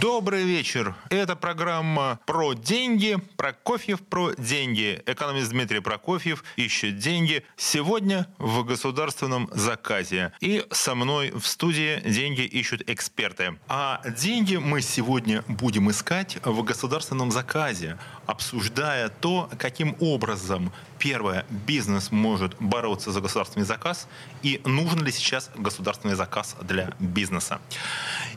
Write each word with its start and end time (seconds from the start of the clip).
Добрый 0.00 0.44
вечер. 0.44 0.94
Это 1.10 1.36
программа 1.36 2.20
про 2.24 2.54
деньги. 2.54 3.18
Прокофьев 3.36 4.00
про 4.00 4.32
деньги. 4.32 5.02
Экономист 5.04 5.50
Дмитрий 5.50 5.80
Прокофьев 5.80 6.42
ищет 6.56 6.96
деньги 6.96 7.44
сегодня 7.58 8.26
в 8.38 8.64
государственном 8.64 9.50
заказе. 9.52 10.32
И 10.40 10.64
со 10.70 10.94
мной 10.94 11.32
в 11.32 11.46
студии 11.46 12.00
деньги 12.00 12.40
ищут 12.40 12.88
эксперты. 12.88 13.58
А 13.68 14.00
деньги 14.08 14.56
мы 14.56 14.80
сегодня 14.80 15.44
будем 15.48 15.90
искать 15.90 16.38
в 16.44 16.62
государственном 16.62 17.30
заказе, 17.30 17.98
обсуждая 18.30 19.08
то, 19.08 19.50
каким 19.58 19.96
образом 20.00 20.72
Первое, 21.00 21.46
бизнес 21.48 22.12
может 22.12 22.54
бороться 22.60 23.10
за 23.10 23.22
государственный 23.22 23.64
заказ, 23.64 24.06
и 24.42 24.60
нужен 24.66 25.02
ли 25.02 25.10
сейчас 25.10 25.50
государственный 25.56 26.14
заказ 26.14 26.56
для 26.60 26.92
бизнеса. 26.98 27.58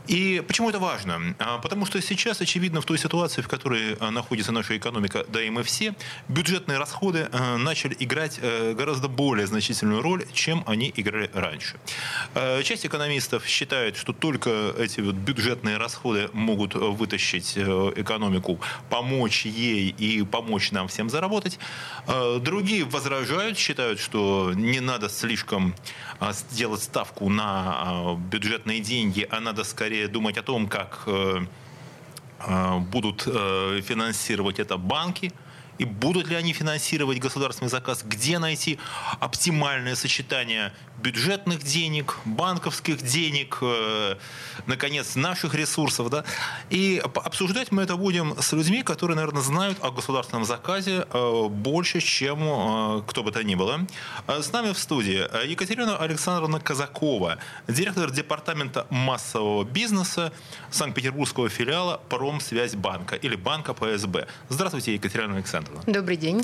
И 0.08 0.42
почему 0.48 0.70
это 0.70 0.80
важно? 0.80 1.36
А, 1.40 1.58
потому 1.58 1.86
что 1.86 2.02
сейчас, 2.02 2.40
очевидно, 2.40 2.80
в 2.80 2.86
той 2.86 2.98
ситуации, 2.98 3.42
в 3.42 3.50
которой 3.50 3.98
а, 4.00 4.12
находится 4.12 4.54
наша 4.54 4.78
экономика, 4.78 5.26
да 5.28 5.42
и 5.44 5.50
мы 5.50 5.64
все, 5.64 5.94
бюджетные 6.30 6.78
расходы 6.78 7.28
а, 7.34 7.58
начали 7.58 7.98
играть 8.00 8.40
э, 8.42 8.74
гораздо 8.74 9.10
более 9.10 9.46
значительную 9.46 10.02
роль, 10.02 10.26
чем 10.32 10.64
они 10.66 10.92
играли 10.96 11.30
раньше. 11.34 11.76
Часть 12.64 12.86
экономистов 12.86 13.46
считает, 13.46 13.98
что 13.98 14.14
только 14.14 14.74
эти 14.78 15.02
вот 15.02 15.16
бюджетные 15.16 15.78
расходы 15.78 16.30
могут 16.32 16.76
вытащить 16.76 17.54
э, 17.58 17.92
экономику, 17.98 18.60
помочь 18.90 19.46
ей 19.46 19.83
и 19.90 20.24
помочь 20.24 20.72
нам 20.72 20.88
всем 20.88 21.10
заработать. 21.10 21.60
Другие 22.42 22.84
возражают, 22.84 23.58
считают, 23.58 24.00
что 24.00 24.52
не 24.56 24.80
надо 24.80 25.10
слишком 25.10 25.76
а, 26.20 26.32
делать 26.52 26.84
ставку 26.84 27.30
на 27.30 27.44
а, 27.46 28.16
бюджетные 28.16 28.80
деньги, 28.80 29.28
а 29.30 29.40
надо 29.40 29.64
скорее 29.64 30.08
думать 30.08 30.38
о 30.38 30.44
том, 30.44 30.68
как 30.68 31.04
э, 31.08 31.46
а, 32.40 32.80
будут 32.80 33.24
э, 33.26 33.82
финансировать 33.84 34.60
это 34.60 34.78
банки, 34.78 35.32
и 35.78 35.86
будут 35.86 36.28
ли 36.28 36.36
они 36.36 36.54
финансировать 36.54 37.20
государственный 37.20 37.70
заказ, 37.70 38.04
где 38.04 38.40
найти 38.40 38.80
оптимальное 39.20 39.96
сочетание 39.96 40.72
бюджетных 41.02 41.64
денег, 41.64 42.18
банковских 42.26 43.02
денег, 43.02 43.58
э, 43.62 44.16
наконец, 44.68 45.16
наших 45.16 45.56
ресурсов. 45.56 46.10
Да? 46.10 46.24
И 46.70 47.02
обсуждать 47.04 47.72
мы 47.72 47.84
это 47.84 47.98
будем 47.98 48.36
с 48.40 48.54
людьми, 48.54 48.84
которые, 48.84 49.16
наверное, 49.16 49.42
знают 49.42 49.78
о 49.82 49.92
государственном 49.92 50.46
заказе 50.46 51.06
э, 51.12 51.48
больше, 51.50 52.00
чем 52.00 52.40
э, 52.44 53.02
кто 53.08 53.24
бы 53.24 53.32
то 53.32 53.44
ни 53.44 53.56
было. 53.56 53.86
С 54.28 54.52
нами 54.54 54.72
в 54.72 54.78
студии 54.78 55.48
Екатерина 55.48 55.98
Александровна 55.98 56.60
Казакова, 56.60 57.38
директор 57.68 58.12
департамента 58.12 58.86
массового 58.90 59.64
бизнеса 59.64 60.32
Санкт-Петербургского 60.72 61.50
филиала 61.50 62.00
Промсвязьбанка 62.10 63.16
или 63.16 63.36
банка 63.36 63.74
ПСБ. 63.74 64.28
Здравствуйте, 64.50 64.94
Екатерина 64.94 65.36
Александровна. 65.36 65.63
Добрый 65.88 66.18
день. 66.18 66.44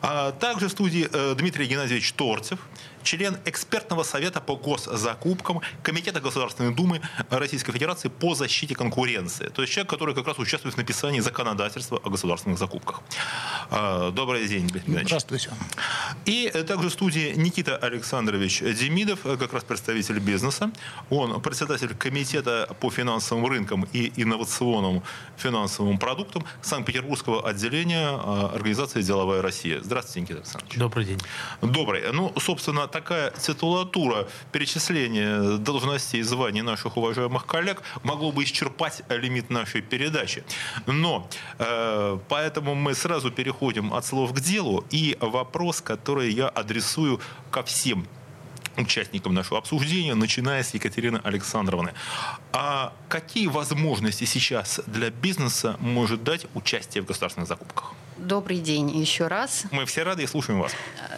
А 0.00 0.32
также 0.32 0.68
в 0.68 0.72
студии 0.72 1.08
Дмитрий 1.34 1.66
Геннадьевич 1.66 2.12
Торцев, 2.12 2.58
член 3.02 3.36
экспертного 3.44 4.02
совета 4.02 4.40
по 4.40 4.56
госзакупкам 4.56 5.60
Комитета 5.82 6.20
Государственной 6.20 6.74
Думы 6.74 7.00
Российской 7.30 7.72
Федерации 7.72 8.08
по 8.08 8.34
защите 8.34 8.74
конкуренции. 8.74 9.48
То 9.48 9.62
есть 9.62 9.72
человек, 9.72 9.90
который 9.90 10.14
как 10.14 10.26
раз 10.26 10.38
участвует 10.38 10.74
в 10.74 10.78
написании 10.78 11.20
законодательства 11.20 12.00
о 12.02 12.10
государственных 12.10 12.58
закупках. 12.58 13.02
А, 13.70 14.10
добрый 14.10 14.46
день, 14.46 14.68
Дмитрий 14.68 15.04
Здравствуйте. 15.04 15.50
И 16.24 16.48
также 16.66 16.88
в 16.88 16.92
студии 16.92 17.32
Никита 17.36 17.76
Александрович 17.76 18.60
Демидов, 18.60 19.20
как 19.22 19.52
раз 19.52 19.64
представитель 19.64 20.18
бизнеса. 20.18 20.70
Он 21.10 21.40
председатель 21.40 21.94
Комитета 21.94 22.68
по 22.80 22.90
финансовым 22.90 23.46
рынкам 23.46 23.86
и 23.92 24.12
инновационным 24.16 25.02
финансовым 25.36 25.98
продуктам 25.98 26.44
Санкт-Петербургского 26.62 27.48
отделения 27.48 28.08
а, 28.08 28.50
организации 28.54 29.02
«Деловая 29.02 29.42
Россия». 29.42 29.80
Здравствуйте, 29.82 30.20
Никита 30.20 30.38
Александрович. 30.38 30.76
Добрый 30.76 31.04
день. 31.04 31.20
Добрый. 31.60 32.12
Ну, 32.12 32.32
собственно, 32.38 32.86
такая 32.92 33.30
титулатура 33.30 34.28
перечисления 34.52 35.58
должностей 35.58 36.20
и 36.20 36.22
званий 36.22 36.62
наших 36.62 36.96
уважаемых 36.96 37.46
коллег 37.46 37.82
могло 38.02 38.30
бы 38.30 38.44
исчерпать 38.44 39.02
лимит 39.08 39.50
нашей 39.50 39.82
передачи. 39.82 40.44
Но 40.86 41.28
э, 41.58 42.18
поэтому 42.28 42.74
мы 42.74 42.94
сразу 42.94 43.30
переходим 43.30 43.92
от 43.92 44.06
слов 44.06 44.32
к 44.32 44.40
делу. 44.40 44.84
И 44.90 45.16
вопрос, 45.20 45.80
который 45.80 46.32
я 46.32 46.48
адресую 46.48 47.20
ко 47.50 47.62
всем 47.62 48.06
участникам 48.76 49.34
нашего 49.34 49.58
обсуждения, 49.58 50.14
начиная 50.14 50.62
с 50.62 50.74
Екатерины 50.74 51.20
Александровны. 51.24 51.92
А 52.52 52.92
какие 53.08 53.46
возможности 53.48 54.24
сейчас 54.24 54.80
для 54.86 55.10
бизнеса 55.10 55.76
может 55.80 56.24
дать 56.24 56.46
участие 56.54 57.02
в 57.02 57.06
государственных 57.06 57.48
закупках? 57.48 57.94
Добрый 58.18 58.58
день 58.58 58.90
еще 58.90 59.26
раз. 59.26 59.64
Мы 59.70 59.86
все 59.86 60.02
рады 60.02 60.22
и 60.22 60.26
слушаем 60.26 60.60
вас. 60.60 60.72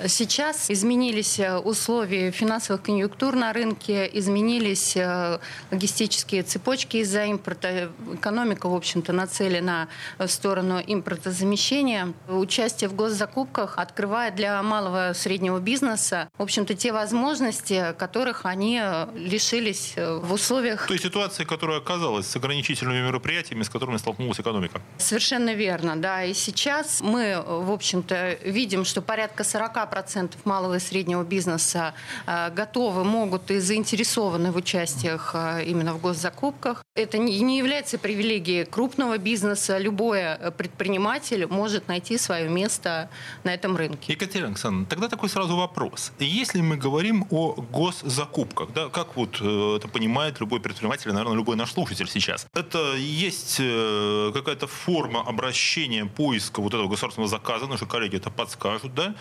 Сейчас 0.06 0.70
изменились 0.70 1.38
э, 1.38 1.56
условия 1.56 2.30
финансовых 2.30 2.82
конъюнктур 2.82 3.34
на 3.34 3.52
рынке, 3.52 4.08
изменились 4.12 4.96
э, 4.96 5.38
логистические 5.70 6.42
цепочки 6.42 6.98
из-за 6.98 7.24
импорта. 7.24 7.90
Экономика, 8.12 8.68
в 8.68 8.74
общем-то, 8.74 9.12
нацелена 9.12 9.88
в 10.18 10.28
сторону 10.28 10.80
импортозамещения. 10.84 12.12
Участие 12.28 12.88
в 12.88 12.94
госзакупках 12.94 13.78
открывает 13.78 14.36
для 14.36 14.62
малого 14.62 15.10
и 15.10 15.14
среднего 15.14 15.58
бизнеса, 15.58 16.28
в 16.38 16.42
общем-то, 16.42 16.74
те 16.74 16.92
возможности, 16.92 17.94
которых 17.98 18.46
они 18.46 18.80
э, 18.82 19.06
лишились 19.16 19.94
в 19.96 20.32
условиях... 20.32 20.86
Той 20.86 20.98
ситуации, 20.98 21.44
которая 21.44 21.78
оказалась 21.78 22.26
с 22.26 22.36
ограничительными 22.36 23.00
мероприятиями, 23.00 23.62
с 23.62 23.68
которыми 23.68 23.96
столкнулась 23.96 24.38
экономика. 24.38 24.80
Совершенно 24.98 25.54
верно, 25.54 25.96
да. 25.96 26.24
И 26.24 26.34
сейчас 26.34 26.83
мы, 27.00 27.42
в 27.46 27.70
общем-то, 27.70 28.38
видим, 28.44 28.84
что 28.84 29.02
порядка 29.02 29.42
40% 29.42 30.32
малого 30.44 30.74
и 30.74 30.78
среднего 30.80 31.24
бизнеса 31.24 31.94
э, 32.26 32.50
готовы, 32.50 33.04
могут 33.04 33.50
и 33.50 33.58
заинтересованы 33.58 34.50
в 34.52 34.56
участиях 34.56 35.32
э, 35.34 35.64
именно 35.64 35.94
в 35.94 36.00
госзакупках. 36.00 36.84
Это 36.94 37.18
не 37.18 37.58
является 37.58 37.98
привилегией 37.98 38.64
крупного 38.64 39.18
бизнеса. 39.18 39.78
Любой 39.78 40.20
э, 40.20 40.50
предприниматель 40.50 41.46
может 41.46 41.88
найти 41.88 42.18
свое 42.18 42.48
место 42.48 43.08
на 43.44 43.54
этом 43.54 43.76
рынке. 43.76 44.12
Екатерина 44.12 44.48
Александровна, 44.48 44.86
тогда 44.86 45.08
такой 45.08 45.28
сразу 45.28 45.56
вопрос. 45.56 46.12
Если 46.18 46.60
мы 46.60 46.76
говорим 46.76 47.26
о 47.30 47.54
госзакупках, 47.54 48.72
да, 48.72 48.88
как 48.88 49.16
вот 49.16 49.40
это 49.40 49.88
понимает 49.88 50.40
любой 50.40 50.60
предприниматель, 50.60 51.12
наверное, 51.12 51.36
любой 51.36 51.56
наш 51.56 51.72
слушатель 51.72 52.08
сейчас, 52.08 52.46
это 52.54 52.94
есть 52.96 53.56
какая-то 53.56 54.66
форма 54.66 55.20
обращения, 55.20 56.04
поиска 56.04 56.60
вот 56.60 56.73
этого 56.74 56.84
этого 56.84 56.90
государственного 56.90 57.28
заказа, 57.28 57.66
наши 57.66 57.86
коллеги 57.86 58.16
это 58.16 58.30
подскажут, 58.30 58.94
да? 58.94 59.14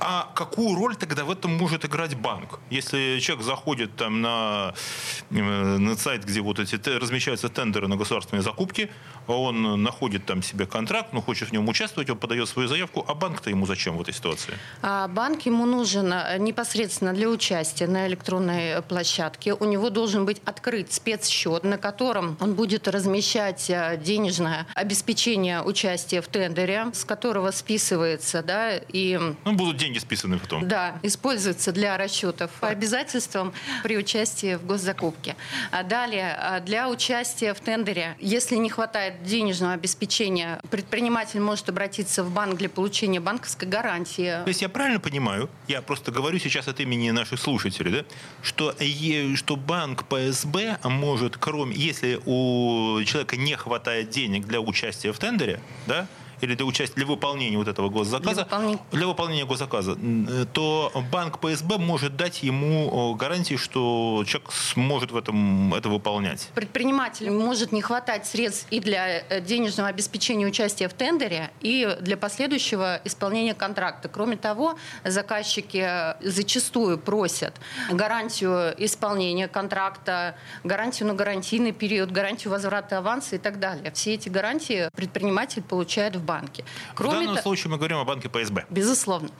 А 0.00 0.30
какую 0.34 0.76
роль 0.76 0.96
тогда 0.96 1.24
в 1.24 1.30
этом 1.30 1.56
может 1.56 1.84
играть 1.84 2.14
банк? 2.16 2.58
Если 2.70 3.20
человек 3.20 3.44
заходит 3.44 3.96
там 3.96 4.20
на, 4.20 4.74
э, 5.30 5.78
на 5.78 5.96
сайт, 5.96 6.24
где 6.24 6.40
вот 6.40 6.58
эти 6.58 6.98
размещаются 6.98 7.48
тендеры 7.48 7.88
на 7.88 7.96
государственные 7.96 8.42
закупки, 8.42 8.90
он 9.26 9.82
находит 9.82 10.26
там 10.26 10.42
себе 10.42 10.66
контракт, 10.66 11.12
но 11.12 11.20
хочет 11.20 11.48
в 11.48 11.52
нем 11.52 11.68
участвовать, 11.68 12.10
он 12.10 12.18
подает 12.18 12.48
свою 12.48 12.68
заявку, 12.68 13.04
а 13.08 13.14
банк-то 13.14 13.50
ему 13.50 13.66
зачем 13.66 13.96
в 13.96 14.00
этой 14.00 14.14
ситуации? 14.14 14.54
А 14.82 15.08
банк 15.08 15.46
ему 15.46 15.66
нужен 15.66 16.12
э, 16.12 16.38
непосредственно 16.38 17.12
для 17.12 17.28
участия 17.28 17.86
на 17.86 18.06
электронной 18.06 18.82
площадке. 18.82 19.54
У 19.54 19.64
него 19.64 19.90
должен 19.90 20.24
быть 20.26 20.42
открыт 20.44 20.92
спецсчет, 20.92 21.64
на 21.64 21.78
котором 21.78 22.36
он 22.40 22.54
будет 22.54 22.88
размещать 22.88 23.70
э, 23.70 24.00
денежное 24.04 24.66
обеспечение 24.74 25.62
участия 25.62 26.20
в 26.20 26.26
тендере, 26.28 26.90
с 26.94 27.04
которого 27.04 27.50
списывается, 27.50 28.42
да, 28.42 28.76
и... 28.76 29.18
Ну, 29.44 29.52
будут 29.52 29.76
деньги 29.76 29.98
списаны 29.98 30.38
потом. 30.38 30.66
Да, 30.68 30.98
используется 31.02 31.72
для 31.72 31.96
расчетов 31.96 32.50
по 32.60 32.68
обязательствам 32.68 33.52
при 33.82 33.96
участии 33.96 34.54
в 34.54 34.64
госзакупке. 34.64 35.36
А 35.70 35.82
далее, 35.82 36.36
а 36.38 36.60
для 36.60 36.88
участия 36.88 37.54
в 37.54 37.60
тендере, 37.60 38.16
если 38.20 38.56
не 38.56 38.70
хватает 38.70 39.22
денежного 39.22 39.72
обеспечения, 39.74 40.60
предприниматель 40.70 41.40
может 41.40 41.68
обратиться 41.68 42.24
в 42.24 42.30
банк 42.30 42.56
для 42.56 42.68
получения 42.68 43.20
банковской 43.20 43.68
гарантии. 43.68 44.42
То 44.44 44.48
есть 44.48 44.62
я 44.62 44.68
правильно 44.68 45.00
понимаю, 45.00 45.50
я 45.68 45.82
просто 45.82 46.12
говорю 46.12 46.38
сейчас 46.38 46.68
от 46.68 46.80
имени 46.80 47.10
наших 47.10 47.40
слушателей, 47.40 47.92
да, 47.92 48.04
что, 48.42 48.74
что 49.34 49.56
банк 49.56 50.04
ПСБ 50.04 50.78
может, 50.84 51.36
кроме, 51.36 51.74
если 51.76 52.20
у 52.24 53.02
человека 53.04 53.36
не 53.36 53.56
хватает 53.56 54.10
денег 54.10 54.46
для 54.46 54.60
участия 54.60 55.12
в 55.12 55.18
тендере, 55.18 55.60
да, 55.86 56.06
или 56.40 56.54
для 56.54 56.64
участия, 56.64 56.94
для 56.96 57.06
выполнения 57.06 57.56
вот 57.56 57.68
этого 57.68 57.88
госзаказа, 57.88 58.34
для 58.34 58.44
выполнения, 58.44 58.80
для 58.92 59.06
выполнения 59.06 59.44
госзаказа, 59.44 59.96
то 60.52 60.92
банк 61.10 61.40
ПСБ 61.40 61.78
может 61.78 62.16
дать 62.16 62.42
ему 62.42 63.14
гарантии, 63.14 63.56
что 63.56 64.24
человек 64.26 64.50
сможет 64.52 65.10
в 65.10 65.16
этом 65.16 65.74
это 65.74 65.88
выполнять. 65.88 66.50
Предпринимателю 66.54 67.32
может 67.32 67.72
не 67.72 67.82
хватать 67.82 68.26
средств 68.26 68.66
и 68.70 68.80
для 68.80 69.20
э, 69.20 69.40
денежного 69.40 69.88
обеспечения 69.88 70.46
участия 70.46 70.88
в 70.88 70.94
тендере, 70.94 71.50
и 71.60 71.96
для 72.00 72.16
последующего 72.16 73.00
исполнения 73.04 73.54
контракта. 73.54 74.08
Кроме 74.08 74.36
того, 74.36 74.76
заказчики 75.04 75.88
зачастую 76.20 76.98
просят 76.98 77.54
гарантию 77.90 78.74
исполнения 78.78 79.48
контракта, 79.48 80.36
гарантию 80.64 81.08
на 81.08 81.14
гарантийный 81.14 81.72
период, 81.72 82.10
гарантию 82.10 82.50
возврата 82.50 82.98
аванса 82.98 83.36
и 83.36 83.38
так 83.38 83.58
далее. 83.58 83.90
Все 83.92 84.14
эти 84.14 84.28
гарантии 84.28 84.88
предприниматель 84.94 85.62
получает 85.62 86.16
в 86.16 86.23
банке. 86.24 86.64
Кроме 86.94 87.18
в 87.18 87.24
данном 87.26 87.42
случае 87.42 87.70
мы 87.70 87.76
говорим 87.76 87.98
о 87.98 88.04
банке 88.04 88.28
ПСБ. 88.28 88.66
Безусловно. 88.70 89.30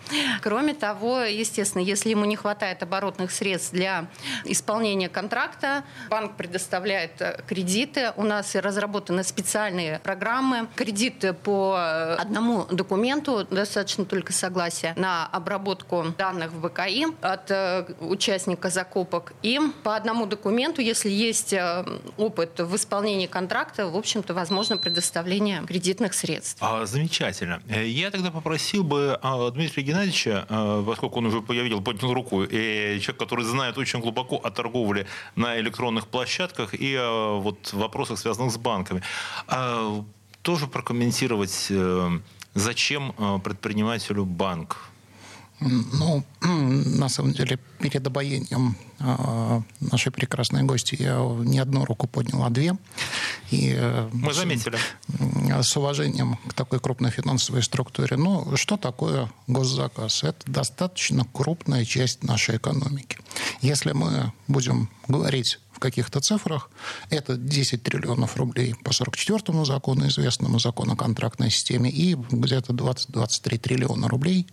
Кроме 0.42 0.74
того, 0.74 1.20
естественно, 1.20 1.82
если 1.82 2.10
ему 2.10 2.24
не 2.24 2.36
хватает 2.36 2.82
оборотных 2.82 3.30
средств 3.30 3.72
для 3.72 4.06
исполнения 4.44 5.08
контракта, 5.08 5.84
банк 6.10 6.36
предоставляет 6.36 7.20
э, 7.20 7.42
кредиты. 7.46 8.12
У 8.16 8.22
нас 8.22 8.54
разработаны 8.54 9.24
специальные 9.24 9.98
программы. 10.00 10.68
Кредиты 10.74 11.32
по 11.32 11.76
э, 11.78 12.14
одному 12.14 12.64
документу, 12.66 13.46
достаточно 13.50 14.04
только 14.04 14.32
согласия 14.32 14.94
на 14.96 15.26
обработку 15.26 16.04
данных 16.16 16.52
в 16.52 16.60
БКИ 16.60 17.06
от 17.20 17.50
э, 17.50 17.86
участника 18.00 18.68
закупок. 18.68 19.32
И 19.42 19.60
по 19.82 19.96
одному 19.96 20.26
документу, 20.26 20.80
если 20.80 21.10
есть 21.10 21.54
опыт 22.16 22.60
в 22.60 22.76
исполнении 22.76 23.26
контракта, 23.26 23.86
в 23.86 23.96
общем-то, 23.96 24.34
возможно 24.34 24.76
предоставление 24.76 25.62
кредитных 25.66 26.14
средств. 26.14 26.58
А, 26.60 26.73
замечательно. 26.84 27.62
Я 27.68 28.10
тогда 28.10 28.30
попросил 28.30 28.84
бы 28.84 29.18
а, 29.22 29.50
Дмитрия 29.50 29.82
Геннадьевича, 29.82 30.46
поскольку 30.86 31.18
он 31.18 31.26
уже, 31.26 31.42
я 31.48 31.62
видел, 31.62 31.80
поднял 31.80 32.12
руку, 32.12 32.44
и 32.44 32.98
человек, 33.00 33.16
который 33.16 33.44
знает 33.44 33.78
очень 33.78 34.00
глубоко 34.00 34.36
о 34.36 34.50
торговле 34.50 35.06
на 35.36 35.58
электронных 35.58 36.08
площадках 36.08 36.74
и 36.74 36.94
о 36.96 37.40
вот, 37.40 37.72
вопросах, 37.72 38.18
связанных 38.18 38.52
с 38.52 38.56
банками, 38.56 39.02
а, 39.46 40.04
тоже 40.44 40.66
прокомментировать, 40.66 41.68
э, 41.70 42.20
зачем 42.52 43.14
э, 43.16 43.38
предпринимателю 43.42 44.26
банк? 44.26 44.90
Ну, 45.60 46.24
на 46.42 47.08
самом 47.08 47.32
деле, 47.32 47.58
перед 47.78 48.06
обоением 48.06 48.76
э, 48.98 49.60
нашей 49.80 50.12
прекрасной 50.12 50.62
гости 50.62 50.96
я 50.98 51.18
не 51.44 51.58
одну 51.58 51.84
руку 51.84 52.06
поднял, 52.06 52.44
а 52.44 52.50
две. 52.50 52.76
И, 53.50 53.74
э, 53.76 54.08
Мы 54.12 54.32
заметили. 54.32 54.78
С, 55.62 55.68
с 55.68 55.76
уважением 55.76 56.36
к 56.48 56.54
такой 56.54 56.80
крупной 56.80 57.10
финансовой 57.10 57.62
структуре. 57.62 58.16
Ну, 58.16 58.56
что 58.56 58.76
такое 58.76 59.30
госзаказ? 59.46 60.24
Это 60.24 60.50
достаточно 60.50 61.24
крупная 61.32 61.84
часть 61.84 62.24
нашей 62.24 62.56
экономики. 62.56 63.18
Если 63.62 63.92
мы 63.92 64.32
будем 64.48 64.88
говорить 65.08 65.58
каких-то 65.84 66.20
цифрах. 66.20 66.70
Это 67.10 67.36
10 67.36 67.82
триллионов 67.82 68.36
рублей 68.36 68.74
по 68.84 68.90
44-му 68.90 69.64
закону, 69.64 70.06
известному 70.06 70.58
закону 70.58 70.94
о 70.94 70.96
контрактной 70.96 71.50
системе, 71.50 71.90
и 71.90 72.14
где-то 72.14 72.72
20-23 72.72 73.58
триллиона 73.58 74.08
рублей 74.08 74.46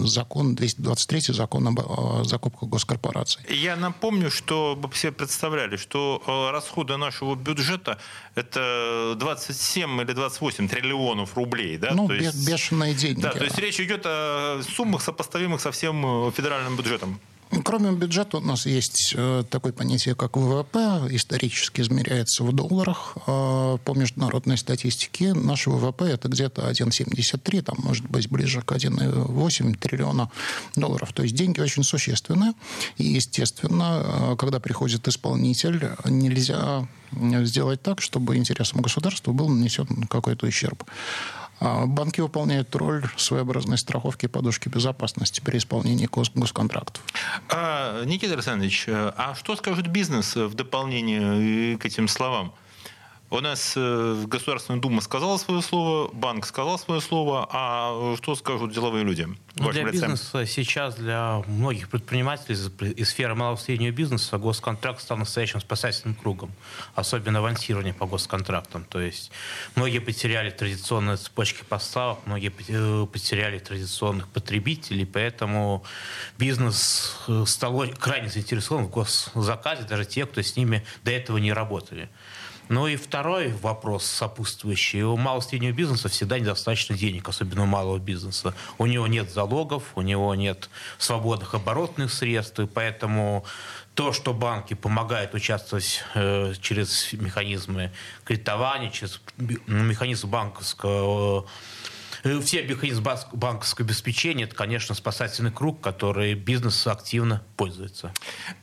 закон 0.00 0.54
223 0.54 1.34
закон 1.34 1.68
о 1.68 2.24
закупках 2.24 2.68
госкорпораций. 2.68 3.42
Я 3.48 3.76
напомню, 3.76 4.30
что 4.30 4.74
вы 4.74 4.88
все 4.90 5.12
представляли, 5.12 5.76
что 5.76 6.22
э, 6.26 6.50
расходы 6.50 6.96
нашего 6.96 7.34
бюджета 7.34 7.98
это 8.34 9.14
27 9.16 10.00
или 10.00 10.12
28 10.12 10.68
триллионов 10.68 11.36
рублей. 11.36 11.76
Да? 11.76 11.90
Ну, 11.94 12.08
то 12.08 12.14
есть, 12.14 12.48
бешеные 12.48 12.94
деньги. 12.94 13.20
Да, 13.20 13.30
то 13.30 13.44
есть 13.44 13.58
речь 13.58 13.80
идет 13.80 14.02
о 14.06 14.60
суммах, 14.76 15.02
сопоставимых 15.02 15.60
со 15.60 15.70
всем 15.70 16.28
э, 16.28 16.32
федеральным 16.32 16.76
бюджетом. 16.76 17.20
Кроме 17.64 17.90
бюджета 17.92 18.38
у 18.38 18.40
нас 18.40 18.64
есть 18.66 19.12
э, 19.16 19.42
такое 19.50 19.72
понятие, 19.72 20.14
как 20.14 20.36
ВВП, 20.36 21.08
исторически 21.10 21.80
измеряется 21.80 22.44
в 22.44 22.52
долларах. 22.52 23.16
Э, 23.26 23.76
по 23.84 23.92
международной 23.94 24.56
статистике 24.56 25.34
наш 25.34 25.66
ВВП 25.66 26.04
это 26.04 26.28
где-то 26.28 26.70
1,73, 26.70 27.62
там 27.62 27.76
может 27.80 28.08
быть 28.08 28.28
ближе 28.28 28.62
к 28.62 28.70
1,8 28.70 29.76
триллиона 29.78 30.30
долларов. 30.76 31.12
То 31.12 31.24
есть 31.24 31.34
деньги 31.34 31.60
очень 31.60 31.82
существенные. 31.82 32.52
И, 32.98 33.04
естественно, 33.04 34.02
э, 34.04 34.36
когда 34.36 34.60
приходит 34.60 35.08
исполнитель, 35.08 35.90
нельзя 36.04 36.86
сделать 37.12 37.82
так, 37.82 38.00
чтобы 38.00 38.36
интересам 38.36 38.80
государства 38.80 39.32
был 39.32 39.48
нанесен 39.48 40.06
какой-то 40.08 40.46
ущерб. 40.46 40.84
А 41.60 41.84
банки 41.86 42.20
выполняют 42.20 42.74
роль 42.74 43.04
своеобразной 43.16 43.76
страховки 43.76 44.26
подушки 44.26 44.68
безопасности 44.68 45.40
при 45.40 45.58
исполнении 45.58 46.06
гос 46.06 46.30
госконтрактов. 46.34 47.02
А, 47.50 48.02
Никита 48.04 48.32
Александрович, 48.32 48.86
а 48.88 49.34
что 49.38 49.54
скажет 49.56 49.86
бизнес 49.88 50.36
в 50.36 50.54
дополнение 50.54 51.76
к 51.76 51.84
этим 51.84 52.08
словам? 52.08 52.54
У 53.32 53.38
нас 53.38 53.74
э, 53.76 54.24
Государственная 54.26 54.80
Дума 54.80 55.00
сказала 55.00 55.36
свое 55.36 55.62
слово, 55.62 56.10
банк 56.12 56.44
сказал 56.44 56.80
свое 56.80 57.00
слово, 57.00 57.48
а 57.52 58.16
что 58.16 58.34
скажут 58.34 58.72
деловые 58.72 59.04
люди? 59.04 59.28
Ну, 59.54 59.70
для 59.70 59.84
бизнеса 59.84 60.46
сейчас, 60.46 60.96
для 60.96 61.44
многих 61.46 61.88
предпринимателей 61.88 62.56
из 62.94 63.08
сферы 63.08 63.36
малого 63.36 63.56
и 63.56 63.60
среднего 63.60 63.92
бизнеса 63.92 64.36
госконтракт 64.36 65.00
стал 65.00 65.16
настоящим 65.16 65.60
спасательным 65.60 66.16
кругом, 66.16 66.50
особенно 66.96 67.38
авансирование 67.38 67.94
по 67.94 68.06
госконтрактам. 68.06 68.84
То 68.84 69.00
есть 69.00 69.30
многие 69.76 70.00
потеряли 70.00 70.50
традиционные 70.50 71.16
цепочки 71.16 71.62
поставок, 71.62 72.18
многие 72.26 72.52
э, 72.66 73.06
потеряли 73.06 73.60
традиционных 73.60 74.26
потребителей, 74.26 75.06
поэтому 75.06 75.84
бизнес 76.36 77.16
э, 77.28 77.44
стал 77.46 77.84
крайне 77.96 78.28
заинтересован 78.28 78.86
в 78.86 78.90
госзаказе, 78.90 79.84
даже 79.84 80.04
те, 80.04 80.26
кто 80.26 80.42
с 80.42 80.56
ними 80.56 80.84
до 81.04 81.12
этого 81.12 81.38
не 81.38 81.52
работали. 81.52 82.08
Ну 82.70 82.86
и 82.86 82.94
второй 82.94 83.52
вопрос 83.62 84.06
сопутствующий. 84.06 85.02
У 85.02 85.16
малого 85.16 85.40
среднего 85.40 85.72
бизнеса 85.72 86.08
всегда 86.08 86.38
недостаточно 86.38 86.96
денег, 86.96 87.28
особенно 87.28 87.64
у 87.64 87.66
малого 87.66 87.98
бизнеса. 87.98 88.54
У 88.78 88.86
него 88.86 89.08
нет 89.08 89.28
залогов, 89.28 89.82
у 89.96 90.02
него 90.02 90.32
нет 90.36 90.70
свободных 90.96 91.54
оборотных 91.54 92.12
средств, 92.12 92.60
и 92.60 92.68
поэтому 92.68 93.44
то, 93.94 94.12
что 94.12 94.32
банки 94.32 94.74
помогают 94.74 95.34
участвовать 95.34 96.04
э, 96.14 96.54
через 96.60 97.12
механизмы 97.12 97.90
кредитования, 98.22 98.90
через 98.90 99.20
механизм 99.66 100.30
банковского 100.30 101.40
Э, 101.40 101.42
все 102.42 102.62
механизмы 102.62 103.16
банковского 103.32 103.86
обеспечения, 103.86 104.44
это, 104.44 104.54
конечно, 104.54 104.94
спасательный 104.94 105.50
круг, 105.50 105.80
который 105.80 106.34
бизнес 106.34 106.86
активно 106.86 107.42
пользуется. 107.56 108.12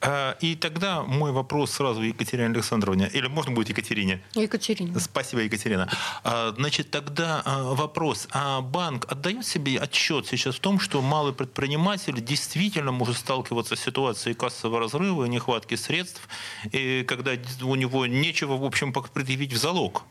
А, 0.02 0.38
и 0.42 0.56
тогда 0.56 1.04
мой 1.04 1.32
вопрос 1.32 1.72
сразу 1.72 2.02
Екатерине 2.02 2.48
Александровне. 2.48 3.10
Или 3.14 3.28
можно 3.28 3.54
будет 3.54 3.70
Екатерине? 3.70 4.22
Екатерине. 4.34 5.00
Спасибо, 5.00 5.42
Екатерина. 5.42 5.90
А, 6.24 6.54
значит, 6.56 6.92
тогда 6.92 7.44
вопрос. 7.46 8.28
А 8.32 8.62
банк 8.62 9.06
отдает 9.12 9.46
себе 9.46 9.80
отчет 9.80 10.28
сейчас 10.28 10.56
в 10.56 10.60
том, 10.60 10.80
что 10.80 11.02
малый 11.02 11.34
предприниматель 11.34 12.22
действительно 12.22 12.92
может 12.92 13.18
сталкиваться 13.18 13.76
с 13.76 13.80
ситуацией 13.80 14.36
кассового 14.36 14.80
разрыва 14.80 15.26
и 15.26 15.30
нехватки 15.30 15.76
средств, 15.76 16.28
и 16.72 17.04
когда 17.08 17.32
у 17.62 17.76
него 17.76 18.06
нечего, 18.06 18.58
в 18.58 18.64
общем, 18.64 18.94
предъявить 18.94 19.54
в 19.54 19.58
залог? 19.58 20.04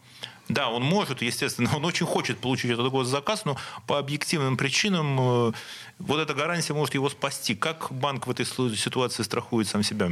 Да, 0.48 0.68
он 0.68 0.82
может, 0.82 1.22
естественно, 1.22 1.70
он 1.76 1.84
очень 1.84 2.06
хочет 2.06 2.38
получить 2.38 2.70
этот 2.70 2.90
госзаказ, 2.90 3.44
но 3.44 3.56
по 3.86 3.98
объективным 3.98 4.56
причинам 4.56 5.18
э, 5.18 5.52
вот 5.98 6.20
эта 6.20 6.34
гарантия 6.34 6.72
может 6.72 6.94
его 6.94 7.08
спасти. 7.08 7.54
Как 7.54 7.88
банк 7.90 8.26
в 8.26 8.30
этой 8.30 8.46
ситуации 8.46 9.24
страхует 9.24 9.66
сам 9.66 9.82
себя? 9.82 10.10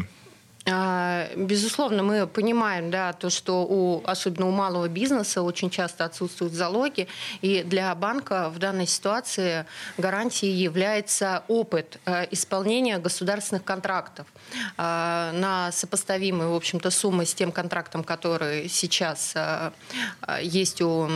А, 0.66 1.28
безусловно, 1.37 2.02
мы 2.02 2.26
понимаем, 2.26 2.90
да, 2.90 3.12
то, 3.12 3.28
что 3.28 3.66
у, 3.66 4.02
особенно 4.06 4.49
у 4.49 4.50
малого 4.50 4.88
бизнеса 4.88 5.42
очень 5.42 5.68
часто 5.68 6.06
отсутствуют 6.06 6.54
залоги, 6.54 7.06
и 7.42 7.62
для 7.62 7.94
банка 7.94 8.49
в 8.49 8.59
данной 8.59 8.87
ситуации 8.87 9.66
гарантией 9.99 10.52
является 10.52 11.44
опыт 11.49 11.99
э, 12.06 12.26
исполнения 12.30 12.99
государственных 12.99 13.62
контрактов 13.64 14.26
э, 14.78 15.33
на 15.35 15.71
сопоставимые, 15.71 16.49
в 16.49 16.54
общем-то, 16.54 16.90
суммы 16.90 17.26
с 17.26 17.35
тем 17.35 17.52
контрактом, 17.52 18.02
который 18.02 18.68
сейчас 18.71 19.35
э, 19.35 19.71
есть 20.40 20.80
у 20.80 21.11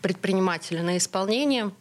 предпринимателя 0.00 0.82
на 0.82 0.96
исполнение. 0.96 1.72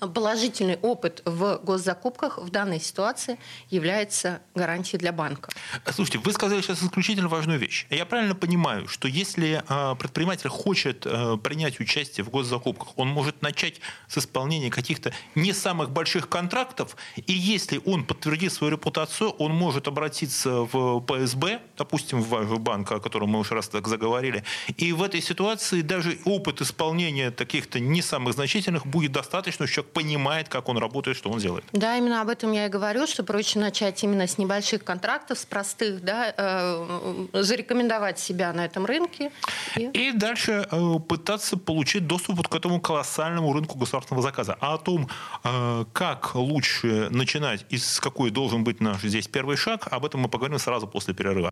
Положительный 0.00 0.76
опыт 0.76 1.22
в 1.24 1.60
госзакупках 1.62 2.38
в 2.38 2.50
данной 2.50 2.80
ситуации 2.80 3.38
является 3.70 4.40
гарантией 4.54 4.98
для 4.98 5.12
банка. 5.12 5.50
Слушайте, 5.90 6.18
вы 6.18 6.32
сказали 6.32 6.60
сейчас 6.60 6.82
исключительно 6.82 7.28
важную 7.28 7.58
вещь. 7.58 7.86
Я 7.90 8.06
правильно 8.06 8.34
понимаю, 8.34 8.88
что 8.88 9.08
если 9.08 9.62
а, 9.68 9.94
предприниматель 9.94 10.48
хочет 10.48 11.06
а, 11.06 11.36
принять 11.36 11.80
участие 11.80 12.24
в 12.24 12.30
госзакупках, 12.30 12.96
он 12.96 13.08
может 13.08 13.42
начать 13.42 13.80
с 14.06 14.18
исполнения 14.18 14.70
каких-то 14.70 15.12
не 15.34 15.52
самых 15.52 15.90
больших 15.90 16.28
контрактов, 16.28 16.96
и 17.16 17.32
если 17.32 17.80
он 17.84 18.04
подтвердит 18.04 18.52
свою 18.52 18.72
репутацию, 18.72 19.30
он 19.30 19.52
может 19.52 19.88
обратиться 19.88 20.62
в 20.72 21.00
ПСБ, 21.00 21.60
допустим, 21.76 22.22
в 22.22 22.28
ваш 22.28 22.46
банк, 22.48 22.92
о 22.92 23.00
котором 23.00 23.30
мы 23.30 23.40
уже 23.40 23.54
раз 23.54 23.68
так 23.68 23.88
заговорили, 23.88 24.44
и 24.76 24.92
в 24.92 25.02
этой 25.02 25.20
ситуации 25.20 25.82
даже 25.82 26.18
опыт 26.24 26.60
исполнения 26.60 27.30
таких-то 27.30 27.80
не 27.80 28.02
самых 28.02 28.34
значительных 28.34 28.86
будет 28.86 29.12
достаточно, 29.12 29.66
что 29.66 29.74
человек 29.74 29.87
понимает, 29.92 30.48
как 30.48 30.68
он 30.68 30.78
работает, 30.78 31.16
что 31.16 31.30
он 31.30 31.38
делает. 31.38 31.64
Да, 31.72 31.96
именно 31.96 32.20
об 32.20 32.28
этом 32.28 32.52
я 32.52 32.66
и 32.66 32.68
говорю, 32.68 33.06
что 33.06 33.22
проще 33.22 33.58
начать 33.58 34.02
именно 34.04 34.26
с 34.26 34.38
небольших 34.38 34.84
контрактов, 34.84 35.38
с 35.38 35.44
простых, 35.44 36.02
да, 36.02 36.34
э, 36.36 37.26
зарекомендовать 37.32 38.18
себя 38.18 38.52
на 38.52 38.64
этом 38.64 38.86
рынке. 38.86 39.30
И, 39.76 39.88
и 39.92 40.12
дальше 40.12 40.66
э, 40.70 40.94
пытаться 41.08 41.56
получить 41.56 42.06
доступ 42.06 42.36
вот 42.36 42.48
к 42.48 42.54
этому 42.54 42.80
колоссальному 42.80 43.52
рынку 43.52 43.78
государственного 43.78 44.22
заказа. 44.22 44.56
А 44.60 44.74
о 44.74 44.78
том, 44.78 45.08
э, 45.44 45.84
как 45.92 46.34
лучше 46.34 47.08
начинать 47.10 47.66
и 47.70 47.78
с 47.78 48.00
какой 48.00 48.30
должен 48.30 48.64
быть 48.64 48.80
наш 48.80 49.02
здесь 49.02 49.28
первый 49.28 49.56
шаг, 49.56 49.88
об 49.90 50.04
этом 50.04 50.20
мы 50.20 50.28
поговорим 50.28 50.58
сразу 50.58 50.86
после 50.86 51.14
перерыва. 51.14 51.50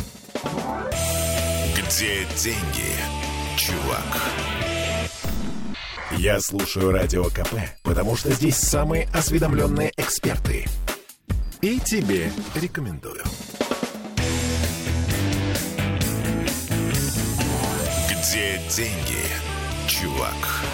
Где 1.77 2.27
деньги, 2.37 2.93
чувак? 3.57 4.56
Я 6.19 6.41
слушаю 6.41 6.93
Радио 6.93 7.25
КП, 7.25 7.55
потому 7.83 8.17
что 8.17 8.33
здесь 8.33 8.57
самые 8.57 9.07
осведомленные 9.13 9.93
эксперты. 9.99 10.65
И 11.61 11.79
тебе 11.79 12.33
рекомендую. 12.55 13.23
Где 18.09 18.59
деньги, 18.75 19.27
чувак? 19.87 20.65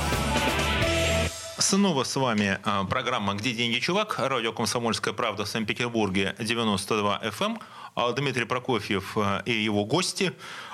Снова 1.58 2.04
с 2.04 2.14
вами 2.14 2.58
а, 2.64 2.84
программа 2.84 3.34
«Где 3.34 3.52
деньги, 3.52 3.78
чувак?» 3.78 4.18
Радио 4.18 4.52
«Комсомольская 4.52 5.14
правда» 5.14 5.44
в 5.44 5.49
Санкт-Петербурге, 5.49 6.37
92 6.38 7.20
FM. 7.25 7.44
Эм. 7.46 7.61
А 7.94 8.11
Дмитрий 8.12 8.44
Прокофьев 8.44 9.16
а, 9.16 9.42
и 9.44 9.52
его 9.52 9.84
гости. 9.84 10.32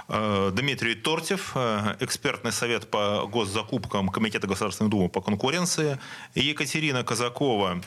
Дмитрий 0.09 0.95
Тортьев, 0.95 1.55
экспертный 2.01 2.51
совет 2.51 2.91
по 2.91 3.27
госзакупкам 3.27 4.09
Комитета 4.09 4.47
Государственной 4.47 4.89
Думы 4.89 5.09
по 5.11 5.21
конкуренции. 5.21 5.99
Екатерина 6.35 7.05
Казакова, 7.05 7.83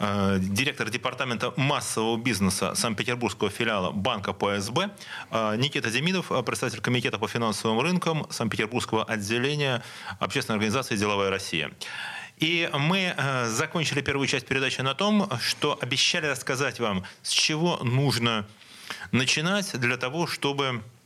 Э, 0.00 0.38
директор 0.40 0.88
департамента 0.90 1.52
массового 1.56 2.16
бизнеса 2.16 2.74
Санкт-Петербургского 2.74 3.50
филиала 3.50 3.90
банка 3.90 4.32
ПСБ, 4.32 4.90
э, 5.30 5.56
Никита 5.56 5.90
Демидов, 5.90 6.30
э, 6.30 6.42
представитель 6.42 6.80
Комитета 6.80 7.18
по 7.18 7.26
финансовым 7.26 7.80
рынкам 7.80 8.26
Санкт-Петербургского 8.30 9.04
отделения 9.04 9.82
общественной 10.20 10.56
организации 10.56 10.96
«Деловая 10.96 11.30
Россия». 11.30 11.72
И 12.36 12.70
мы 12.72 13.16
закончили 13.46 14.00
первую 14.00 14.28
часть 14.28 14.46
передачи 14.46 14.80
на 14.80 14.94
том, 14.94 15.28
что 15.40 15.76
обещали 15.80 16.26
рассказать 16.26 16.78
вам, 16.78 17.02
с 17.22 17.30
чего 17.30 17.78
нужно 17.78 18.46
начинать 19.10 19.76
для 19.80 19.96
того, 19.96 20.28
чтобы 20.28 20.80
Э, 20.80 20.97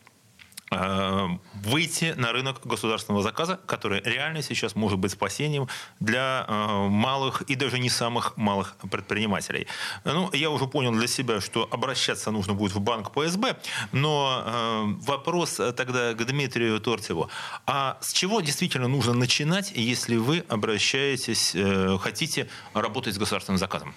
выйти 1.55 2.15
на 2.17 2.33
рынок 2.33 2.61
государственного 2.65 3.23
заказа, 3.23 3.61
который 3.67 4.01
реально 4.05 4.43
сейчас 4.43 4.75
может 4.75 4.99
быть 4.99 5.13
спасением 5.13 5.69
для 6.01 6.47
э, 6.49 6.89
малых 6.89 7.43
и 7.43 7.55
даже 7.55 7.79
не 7.79 7.91
самых 7.91 8.37
малых 8.37 8.77
предпринимателей. 8.91 9.67
Ну, 10.05 10.31
я 10.33 10.51
уже 10.51 10.67
понял 10.67 10.93
для 10.93 11.07
себя, 11.07 11.41
что 11.41 11.69
обращаться 11.71 12.31
нужно 12.31 12.55
будет 12.55 12.73
в 12.75 12.81
банк 12.81 13.13
ПСБ, 13.13 13.57
но 13.93 14.43
э, 14.45 14.83
вопрос 15.07 15.61
тогда 15.77 16.15
к 16.15 16.25
Дмитрию 16.25 16.81
Тортьеву. 16.81 17.29
А 17.67 17.99
с 18.01 18.13
чего 18.13 18.41
действительно 18.41 18.89
нужно 18.89 19.15
начинать, 19.15 19.73
если 19.75 20.17
вы 20.17 20.45
обращаетесь, 20.49 21.55
хотите 22.01 22.49
работать 22.75 23.15
с 23.15 23.19
государственным 23.19 23.59
заказом? 23.59 23.95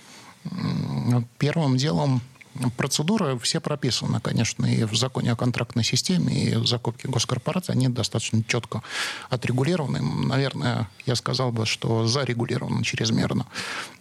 Первым 1.38 1.78
делом 1.78 2.22
Процедуры 2.78 3.38
все 3.40 3.60
прописаны, 3.60 4.20
конечно, 4.22 4.66
и 4.66 4.84
в 4.86 4.96
законе 4.96 5.34
о 5.34 5.36
контрактной 5.36 5.84
системе, 5.84 6.34
и 6.34 6.56
в 6.56 6.66
закупке 6.66 7.08
госкорпораций. 7.08 7.76
Они 7.76 7.90
достаточно 7.90 8.44
четко 8.44 8.82
отрегулированы. 9.30 10.02
Наверное, 10.02 10.90
я 11.06 11.16
сказал 11.16 11.52
бы, 11.52 11.66
что 11.66 12.08
зарегулированы 12.08 12.84
чрезмерно. 12.84 13.46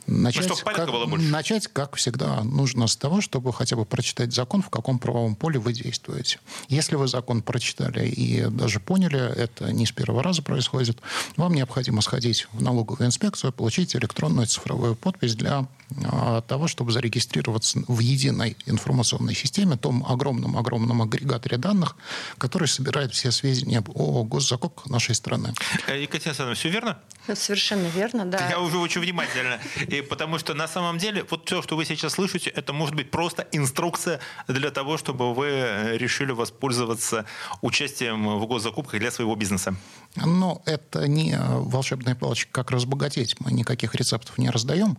Начать, 0.06 0.48
ну, 0.48 0.56
как, 0.64 0.90
было 0.90 1.06
больше. 1.06 1.28
начать, 1.28 1.66
как 1.66 1.96
всегда, 1.96 2.42
нужно 2.44 2.88
с 2.88 2.96
того, 2.96 3.22
чтобы 3.22 3.54
хотя 3.54 3.74
бы 3.74 3.86
прочитать 3.86 4.34
закон, 4.34 4.60
в 4.60 4.68
каком 4.68 4.98
правовом 4.98 5.34
поле 5.34 5.58
вы 5.58 5.72
действуете. 5.72 6.40
Если 6.68 6.96
вы 6.96 7.08
закон 7.08 7.40
прочитали 7.40 8.06
и 8.06 8.44
даже 8.50 8.80
поняли, 8.80 9.18
это 9.18 9.72
не 9.72 9.86
с 9.86 9.92
первого 9.92 10.22
раза 10.22 10.42
происходит, 10.42 10.98
вам 11.36 11.54
необходимо 11.54 12.02
сходить 12.02 12.46
в 12.52 12.60
налоговую 12.60 13.06
инспекцию, 13.06 13.52
получить 13.52 13.96
электронную 13.96 14.46
цифровую 14.46 14.94
подпись 14.94 15.34
для 15.36 15.66
а, 16.04 16.42
того, 16.42 16.68
чтобы 16.68 16.92
зарегистрироваться 16.92 17.82
в 17.88 18.00
единой 18.44 18.56
информационной 18.66 19.34
системе, 19.34 19.76
том 19.76 20.04
огромном-огромном 20.06 21.02
агрегаторе 21.02 21.56
данных, 21.56 21.96
который 22.38 22.68
собирает 22.68 23.12
все 23.12 23.30
сведения 23.30 23.82
о 23.94 24.24
госзакупках 24.24 24.90
нашей 24.90 25.14
страны. 25.14 25.54
Э, 25.86 26.00
Екатерина 26.00 26.30
Александровна, 26.30 26.54
все 26.54 26.68
верно? 26.68 26.98
Совершенно 27.34 27.86
верно, 27.88 28.24
да. 28.26 28.48
Я 28.50 28.60
уже 28.60 28.78
очень 28.78 29.00
внимательно. 29.00 29.58
И 29.88 30.02
потому 30.02 30.38
что 30.38 30.54
на 30.54 30.68
самом 30.68 30.98
деле 30.98 31.24
вот 31.30 31.46
все, 31.46 31.62
что 31.62 31.76
вы 31.76 31.84
сейчас 31.84 32.12
слышите, 32.12 32.50
это 32.50 32.72
может 32.72 32.94
быть 32.94 33.10
просто 33.10 33.46
инструкция 33.52 34.20
для 34.48 34.70
того, 34.70 34.98
чтобы 34.98 35.34
вы 35.34 35.46
э, 35.46 35.96
решили 35.98 36.32
воспользоваться 36.32 37.24
участием 37.62 38.38
в 38.38 38.46
госзакупках 38.46 39.00
для 39.00 39.10
своего 39.10 39.36
бизнеса. 39.36 39.74
Но 40.16 40.62
это 40.64 41.08
не 41.08 41.36
волшебная 41.38 42.14
палочка, 42.14 42.50
как 42.52 42.70
разбогатеть. 42.70 43.36
Мы 43.40 43.52
никаких 43.52 43.94
рецептов 43.94 44.38
не 44.38 44.50
раздаем. 44.50 44.96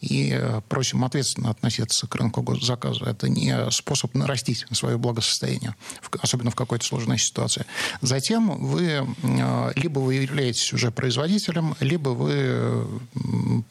И 0.00 0.32
э, 0.32 0.60
просим 0.68 1.04
ответственно 1.04 1.50
относиться 1.50 2.06
к 2.06 2.14
рынку 2.14 2.42
госзаказа. 2.42 3.04
Это 3.04 3.28
не 3.28 3.70
способ 3.70 4.14
нарастить 4.14 4.66
свое 4.72 4.98
благосостояние, 4.98 5.74
особенно 6.20 6.50
в 6.50 6.56
какой-то 6.56 6.84
сложной 6.84 7.18
ситуации. 7.18 7.64
Затем 8.00 8.58
вы 8.64 9.06
э, 9.22 9.72
либо 9.76 10.00
вы 10.00 10.14
являетесь 10.14 10.72
уже 10.72 10.90
производителем, 10.90 11.76
либо 11.80 12.10
вы 12.10 12.86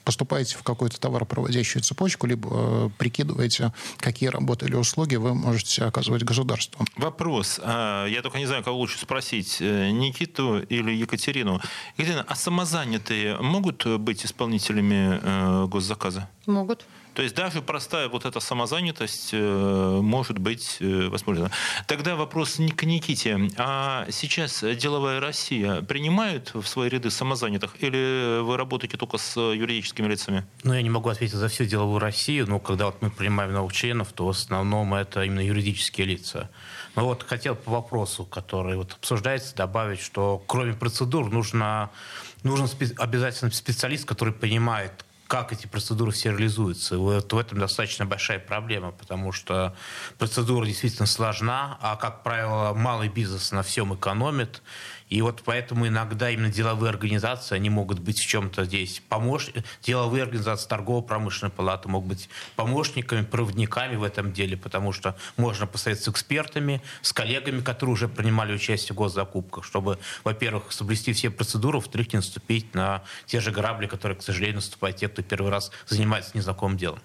поступаете 0.04 0.58
в 0.58 0.64
какую-то 0.64 1.00
товаропроводящую 1.00 1.84
цепочку, 1.84 2.28
либо 2.28 2.50
э, 2.52 2.90
прикидываете, 2.98 3.74
какие 3.98 4.30
работы 4.30 4.66
или 4.66 4.76
услуги 4.76 5.16
вы 5.16 5.34
можете 5.34 5.84
оказывать 5.84 6.24
государству. 6.24 6.86
Вопрос. 6.98 7.60
А, 7.64 8.06
я 8.06 8.22
только 8.22 8.38
не 8.38 8.46
знаю, 8.46 8.64
кого 8.64 8.78
лучше 8.78 9.00
спросить, 9.00 9.58
э, 9.60 9.90
Никиту 9.92 10.60
или 10.60 10.85
Екатерину. 10.94 11.62
Екатерина, 11.98 12.26
а 12.28 12.36
самозанятые 12.36 13.38
могут 13.38 13.86
быть 13.86 14.26
исполнителями 14.26 15.20
э, 15.22 15.66
госзаказа? 15.68 16.30
Могут. 16.46 16.86
То 17.16 17.22
есть 17.22 17.34
даже 17.34 17.62
простая 17.62 18.10
вот 18.10 18.26
эта 18.26 18.42
самозанятость 18.42 19.30
э, 19.32 20.00
может 20.02 20.38
быть 20.38 20.78
э, 20.82 21.08
воспользована. 21.08 21.50
Тогда 21.88 22.18
вопрос 22.18 22.60
к 22.76 22.84
Никите. 22.84 23.50
А 23.58 24.06
сейчас 24.12 24.64
деловая 24.78 25.22
Россия 25.22 25.82
принимает 25.82 26.54
в 26.54 26.66
свои 26.66 26.90
ряды 26.90 27.10
самозанятых 27.10 27.82
или 27.82 28.42
вы 28.42 28.58
работаете 28.58 28.98
только 28.98 29.18
с 29.18 29.40
юридическими 29.40 30.08
лицами? 30.08 30.44
Ну, 30.64 30.74
я 30.74 30.82
не 30.82 30.90
могу 30.90 31.08
ответить 31.08 31.36
за 31.36 31.48
всю 31.48 31.64
деловую 31.64 32.00
Россию, 32.00 32.48
но 32.50 32.60
когда 32.60 32.88
вот 32.88 33.02
мы 33.02 33.10
принимаем 33.10 33.54
новых 33.54 33.72
членов, 33.72 34.12
то 34.12 34.26
в 34.26 34.30
основном 34.30 34.94
это 34.94 35.24
именно 35.24 35.40
юридические 35.40 36.08
лица. 36.08 36.50
Но 36.96 37.06
вот 37.06 37.24
хотел 37.24 37.56
по 37.56 37.72
вопросу, 37.72 38.26
который 38.26 38.78
вот 38.78 38.94
обсуждается, 38.94 39.56
добавить, 39.56 40.00
что 40.00 40.44
кроме 40.48 40.74
процедур 40.74 41.30
нужно, 41.30 41.92
нужен 42.44 42.68
обязательно 42.98 43.52
специалист, 43.52 44.06
который 44.06 44.34
понимает, 44.34 45.06
как 45.28 45.52
эти 45.52 45.68
процедуры 45.68 46.12
все 46.12 46.30
реализуются. 46.30 46.98
Вот 46.98 47.34
в 47.34 47.38
этом 47.38 47.60
достаточно 47.60 48.06
большая 48.06 48.40
проблема, 48.40 48.92
потому 48.92 49.32
что 49.32 49.76
процедура 50.18 50.66
действительно 50.66 51.08
сложна, 51.08 51.78
а, 51.82 51.96
как 51.96 52.24
правило, 52.24 52.74
малый 52.74 53.10
бизнес 53.10 53.52
на 53.52 53.64
всем 53.64 53.94
экономит. 53.96 54.62
И 55.10 55.22
вот 55.22 55.44
поэтому 55.46 55.88
иногда 55.88 56.30
именно 56.32 56.52
деловые 56.52 56.90
организации, 56.90 57.56
они 57.56 57.70
могут 57.70 58.00
быть 58.00 58.20
в 58.20 58.26
чем-то 58.26 58.66
здесь 58.66 59.02
помощниками. 59.08 59.64
Деловые 59.84 60.24
организации 60.24 60.68
торгово-промышленной 60.68 61.52
палаты 61.52 61.90
могут 61.90 62.10
быть 62.10 62.30
помощниками, 62.56 63.24
проводниками 63.24 63.96
в 63.96 64.04
этом 64.04 64.34
деле, 64.34 64.58
потому 64.58 64.94
что 64.94 65.16
можно 65.38 65.68
посоветоваться 65.68 66.12
с 66.12 66.14
экспертами, 66.14 66.82
с 67.02 67.14
коллегами, 67.14 67.62
которые 67.62 67.94
уже 67.94 68.08
принимали 68.08 68.54
участие 68.54 68.94
в 68.94 68.98
госзакупках, 68.98 69.64
чтобы, 69.64 70.00
во-первых, 70.24 70.72
соблюсти 70.72 71.14
все 71.14 71.30
процедуры, 71.30 71.78
во-вторых, 71.78 72.14
не 72.14 72.18
наступить 72.18 72.74
на 72.74 73.04
те 73.26 73.40
же 73.40 73.52
грабли, 73.52 73.88
которые, 73.88 74.18
к 74.18 74.24
сожалению, 74.24 74.56
наступают 74.56 74.98
те, 74.98 75.08
кто 75.08 75.22
первый 75.22 75.52
раз 75.52 75.72
занимается 75.88 76.32
незнакомым 76.34 76.78
делом. 76.78 77.00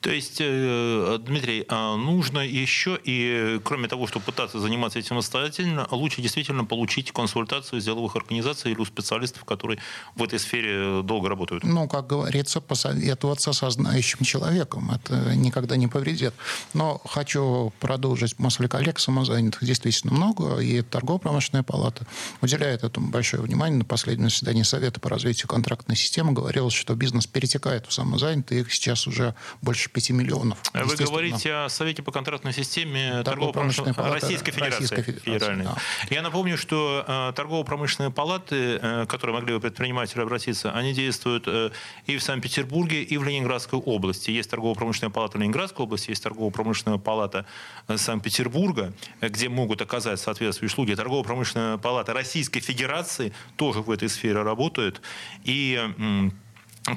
То 0.00 0.10
есть, 0.10 0.36
э, 0.40 1.18
Дмитрий, 1.20 1.64
а 1.68 1.96
нужно 1.96 2.40
еще 2.40 2.98
и, 3.02 3.60
кроме 3.64 3.88
того, 3.88 4.06
чтобы 4.06 4.26
пытаться 4.26 4.58
заниматься 4.58 4.98
этим 4.98 5.08
самостоятельно, 5.08 5.86
лучше 5.90 6.20
действительно 6.20 6.64
получить 6.64 7.12
консультацию 7.12 7.78
из 7.78 7.84
деловых 7.84 8.16
организаций 8.16 8.72
или 8.72 8.80
у 8.80 8.84
специалистов, 8.84 9.44
которые 9.44 9.78
в 10.14 10.22
этой 10.22 10.38
сфере 10.38 11.02
долго 11.02 11.28
работают? 11.28 11.64
Ну, 11.64 11.88
как 11.88 12.06
говорится, 12.06 12.60
посоветоваться 12.60 13.52
со 13.52 13.70
знающим 13.70 14.24
человеком. 14.24 14.90
Это 14.90 15.34
никогда 15.36 15.76
не 15.76 15.86
повредит. 15.86 16.34
Но 16.74 17.00
хочу 17.04 17.72
продолжить 17.80 18.38
мысль 18.38 18.68
коллег 18.68 18.98
самозанятых. 18.98 19.64
Действительно 19.64 20.12
много, 20.12 20.58
и 20.58 20.82
торгово-промышленная 20.82 21.62
палата 21.62 22.06
уделяет 22.42 22.84
этому 22.84 23.08
большое 23.08 23.42
внимание. 23.42 23.78
На 23.78 23.84
последнем 23.84 24.28
заседании 24.28 24.62
Совета 24.62 25.00
по 25.00 25.08
развитию 25.08 25.48
контрактной 25.48 25.96
системы 25.96 26.32
говорилось, 26.32 26.74
что 26.74 26.94
бизнес 26.94 27.26
перетекает 27.26 27.86
в 27.86 27.92
самозанятые, 27.92 28.62
их 28.62 28.72
сейчас 28.72 29.06
уже 29.06 29.34
больше 29.64 29.90
5 29.90 30.10
миллионов. 30.10 30.58
Вы 30.72 30.94
говорите 30.96 31.52
о 31.52 31.68
Совете 31.68 32.02
по 32.02 32.12
контрактной 32.12 32.52
системе 32.52 33.22
торгово-промышленной 33.24 33.94
палаты 33.94 34.20
Российской 34.20 34.52
Федерации. 34.52 34.82
Российской 34.82 35.02
Федерации 35.02 35.24
Федеральной. 35.24 35.64
Да. 35.64 35.76
Я 36.10 36.22
напомню, 36.22 36.56
что 36.56 37.04
э, 37.06 37.32
торгово-промышленные 37.34 38.10
палаты, 38.12 38.78
э, 38.80 39.06
которые 39.06 39.34
могли 39.34 39.54
бы 39.54 39.60
предприниматели 39.60 40.20
обратиться, 40.20 40.70
они 40.72 40.92
действуют 40.92 41.44
э, 41.48 41.70
и 42.06 42.16
в 42.18 42.22
Санкт-Петербурге, 42.22 43.02
и 43.02 43.16
в 43.16 43.24
Ленинградской 43.24 43.78
области. 43.78 44.30
Есть 44.30 44.50
торгово-промышленная 44.50 45.10
палата 45.10 45.38
Ленинградской 45.38 45.84
области, 45.84 46.10
есть 46.10 46.22
торгово-промышленная 46.22 46.98
палата 46.98 47.46
Санкт-Петербурга, 47.88 48.92
где 49.20 49.48
могут 49.48 49.80
оказать 49.80 50.20
соответствующие 50.20 50.72
услуги. 50.74 50.94
Торгово-промышленная 50.94 51.78
палата 51.78 52.12
Российской 52.12 52.60
Федерации 52.60 53.32
тоже 53.56 53.80
в 53.80 53.90
этой 53.90 54.08
сфере 54.08 54.42
работает. 54.42 55.00
И 55.44 55.80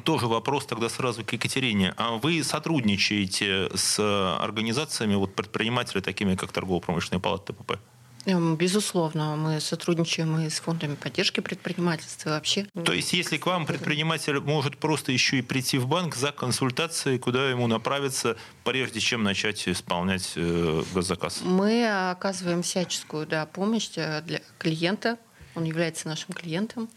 тоже 0.04 0.28
вопрос 0.28 0.66
тогда 0.66 0.90
сразу 0.90 1.24
к 1.24 1.34
Екатерине. 1.34 1.94
А 1.98 2.18
вы 2.18 2.44
сотрудничаете 2.44 3.70
с 3.76 4.00
организациями 4.40 5.16
вот, 5.16 5.34
предпринимателей, 5.34 6.02
такими 6.02 6.36
как 6.36 6.52
Торгово-промышленная 6.52 7.22
палата 7.22 7.54
ТПП? 7.54 7.80
Эм, 8.28 8.58
безусловно, 8.58 9.38
мы 9.38 9.62
сотрудничаем 9.62 10.38
и 10.40 10.50
с 10.50 10.60
фондами 10.60 10.96
поддержки 10.96 11.40
предпринимательства 11.40 12.32
вообще. 12.32 12.68
То 12.84 12.92
есть, 12.92 13.14
если 13.14 13.38
к 13.38 13.46
вам 13.46 13.66
предприниматель 13.66 14.42
может 14.42 14.78
просто 14.78 15.14
еще 15.14 15.38
и 15.38 15.42
прийти 15.42 15.78
в 15.78 15.88
банк 15.88 16.14
за 16.14 16.34
консультацией, 16.34 17.20
куда 17.20 17.50
ему 17.50 17.68
направиться, 17.68 18.36
прежде 18.66 19.00
чем 19.00 19.24
начать 19.24 19.66
исполнять 19.70 20.34
э, 20.36 20.84
госзаказ? 20.94 21.42
Мы 21.46 21.88
оказываем 22.12 22.64
всяческую 22.64 23.26
да, 23.28 23.46
помощь 23.46 23.92
э, 23.96 24.22
для 24.24 24.42
клиента. 24.58 25.18
Он 25.56 25.64
является 25.64 26.10
нашим 26.10 26.34
клиентом. 26.34 26.90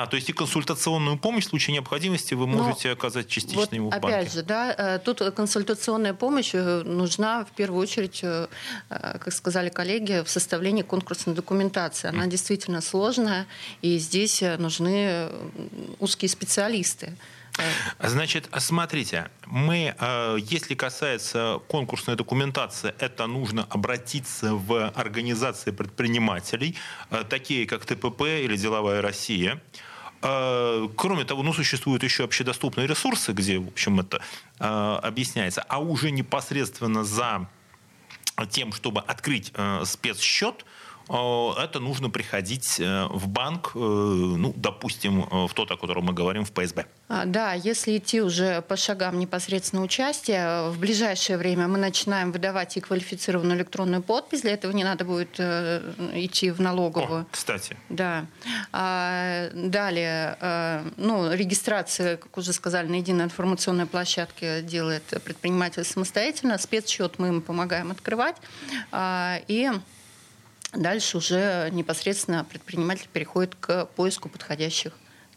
А, 0.00 0.06
то 0.06 0.16
есть 0.16 0.30
и 0.30 0.32
консультационную 0.32 1.18
помощь 1.18 1.44
в 1.44 1.48
случае 1.50 1.74
необходимости 1.74 2.32
вы 2.32 2.46
можете 2.46 2.88
Но 2.88 2.94
оказать 2.94 3.28
частично 3.28 3.60
вот 3.60 3.72
ему 3.74 3.88
в 3.88 3.90
банке? 3.90 4.08
Опять 4.08 4.32
же, 4.32 4.42
да, 4.42 4.74
э, 4.76 4.98
тут 4.98 5.20
консультационная 5.34 6.14
помощь 6.14 6.54
э, 6.54 6.82
нужна 6.84 7.44
в 7.44 7.50
первую 7.50 7.82
очередь, 7.82 8.20
э, 8.22 8.46
как 8.88 9.30
сказали 9.32 9.68
коллеги, 9.68 10.22
в 10.24 10.30
составлении 10.30 10.82
конкурсной 10.82 11.34
документации. 11.34 12.08
Она 12.08 12.26
действительно 12.26 12.80
сложная, 12.80 13.46
и 13.82 13.98
здесь 13.98 14.42
нужны 14.58 15.28
узкие 15.98 16.30
специалисты. 16.30 17.12
Значит, 17.98 18.48
смотрите, 18.58 19.28
мы, 19.44 19.94
если 20.38 20.74
касается 20.74 21.60
конкурсной 21.68 22.16
документации, 22.16 22.94
это 22.98 23.26
нужно 23.26 23.66
обратиться 23.68 24.54
в 24.54 24.88
организации 24.90 25.72
предпринимателей, 25.72 26.76
такие 27.28 27.66
как 27.66 27.84
ТПП 27.84 28.22
или 28.22 28.56
Деловая 28.56 29.02
Россия. 29.02 29.60
Кроме 30.20 31.24
того, 31.24 31.42
ну, 31.42 31.52
существуют 31.52 32.02
еще 32.02 32.24
общедоступные 32.24 32.86
ресурсы, 32.86 33.32
где, 33.32 33.58
в 33.58 33.68
общем, 33.68 34.00
это 34.00 34.20
объясняется. 34.58 35.62
А 35.62 35.80
уже 35.80 36.10
непосредственно 36.10 37.04
за 37.04 37.48
тем, 38.50 38.72
чтобы 38.72 39.00
открыть 39.00 39.52
спецсчет, 39.84 40.64
это 41.10 41.80
нужно 41.80 42.08
приходить 42.08 42.78
э, 42.78 43.06
в 43.10 43.26
банк, 43.26 43.72
э, 43.74 43.78
ну, 43.78 44.52
допустим, 44.56 45.24
э, 45.24 45.46
в 45.48 45.54
тот, 45.54 45.70
о 45.72 45.76
котором 45.76 46.04
мы 46.04 46.12
говорим, 46.12 46.44
в 46.44 46.52
ПСБ. 46.52 46.86
А, 47.08 47.24
да, 47.24 47.54
если 47.54 47.98
идти 47.98 48.20
уже 48.22 48.62
по 48.62 48.76
шагам 48.76 49.18
непосредственно 49.18 49.82
участия, 49.82 50.68
в 50.68 50.78
ближайшее 50.78 51.36
время 51.36 51.66
мы 51.66 51.78
начинаем 51.78 52.30
выдавать 52.30 52.76
и 52.76 52.80
квалифицированную 52.80 53.58
электронную 53.58 54.02
подпись. 54.02 54.42
Для 54.42 54.52
этого 54.52 54.70
не 54.72 54.84
надо 54.84 55.04
будет 55.04 55.40
идти 55.40 56.50
в 56.52 56.60
налоговую. 56.60 57.22
О, 57.22 57.26
кстати. 57.30 57.76
Да. 57.88 58.26
А, 58.72 59.50
далее, 59.52 60.84
ну, 60.96 61.32
регистрация, 61.32 62.18
как 62.18 62.36
уже 62.38 62.52
сказали, 62.52 62.86
на 62.86 62.96
единой 62.96 63.24
информационной 63.24 63.86
площадке 63.86 64.62
делает 64.62 65.02
предприниматель 65.24 65.84
самостоятельно. 65.84 66.56
Спецсчет 66.58 67.18
мы 67.18 67.28
им 67.28 67.42
помогаем 67.42 67.90
открывать. 67.90 68.36
А, 68.92 69.40
и 69.48 69.70
Дальше 70.72 71.16
уже 71.16 71.68
непосредственно 71.72 72.44
предприниматель 72.44 73.08
переходит 73.12 73.56
к 73.58 73.86
поиску 73.96 74.28
подходящих 74.28 74.92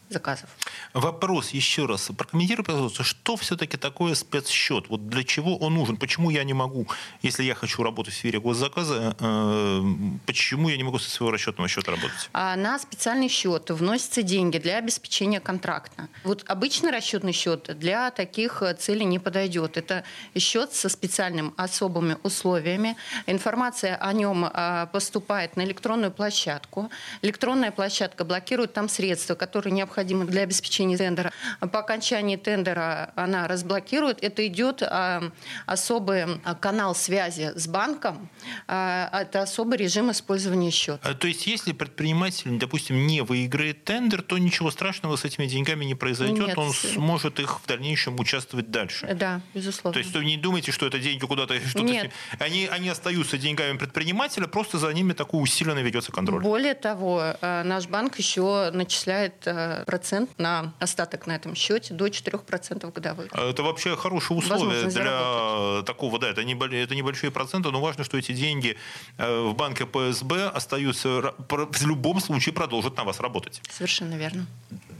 заказов. 0.08 0.48
Вопрос 0.92 1.50
еще 1.50 1.86
раз. 1.86 2.10
Прокомментируй, 2.16 2.64
пожалуйста, 2.64 3.02
что 3.02 3.36
все-таки 3.36 3.76
такое 3.76 4.14
спецсчет? 4.14 4.88
Вот 4.88 5.08
для 5.08 5.24
чего 5.24 5.56
он 5.56 5.74
нужен? 5.74 5.96
Почему 5.96 6.30
я 6.30 6.44
не 6.44 6.52
могу, 6.52 6.86
если 7.22 7.42
я 7.42 7.54
хочу 7.54 7.82
работать 7.82 8.14
в 8.14 8.16
сфере 8.16 8.38
госзаказа, 8.38 9.16
э, 9.18 9.82
почему 10.26 10.68
я 10.68 10.76
не 10.76 10.84
могу 10.84 10.98
со 10.98 11.10
своего 11.10 11.32
расчетного 11.32 11.68
счета 11.68 11.92
работать? 11.92 12.30
А 12.32 12.54
на 12.56 12.78
специальный 12.78 13.28
счет 13.28 13.70
вносятся 13.70 14.22
деньги 14.22 14.58
для 14.58 14.76
обеспечения 14.78 15.40
контракта. 15.40 16.08
Вот 16.22 16.44
обычный 16.46 16.90
расчетный 16.90 17.32
счет 17.32 17.76
для 17.78 18.10
таких 18.10 18.62
целей 18.78 19.04
не 19.04 19.18
подойдет. 19.18 19.76
Это 19.76 20.04
счет 20.38 20.72
со 20.74 20.88
специальными 20.88 21.52
особыми 21.56 22.18
условиями. 22.22 22.96
Информация 23.26 23.96
о 23.96 24.12
нем 24.12 24.46
а, 24.52 24.86
поступает 24.86 25.56
на 25.56 25.62
электронную 25.62 26.12
площадку. 26.12 26.90
Электронная 27.22 27.70
площадка 27.72 28.24
блокирует 28.24 28.72
там 28.74 28.88
средства, 28.88 29.34
которые 29.34 29.72
необходимы 29.72 29.93
необходимых 29.94 30.30
для 30.30 30.42
обеспечения 30.42 30.96
тендера. 30.96 31.32
По 31.60 31.80
окончании 31.80 32.36
тендера 32.36 33.12
она 33.14 33.46
разблокирует. 33.46 34.22
Это 34.22 34.46
идет 34.46 34.82
а, 34.82 35.30
особый 35.66 36.24
а, 36.24 36.54
канал 36.54 36.94
связи 36.94 37.52
с 37.54 37.68
банком. 37.68 38.28
А, 38.66 39.08
это 39.12 39.42
особый 39.42 39.78
режим 39.78 40.10
использования 40.10 40.70
счета. 40.70 41.14
То 41.14 41.28
есть, 41.28 41.46
если 41.46 41.72
предприниматель, 41.72 42.58
допустим, 42.58 43.06
не 43.06 43.22
выиграет 43.22 43.84
тендер, 43.84 44.22
то 44.22 44.38
ничего 44.38 44.70
страшного 44.70 45.16
с 45.16 45.24
этими 45.24 45.46
деньгами 45.46 45.84
не 45.84 45.94
произойдет. 45.94 46.48
Нет. 46.48 46.58
Он 46.58 46.72
сможет 46.72 47.38
их 47.38 47.60
в 47.60 47.66
дальнейшем 47.66 48.18
участвовать 48.18 48.70
дальше. 48.70 49.14
Да, 49.14 49.40
безусловно. 49.54 49.92
То 49.92 50.00
есть, 50.00 50.14
вы 50.14 50.24
не 50.24 50.36
думайте, 50.36 50.72
что 50.72 50.86
это 50.86 50.98
деньги 50.98 51.24
куда-то... 51.24 51.54
Что 51.64 51.80
Нет. 51.80 52.10
Они, 52.38 52.66
они 52.66 52.88
остаются 52.88 53.38
деньгами 53.38 53.78
предпринимателя, 53.78 54.46
просто 54.46 54.78
за 54.78 54.92
ними 54.92 55.12
такой 55.12 55.42
усиленно 55.42 55.78
ведется 55.78 56.12
контроль. 56.12 56.42
Более 56.42 56.74
того, 56.74 57.34
наш 57.40 57.86
банк 57.86 58.18
еще 58.18 58.70
начисляет 58.72 59.46
процент 59.84 60.38
на 60.38 60.74
остаток 60.78 61.26
на 61.26 61.36
этом 61.36 61.54
счете 61.54 61.94
до 61.94 62.06
4% 62.06 62.92
годовых. 62.92 63.28
А 63.32 63.50
это 63.50 63.62
вообще 63.62 63.96
хорошие 63.96 64.36
условия 64.36 64.84
для 64.88 65.82
такого, 65.82 66.18
да, 66.18 66.28
это, 66.28 66.44
не, 66.44 66.54
это 66.54 66.94
небольшие 66.94 67.30
проценты, 67.30 67.70
но 67.70 67.80
важно, 67.80 68.04
что 68.04 68.16
эти 68.16 68.32
деньги 68.32 68.76
э, 69.18 69.40
в 69.40 69.54
банке 69.54 69.86
ПСБ 69.86 70.48
остаются, 70.48 71.34
в 71.48 71.86
любом 71.86 72.20
случае 72.20 72.52
продолжат 72.52 72.96
на 72.96 73.04
вас 73.04 73.20
работать. 73.20 73.60
Совершенно 73.70 74.14
верно. 74.14 74.46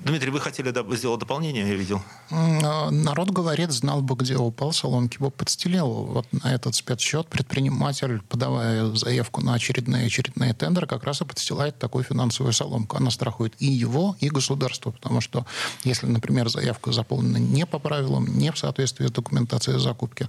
Дмитрий, 0.04 0.30
вы 0.30 0.40
хотели 0.40 0.72
сделать 0.96 1.20
дополнение, 1.20 1.66
я 1.66 1.74
видел. 1.74 2.02
А, 2.30 2.90
народ 2.90 3.30
говорит, 3.30 3.70
знал 3.70 4.02
бы, 4.02 4.14
где 4.16 4.36
упал, 4.36 4.72
соломки 4.72 5.16
бы 5.16 5.30
подстелил. 5.30 5.88
Вот 5.88 6.26
на 6.30 6.54
этот 6.54 6.74
спецсчет 6.74 7.26
предприниматель, 7.28 8.20
подавая 8.28 8.94
заявку 8.94 9.40
на 9.40 9.54
очередные 9.54 10.06
очередные 10.06 10.52
тендеры, 10.52 10.86
как 10.86 11.04
раз 11.04 11.22
и 11.22 11.24
подстилает 11.24 11.78
такую 11.78 12.04
финансовую 12.04 12.52
соломку. 12.52 12.98
Она 12.98 13.10
страхует 13.10 13.54
и 13.60 13.66
его, 13.66 14.16
и 14.20 14.28
государство, 14.28 14.90
потому 14.90 15.22
что 15.22 15.46
если, 15.84 16.06
например, 16.06 16.50
заявка 16.50 16.92
заполнена 16.92 17.38
не 17.38 17.64
по 17.64 17.78
правилам, 17.78 18.26
не 18.26 18.52
в 18.52 18.58
соответствии 18.58 19.06
с 19.06 19.10
документацией 19.10 19.78
закупки, 19.78 20.28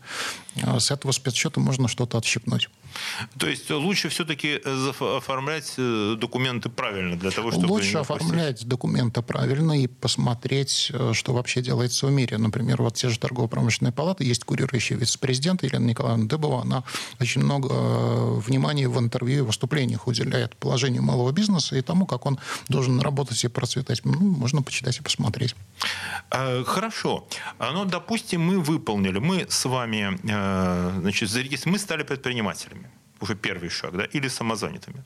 а, 0.63 0.79
с 0.79 0.89
этого 0.89 1.11
спецсчета 1.11 1.59
можно 1.59 1.89
что-то 1.89 2.17
отщипнуть. 2.17 2.69
То 3.37 3.47
есть 3.47 3.69
лучше 3.69 4.07
все-таки 4.07 4.61
оформлять 5.17 5.73
э, 5.77 6.15
документы 6.17 6.69
правильно 6.69 7.17
для 7.17 7.31
того, 7.31 7.51
чтобы... 7.51 7.67
Лучше 7.67 7.97
оформлять 7.97 8.65
документы 8.65 9.21
правильно 9.21 9.64
и 9.73 9.87
посмотреть, 9.87 10.91
э, 10.93 11.13
что 11.13 11.33
вообще 11.33 11.61
делается 11.61 12.07
в 12.07 12.11
мире. 12.11 12.37
Например, 12.37 12.81
вот 12.81 12.95
те 12.95 13.09
же 13.09 13.19
торгово-промышленные 13.19 13.91
палаты, 13.91 14.23
есть 14.23 14.43
курирующий 14.43 14.95
вице-президент 14.95 15.63
Елена 15.63 15.85
Николаевна 15.85 16.25
Дыбова, 16.25 16.61
она 16.61 16.83
очень 17.19 17.43
много 17.43 17.69
э, 17.71 18.39
внимания 18.39 18.87
в 18.87 18.99
интервью 18.99 19.39
и 19.39 19.41
выступлениях 19.41 20.07
уделяет 20.07 20.55
положению 20.55 21.03
малого 21.03 21.31
бизнеса 21.31 21.75
и 21.75 21.81
тому, 21.81 22.05
как 22.05 22.25
он 22.25 22.39
должен 22.67 22.99
работать 22.99 23.43
и 23.43 23.47
процветать. 23.47 24.05
Ну, 24.05 24.19
можно 24.19 24.61
почитать 24.61 24.99
и 24.99 25.01
посмотреть. 25.03 25.55
Хорошо. 26.29 27.27
Ну, 27.59 27.85
допустим, 27.85 28.41
мы 28.41 28.59
выполнили, 28.59 29.19
мы 29.19 29.45
с 29.49 29.65
вами, 29.65 30.17
значит, 31.01 31.65
мы 31.65 31.79
стали 31.79 32.03
предпринимателями 32.03 32.89
уже 33.21 33.35
первый 33.35 33.69
шаг, 33.69 33.97
да, 33.97 34.05
или 34.05 34.29
самозанятыми. 34.29 35.03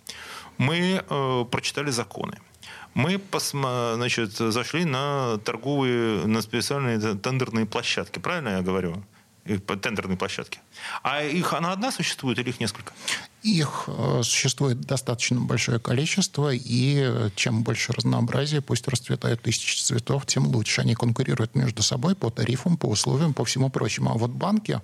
Мы 0.57 1.03
э, 1.09 1.45
прочитали 1.51 1.91
законы. 1.91 2.37
Мы 2.93 3.19
посма, 3.19 3.93
значит, 3.95 4.31
зашли 4.37 4.85
на 4.85 5.37
торговые, 5.37 6.25
на 6.25 6.41
специальные 6.41 7.15
тендерные 7.15 7.65
площадки, 7.65 8.19
правильно 8.19 8.49
я 8.49 8.61
говорю? 8.61 9.03
тендерной 9.57 10.17
площадки. 10.17 10.59
А 11.01 11.23
их 11.23 11.53
она 11.53 11.71
одна 11.73 11.91
существует 11.91 12.39
или 12.39 12.49
их 12.49 12.59
несколько? 12.59 12.93
Их 13.41 13.85
э, 13.87 14.21
существует 14.23 14.81
достаточно 14.81 15.39
большое 15.39 15.79
количество, 15.79 16.51
и 16.53 17.29
чем 17.35 17.63
больше 17.63 17.93
разнообразия, 17.93 18.61
пусть 18.61 18.87
расцветают 18.87 19.41
тысячи 19.41 19.81
цветов, 19.81 20.25
тем 20.25 20.47
лучше. 20.47 20.81
Они 20.81 20.93
конкурируют 20.93 21.55
между 21.55 21.81
собой 21.81 22.15
по 22.15 22.29
тарифам, 22.29 22.77
по 22.77 22.87
условиям, 22.87 23.33
по 23.33 23.45
всему 23.45 23.69
прочему. 23.69 24.11
А 24.11 24.17
вот 24.17 24.31
банки, 24.31 24.81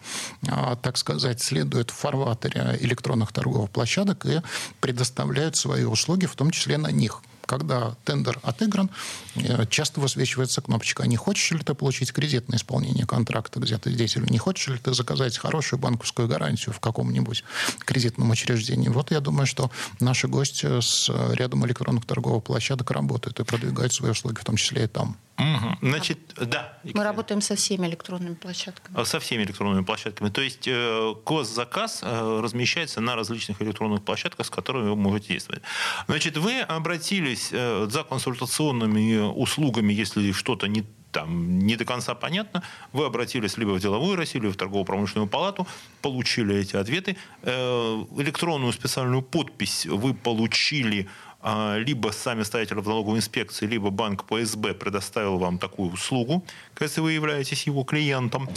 а, 0.47 0.75
так 0.77 0.97
сказать, 0.97 1.43
следуют 1.43 1.91
в 1.91 1.95
фарватере 1.95 2.77
электронных 2.81 3.33
торговых 3.33 3.69
площадок 3.69 4.25
и 4.25 4.41
предоставляют 4.79 5.57
свои 5.57 5.83
услуги, 5.83 6.25
в 6.25 6.35
том 6.35 6.51
числе 6.51 6.77
на 6.77 6.91
них 6.91 7.21
когда 7.45 7.95
тендер 8.03 8.39
отыгран, 8.43 8.89
э, 9.35 9.65
часто 9.69 9.99
высвечивается 9.99 10.61
кнопочка 10.61 11.07
«Не 11.07 11.17
хочешь 11.17 11.51
ли 11.51 11.59
ты 11.59 11.73
получить 11.73 12.11
кредит 12.11 12.49
на 12.49 12.55
исполнение 12.55 13.05
контракта 13.05 13.59
где-то 13.59 13.91
здесь?» 13.91 14.15
или 14.15 14.25
«Не 14.31 14.37
хочешь 14.37 14.67
ли 14.67 14.77
ты 14.77 14.93
заказать 14.93 15.37
хорошую 15.37 15.79
банковскую 15.79 16.27
гарантию 16.27 16.73
в 16.73 16.79
каком-нибудь 16.79 17.43
кредитном 17.79 18.31
учреждении?» 18.31 18.89
Вот 18.89 19.11
я 19.11 19.19
думаю, 19.19 19.45
что 19.47 19.71
наши 19.99 20.27
гости 20.27 20.81
с 20.81 21.09
рядом 21.33 21.65
электронных 21.65 22.05
торговых 22.05 22.43
площадок 22.43 22.91
работают 22.91 23.39
и 23.39 23.43
продвигают 23.43 23.93
свои 23.93 24.11
услуги, 24.11 24.39
в 24.39 24.45
том 24.45 24.55
числе 24.55 24.85
и 24.85 24.87
там. 24.87 25.17
Угу. 25.37 25.89
Значит, 25.89 26.17
да. 26.37 26.77
Мы 26.83 27.03
работаем 27.03 27.41
со 27.41 27.55
всеми 27.55 27.87
электронными 27.87 28.35
площадками. 28.35 29.03
Со 29.03 29.19
всеми 29.19 29.43
электронными 29.43 29.83
площадками. 29.83 30.29
То 30.29 30.41
есть 30.41 30.67
э, 30.67 31.13
госзаказ 31.25 31.99
э, 32.03 32.39
размещается 32.41 33.01
на 33.01 33.15
различных 33.15 33.61
электронных 33.61 34.03
площадках, 34.03 34.45
с 34.45 34.49
которыми 34.49 34.89
вы 34.89 34.95
можете 34.95 35.33
действовать. 35.33 35.61
Значит, 36.07 36.37
вы 36.37 36.61
обратились 36.61 37.49
э, 37.51 37.87
за 37.89 38.03
консультационными 38.03 39.17
услугами, 39.17 39.93
если 39.93 40.31
что-то 40.31 40.67
не 40.67 40.85
там 41.11 41.59
не 41.59 41.77
до 41.77 41.85
конца 41.85 42.13
понятно, 42.13 42.61
вы 42.91 43.05
обратились 43.05 43.57
либо 43.57 43.71
в 43.71 43.79
деловую 43.79 44.17
Россию, 44.17 44.43
либо 44.43 44.53
в 44.53 44.57
торгово-промышленную 44.57 45.29
палату, 45.29 45.65
получили 46.01 46.57
эти 46.57 46.75
ответы, 46.75 47.15
электронную 47.41 48.73
специальную 48.73 49.21
подпись 49.21 49.85
вы 49.85 50.13
получили 50.13 51.05
а, 51.05 51.24
либо 51.45 52.09
сами 52.11 52.43
ставители 52.43 52.79
в 52.79 52.87
налоговой 52.87 53.17
инспекции, 53.17 53.67
либо 53.67 53.91
банк 53.91 54.23
ПСБ 54.25 54.73
предоставил 54.73 55.37
вам 55.37 55.59
такую 55.59 55.91
услугу, 55.91 56.43
если 56.79 57.01
вы 57.01 57.11
являетесь 57.11 57.67
его 57.67 57.83
клиентом. 57.83 58.49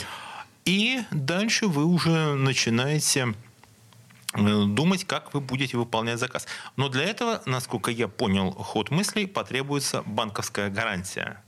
И 0.64 1.00
дальше 1.10 1.66
вы 1.66 1.84
уже 1.84 2.34
начинаете 2.34 3.34
э, 4.34 4.64
думать, 4.66 5.04
как 5.04 5.32
вы 5.34 5.40
будете 5.40 5.76
выполнять 5.76 6.18
заказ. 6.18 6.46
Но 6.76 6.88
для 6.88 7.04
этого, 7.04 7.42
насколько 7.46 7.90
я 7.90 8.08
понял 8.08 8.52
ход 8.52 8.90
мыслей, 8.90 9.26
потребуется 9.26 10.02
банковская 10.06 10.70
гарантия 10.70 11.42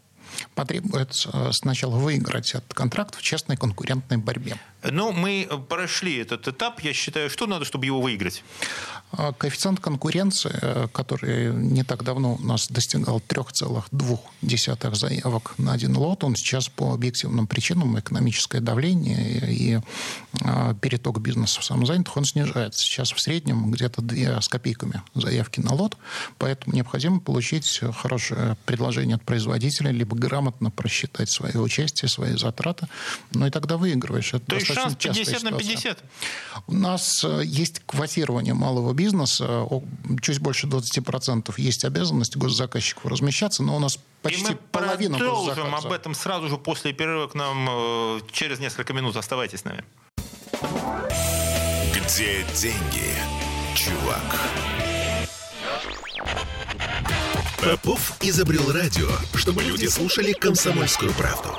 потребуется 0.54 1.50
сначала 1.52 1.96
выиграть 1.96 2.50
этот 2.54 2.72
контракт 2.74 3.16
в 3.16 3.22
честной 3.22 3.56
конкурентной 3.56 4.16
борьбе. 4.16 4.56
Ну, 4.82 5.12
мы 5.12 5.48
прошли 5.68 6.16
этот 6.16 6.48
этап. 6.48 6.80
Я 6.80 6.92
считаю, 6.92 7.30
что 7.30 7.46
надо, 7.46 7.64
чтобы 7.64 7.86
его 7.86 8.00
выиграть? 8.00 8.42
А, 9.12 9.32
коэффициент 9.32 9.80
конкуренции, 9.80 10.52
э, 10.62 10.86
который 10.92 11.52
не 11.52 11.82
так 11.82 12.04
давно 12.04 12.34
у 12.34 12.42
нас 12.42 12.68
достигал 12.68 13.20
3,2 13.20 14.94
заявок 14.94 15.54
на 15.58 15.72
один 15.72 15.96
лот, 15.96 16.22
он 16.22 16.36
сейчас 16.36 16.68
по 16.68 16.94
объективным 16.94 17.48
причинам, 17.48 17.98
экономическое 17.98 18.60
давление 18.60 19.52
и 19.52 19.80
а, 20.42 20.74
переток 20.74 21.20
бизнеса 21.20 21.60
в 21.60 21.64
самозанятых, 21.64 22.16
он 22.16 22.24
снижается. 22.24 22.84
Сейчас 22.84 23.10
в 23.10 23.20
среднем 23.20 23.72
где-то 23.72 24.00
2 24.00 24.40
с 24.40 24.48
копейками 24.48 25.02
заявки 25.14 25.58
на 25.60 25.74
лот, 25.74 25.96
поэтому 26.38 26.76
необходимо 26.76 27.18
получить 27.18 27.80
хорошее 27.96 28.56
предложение 28.64 29.16
от 29.16 29.22
производителя, 29.22 29.90
либо 29.90 30.16
грамотно 30.16 30.70
просчитать 30.70 31.28
свое 31.30 31.58
участие, 31.58 32.08
свои 32.08 32.36
затраты, 32.36 32.86
ну 33.32 33.46
и 33.46 33.50
тогда 33.50 33.76
выигрываешь. 33.76 34.34
Это 34.34 34.46
То 34.46 34.56
есть 34.56 34.69
шанс 34.74 34.96
50 34.96 35.42
на 35.42 35.52
50? 35.52 36.04
У 36.66 36.74
нас 36.74 37.24
э, 37.24 37.42
есть 37.44 37.82
квотирование 37.86 38.54
малого 38.54 38.92
бизнеса, 38.92 39.66
чуть 40.22 40.38
больше 40.40 40.66
20% 40.66 41.54
есть 41.56 41.84
обязанность 41.84 42.36
госзаказчиков 42.36 43.06
размещаться, 43.06 43.62
но 43.62 43.76
у 43.76 43.78
нас 43.78 43.98
почти 44.22 44.40
и 44.40 44.44
мы 44.50 44.58
половина 44.72 45.18
продолжим 45.18 45.74
об 45.74 45.92
этом 45.92 46.14
сразу 46.14 46.48
же 46.48 46.56
после 46.56 46.92
перерыва 46.92 47.28
к 47.28 47.34
нам 47.34 47.68
э, 47.70 48.20
через 48.32 48.58
несколько 48.58 48.92
минут. 48.92 49.16
Оставайтесь 49.16 49.60
с 49.60 49.64
нами. 49.64 49.84
Где 51.94 52.44
деньги, 52.54 53.14
чувак? 53.74 54.50
Попов 57.62 58.14
изобрел 58.22 58.72
радио, 58.72 59.08
чтобы 59.34 59.62
люди 59.62 59.86
слушали 59.86 60.32
комсомольскую 60.32 61.12
правду. 61.12 61.50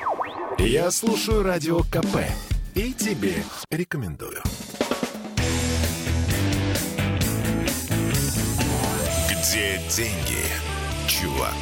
Я 0.58 0.89
слушаю 0.91 1.43
радио 1.43 1.82
КП 1.84 2.26
и 2.75 2.93
тебе 2.93 3.43
рекомендую. 3.69 4.41
Где 9.29 9.81
деньги, 9.89 10.45
чувак? 11.07 11.55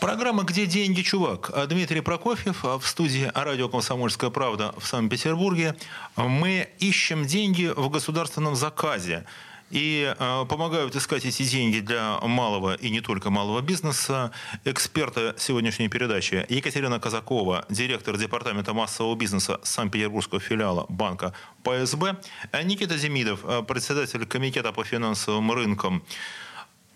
Программа 0.00 0.44
«Где 0.44 0.66
деньги, 0.66 1.02
чувак?» 1.02 1.50
Дмитрий 1.68 2.00
Прокофьев 2.00 2.62
в 2.62 2.82
студии 2.86 3.30
радио 3.34 3.68
«Комсомольская 3.68 4.30
правда» 4.30 4.72
в 4.78 4.86
Санкт-Петербурге. 4.86 5.74
Мы 6.16 6.68
ищем 6.78 7.26
деньги 7.26 7.72
в 7.74 7.90
государственном 7.90 8.54
заказе 8.54 9.24
и 9.70 10.14
э, 10.18 10.44
помогают 10.48 10.96
искать 10.96 11.24
эти 11.24 11.42
деньги 11.42 11.80
для 11.80 12.18
малого 12.20 12.74
и 12.74 12.90
не 12.90 13.00
только 13.00 13.30
малого 13.30 13.60
бизнеса. 13.60 14.32
Эксперты 14.64 15.34
сегодняшней 15.38 15.88
передачи 15.88 16.46
Екатерина 16.48 16.98
Казакова, 17.00 17.64
директор 17.68 18.16
департамента 18.16 18.72
массового 18.72 19.14
бизнеса 19.14 19.60
Санкт-Петербургского 19.62 20.40
филиала 20.40 20.86
банка 20.88 21.32
ПСБ, 21.62 22.16
Никита 22.64 22.98
Демидов, 22.98 23.40
э, 23.44 23.62
председатель 23.62 24.24
комитета 24.26 24.72
по 24.72 24.84
финансовым 24.84 25.52
рынкам 25.52 26.02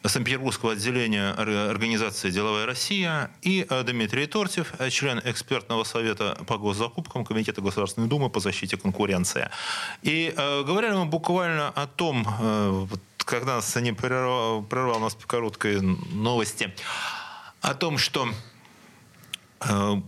Санкт-Петербургского 0.04 0.72
отделения 0.72 1.30
организации 1.30 2.30
«Деловая 2.30 2.66
Россия» 2.66 3.30
и 3.40 3.66
э, 3.68 3.82
Дмитрий 3.84 4.26
Тортьев, 4.26 4.72
э, 4.78 4.90
член 4.90 5.20
экспертного 5.24 5.84
совета 5.84 6.38
по 6.46 6.58
госзакупкам 6.58 7.24
Комитета 7.24 7.60
Государственной 7.60 8.08
Думы 8.08 8.28
по 8.28 8.40
защите 8.40 8.76
конкуренции. 8.76 9.48
И 10.02 10.34
э, 10.36 10.62
говорили 10.64 10.92
мы 10.92 11.06
буквально 11.06 11.68
о 11.68 11.86
том, 11.86 12.26
э, 12.40 12.86
когда 13.18 13.56
нас 13.56 13.76
не 13.76 13.92
прервал, 13.92 14.62
прервал 14.62 14.98
нас 14.98 15.14
по 15.14 15.26
короткой 15.26 15.80
новости, 15.80 16.74
о 17.60 17.74
том, 17.74 17.96
что 17.96 18.28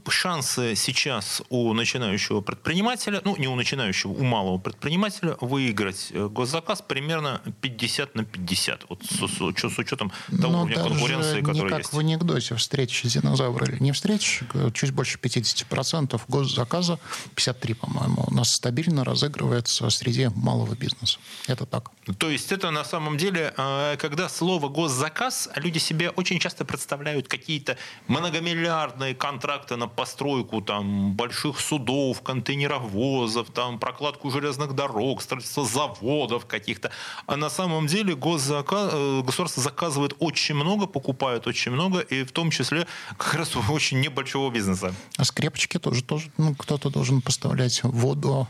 шансы 0.09 0.75
сейчас 0.75 1.43
у 1.49 1.73
начинающего 1.73 2.41
предпринимателя, 2.41 3.21
ну 3.25 3.37
не 3.37 3.49
у 3.49 3.55
начинающего, 3.55 4.13
у 4.13 4.23
малого 4.25 4.59
предпринимателя 4.59 5.37
выиграть 5.41 6.09
э, 6.11 6.29
госзаказ 6.29 6.83
примерно 6.83 7.41
50 7.61 8.15
на 8.15 8.25
50. 8.25 8.87
Вот 8.89 9.03
с, 9.05 9.17
с, 9.17 9.75
с 9.75 9.79
учетом 9.79 10.13
того 10.29 10.53
Но 10.53 10.63
уровня 10.63 10.75
конкуренции, 10.75 11.41
который 11.41 11.71
не 11.71 11.77
есть. 11.77 11.89
как 11.89 11.93
в 11.93 11.99
анекдоте 11.99 12.55
встреч 12.57 13.03
динозавра 13.03 13.67
или 13.67 13.83
не 13.83 13.93
встреч, 13.93 14.41
чуть 14.73 14.91
больше 14.91 15.19
50% 15.19 16.21
госзаказа, 16.29 16.99
53, 17.35 17.75
по-моему, 17.75 18.25
у 18.27 18.35
нас 18.35 18.51
стабильно 18.51 19.05
разыгрывается 19.05 19.89
среди 19.91 20.29
малого 20.35 20.75
бизнеса. 20.75 21.19
Это 21.47 21.67
так. 21.67 21.91
То 22.19 22.31
есть 22.31 22.53
это 22.53 22.71
на 22.71 22.85
самом 22.85 23.17
деле, 23.17 23.55
э, 23.57 23.97
когда 23.99 24.29
слово 24.29 24.69
госзаказ, 24.69 25.49
люди 25.57 25.79
себе 25.79 26.11
очень 26.11 26.39
часто 26.39 26.65
представляют 26.65 27.29
какие-то 27.29 27.77
многомиллиардные 28.09 29.15
контракты, 29.15 29.44
контракты 29.45 29.77
на 29.77 29.89
постройку 29.89 30.63
там, 30.63 31.13
больших 31.13 31.61
судов, 31.61 32.23
контейнеровозов, 32.23 33.51
там, 33.51 33.79
прокладку 33.79 34.31
железных 34.31 34.73
дорог, 34.75 35.21
строительство 35.21 35.67
заводов 35.67 36.47
каких-то. 36.47 36.91
А 37.27 37.37
на 37.37 37.51
самом 37.51 37.87
деле 37.87 38.15
госзаказ, 38.15 38.91
э, 38.95 39.23
государство 39.23 39.63
заказывает 39.63 40.15
очень 40.19 40.55
много, 40.55 40.87
покупает 40.87 41.47
очень 41.47 41.73
много, 41.73 42.01
и 42.01 42.25
в 42.25 42.33
том 42.33 42.51
числе 42.51 42.87
как 43.19 43.35
раз 43.35 43.55
очень 43.71 44.01
небольшого 44.01 44.51
бизнеса. 44.51 44.95
А 45.19 45.25
скрепочки 45.25 45.79
тоже, 45.79 46.03
тоже 46.03 46.31
ну, 46.39 46.55
кто-то 46.55 46.89
должен 46.89 47.21
поставлять 47.21 47.83
воду, 47.85 48.49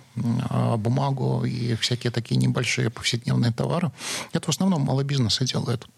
а, 0.48 0.76
бумагу 0.76 1.44
и 1.44 1.74
всякие 1.74 2.12
такие 2.12 2.36
небольшие 2.36 2.88
повседневные 2.88 3.52
товары. 3.52 3.90
Это 4.32 4.46
в 4.46 4.50
основном 4.50 4.82
малый 4.82 5.04
бизнес 5.04 5.40
и 5.40 5.44
делает. 5.44 5.88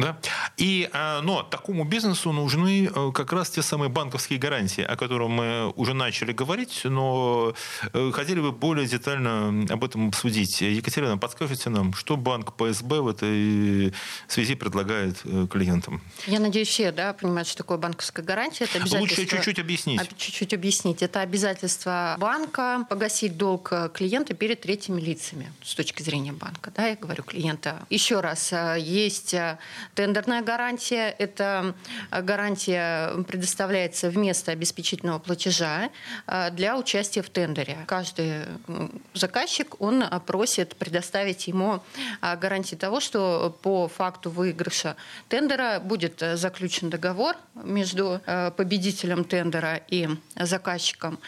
Да? 0.00 0.18
И, 0.56 0.88
а, 0.92 1.20
но 1.22 1.42
такому 1.42 1.84
бизнесу 1.84 2.32
нужны 2.32 2.90
э, 2.94 3.12
как 3.12 3.32
раз 3.32 3.50
те 3.50 3.62
самые 3.62 3.88
банковские 3.88 4.38
гарантии, 4.38 4.82
о 4.82 4.96
которых 4.96 5.28
мы 5.28 5.72
уже 5.76 5.94
начали 5.94 6.32
говорить, 6.32 6.82
но 6.84 7.54
э, 7.92 8.10
хотели 8.12 8.40
бы 8.40 8.52
более 8.52 8.86
детально 8.86 9.66
об 9.72 9.84
этом 9.84 10.08
обсудить. 10.08 10.60
Екатерина, 10.60 11.18
подскажите 11.18 11.70
нам, 11.70 11.94
что 11.94 12.16
банк 12.16 12.54
ПСБ 12.54 13.00
в 13.00 13.08
этой 13.08 13.94
связи 14.26 14.54
предлагает 14.54 15.20
э, 15.24 15.46
клиентам? 15.50 16.02
Я 16.26 16.40
надеюсь, 16.40 16.68
все 16.68 16.92
да, 16.92 17.12
понимают, 17.12 17.48
что 17.48 17.58
такое 17.58 17.78
банковская 17.78 18.22
гарантия. 18.22 18.64
Это 18.64 18.78
обязательство... 18.78 19.20
Лучше 19.20 19.26
чуть-чуть 19.26 19.58
объяснить. 19.58 20.00
Чуть-чуть 20.16 20.54
объяснить. 20.54 21.02
Это 21.02 21.20
обязательство 21.20 22.16
банка 22.18 22.86
погасить 22.88 23.36
долг 23.36 23.72
клиента 23.94 24.34
перед 24.34 24.60
третьими 24.60 25.00
лицами 25.00 25.52
с 25.62 25.74
точки 25.74 26.02
зрения 26.02 26.32
банка. 26.32 26.72
Да, 26.74 26.86
я 26.86 26.96
говорю 26.96 27.22
клиента. 27.22 27.86
Еще 27.90 28.20
раз, 28.20 28.52
есть 28.78 29.34
Тендерная 29.94 30.42
гарантия– 30.42 31.14
это 31.18 31.74
гарантия 32.10 33.22
предоставляется 33.24 34.10
вместо 34.10 34.52
обеспечительного 34.52 35.18
платежа 35.18 35.90
для 36.52 36.76
участия 36.78 37.22
в 37.22 37.30
тендере. 37.30 37.78
Каждый 37.86 38.44
заказчик, 39.14 39.80
он 39.80 40.04
просит 40.26 40.76
предоставить 40.76 41.48
ему 41.48 41.82
гарантии 42.20 42.76
того, 42.76 43.00
что 43.00 43.56
по 43.62 43.88
факту 43.88 44.30
выигрыша 44.30 44.96
тендера 45.28 45.80
будет 45.80 46.22
заключен 46.34 46.90
договор 46.90 47.36
между 47.54 48.20
победителем 48.56 49.24
тендера 49.24 49.80
и 49.88 50.08
заказчиком. 50.36 51.18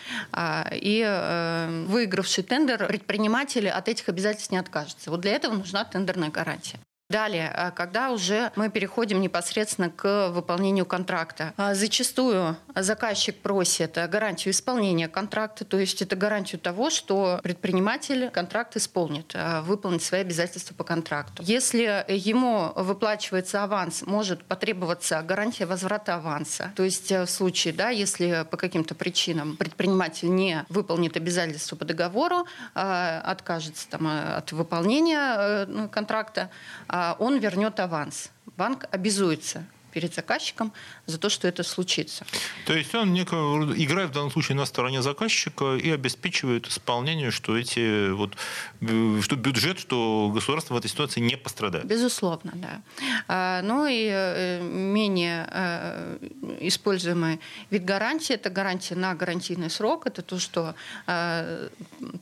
И 0.73 1.85
выигравший 1.89 2.45
тендер 2.45 2.87
предприниматели 2.87 3.69
от 3.69 3.89
этих 3.89 4.09
обязательств 4.09 4.53
не 4.53 4.59
откажутся. 4.59 5.11
Вот 5.11 5.21
для 5.21 5.33
этого 5.33 5.55
нужна 5.55 5.85
тендерная 5.85 6.31
гарантия. 6.31 6.79
Далее, 7.11 7.53
а, 7.53 7.73
когда 7.73 8.13
уже 8.13 8.53
мы 8.55 8.71
переходим 8.71 9.21
непосредственно 9.21 9.91
к 9.91 10.29
выполнению 10.29 10.87
контракта, 10.87 11.53
а, 11.57 11.75
зачастую 11.75 12.57
заказчик 12.73 13.37
просит 13.37 13.99
гарантию 14.09 14.53
исполнения 14.53 15.09
контракта, 15.09 15.65
то 15.65 15.77
есть 15.77 16.01
это 16.03 16.15
гарантию 16.15 16.61
того, 16.61 16.89
что 16.89 17.41
предприниматель 17.43 18.31
контракт 18.31 18.77
исполнит, 18.77 19.33
а, 19.35 19.61
выполнит 19.63 20.05
свои 20.05 20.21
обязательства 20.21 20.73
по 20.73 20.85
контракту. 20.85 21.43
Если 21.45 22.05
ему 22.07 22.73
выплачивается 22.77 23.65
аванс, 23.65 24.03
может 24.07 24.45
потребоваться 24.45 25.21
гарантия 25.23 25.67
возврата 25.67 26.15
аванса. 26.15 26.73
То 26.77 26.85
есть 26.85 27.11
э, 27.11 27.25
в 27.25 27.31
случае, 27.31 27.75
да, 27.75 27.91
если 27.91 28.47
по 28.49 28.57
каким-то 28.57 28.95
причинам 28.95 29.57
предприниматель 29.57 30.33
не 30.33 30.65
выполнит 30.69 31.17
обязательства 31.17 31.75
по 31.75 31.85
договору, 31.85 32.47
откажется 32.75 33.89
там, 33.89 34.07
от 34.07 34.53
выполнения 34.53 35.67
э, 35.67 35.89
контракта, 35.91 36.51
а 36.87 37.00
он 37.19 37.39
вернет 37.39 37.81
аванс. 37.81 38.31
Банк 38.57 38.87
обязуется 38.91 39.65
перед 39.93 40.15
заказчиком 40.15 40.73
за 41.11 41.19
то, 41.19 41.29
что 41.29 41.49
это 41.49 41.63
случится. 41.63 42.25
То 42.67 42.75
есть 42.75 42.95
он 42.95 43.13
неко, 43.13 43.37
играет 43.77 44.11
в 44.11 44.13
данном 44.13 44.31
случае 44.31 44.57
на 44.57 44.67
стороне 44.67 45.03
заказчика 45.03 45.77
и 45.77 45.91
обеспечивает 45.91 46.67
исполнение, 46.69 47.31
что 47.31 47.57
эти 47.57 48.11
вот 48.11 48.37
э, 48.81 49.21
что 49.23 49.37
бюджет, 49.37 49.79
что 49.79 50.31
государство 50.35 50.75
в 50.75 50.77
этой 50.79 50.89
ситуации 50.89 51.21
не 51.21 51.37
пострадает. 51.37 51.87
Безусловно, 51.87 52.53
да. 52.55 52.83
А, 53.29 53.63
ну 53.63 53.87
и 53.87 54.09
э, 54.11 54.63
менее 54.63 55.49
э, 55.51 56.19
используемый 56.61 57.41
вид 57.71 57.85
гарантии 57.85 58.35
это 58.35 58.51
гарантия 58.51 58.95
на 58.95 59.15
гарантийный 59.15 59.71
срок. 59.71 60.07
Это 60.07 60.23
то, 60.23 60.39
что 60.39 60.75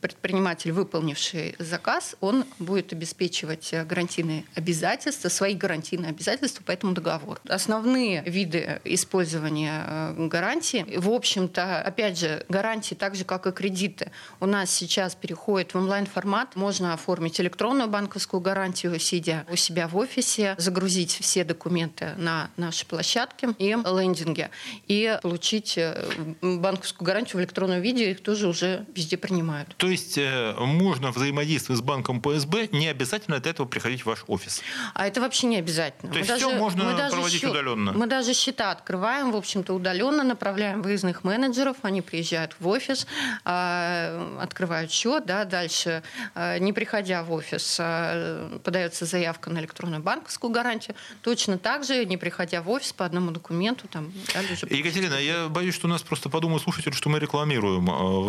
предприниматель, 0.01 0.71
выполнивший 0.71 1.55
заказ, 1.59 2.15
он 2.19 2.45
будет 2.57 2.93
обеспечивать 2.93 3.73
гарантийные 3.85 4.45
обязательства, 4.55 5.29
свои 5.29 5.53
гарантийные 5.53 6.09
обязательства 6.09 6.63
по 6.63 6.71
этому 6.71 6.93
договору 6.93 7.37
основные 7.47 8.23
виды 8.23 8.78
использования 8.85 9.83
э, 9.85 10.27
гарантии. 10.27 10.85
В 10.97 11.09
общем-то, 11.09 11.81
опять 11.81 12.19
же, 12.19 12.45
гарантии, 12.49 12.95
так 12.95 13.15
же, 13.15 13.23
как 13.23 13.47
и 13.47 13.51
кредиты, 13.51 14.11
у 14.39 14.45
нас 14.45 14.71
сейчас 14.71 15.15
переходят 15.15 15.73
в 15.73 15.77
онлайн-формат. 15.77 16.55
Можно 16.55 16.93
оформить 16.93 17.39
электронную 17.39 17.89
банковскую 17.89 18.41
гарантию, 18.41 18.99
сидя 18.99 19.45
у 19.51 19.55
себя 19.55 19.87
в 19.87 19.97
офисе, 19.97 20.55
загрузить 20.57 21.17
все 21.19 21.43
документы 21.43 22.13
на 22.17 22.49
нашей 22.57 22.85
площадке 22.85 23.49
и 23.57 23.69
лендинге, 23.69 24.49
и 24.87 25.17
получить 25.21 25.77
э, 25.77 26.09
банковскую 26.41 27.05
гарантию 27.05 27.37
в 27.37 27.39
электронном 27.41 27.81
виде. 27.81 28.11
Их 28.11 28.21
тоже 28.21 28.47
уже 28.47 28.85
везде 28.95 29.17
принимают. 29.17 29.75
То 29.77 29.87
есть 29.87 30.17
э, 30.17 30.53
можно 30.57 31.11
взаимодействовать 31.11 31.79
с 31.79 31.83
банком 31.83 32.21
ПСБ, 32.21 32.69
не 32.71 32.87
обязательно 32.87 33.39
для 33.39 33.51
этого 33.51 33.67
приходить 33.67 34.01
в 34.01 34.05
ваш 34.05 34.23
офис? 34.27 34.61
А 34.93 35.07
это 35.07 35.21
вообще 35.21 35.47
не 35.47 35.57
обязательно. 35.57 36.11
То 36.11 36.19
есть 36.19 36.29
мы 36.29 36.37
все 36.37 36.45
даже, 36.45 36.59
можно 36.59 37.09
проводить 37.09 37.43
удаленно? 37.43 37.93
Мы 37.93 38.07
даже 38.07 38.33
счета 38.33 38.68
открываем, 38.71 39.31
в 39.31 39.35
общем-то, 39.35 39.73
удаленно, 39.73 40.23
направляем 40.23 40.81
выездных 40.81 41.23
менеджеров, 41.23 41.77
они 41.81 42.01
приезжают 42.01 42.55
в 42.59 42.67
офис, 42.67 43.07
а, 43.45 44.39
открывают 44.41 44.91
счет, 44.91 45.25
да, 45.25 45.45
дальше, 45.45 46.03
а, 46.35 46.57
не 46.59 46.73
приходя 46.73 47.23
в 47.23 47.31
офис, 47.31 47.77
а, 47.79 48.59
подается 48.63 49.05
заявка 49.05 49.49
на 49.49 49.59
электронную 49.59 50.01
банковскую 50.01 50.51
гарантию, 50.51 50.95
точно 51.21 51.57
так 51.57 51.83
же, 51.83 52.05
не 52.05 52.17
приходя 52.17 52.61
в 52.61 52.69
офис 52.69 52.93
по 52.93 53.05
одному 53.05 53.31
документу. 53.31 53.87
Там, 53.87 54.11
дальше 54.33 54.67
Екатерина, 54.69 55.15
я 55.15 55.47
боюсь, 55.47 55.75
что 55.75 55.87
у 55.87 55.89
нас 55.89 56.01
просто 56.01 56.29
подумают 56.29 56.63
слушатели, 56.63 56.91
что 56.93 57.09
мы 57.09 57.19
рекламируем. 57.19 57.83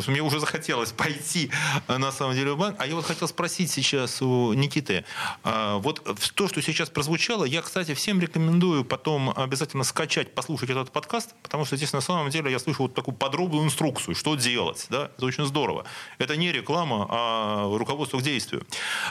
Мне 0.07 0.23
уже 0.23 0.41
захотелось 0.41 0.93
пойти, 0.93 1.51
на 1.89 2.13
самом 2.13 2.35
деле, 2.35 2.53
в 2.53 2.59
банк. 2.59 2.77
А 2.79 2.87
я 2.87 2.95
вот 2.95 3.05
хотел 3.05 3.29
спросить 3.29 3.71
сейчас 3.71 4.21
у 4.23 4.53
Никиты. 4.53 5.05
Вот 5.45 6.03
то, 6.35 6.49
что 6.49 6.61
сейчас 6.63 6.91
прозвучало, 6.91 7.45
я, 7.45 7.63
кстати, 7.63 7.95
всем 7.95 8.21
рекомендую 8.21 8.85
потом 8.85 9.31
обязательно 9.37 9.85
скачать, 9.85 10.20
послушать 10.29 10.71
этот 10.71 10.93
подкаст, 10.93 11.35
потому 11.43 11.65
что 11.65 11.77
здесь 11.77 11.93
на 11.93 12.01
самом 12.01 12.31
деле 12.31 12.51
я 12.51 12.59
слышу 12.59 12.83
вот 12.83 12.95
такую 12.95 13.17
подробную 13.17 13.65
инструкцию, 13.65 14.15
что 14.15 14.35
делать. 14.37 14.87
Да? 14.91 15.11
Это 15.17 15.27
очень 15.27 15.47
здорово. 15.47 15.85
Это 16.19 16.37
не 16.37 16.53
реклама, 16.53 17.07
а 17.11 17.79
руководство 17.79 18.19
к 18.19 18.23
действию. 18.23 18.67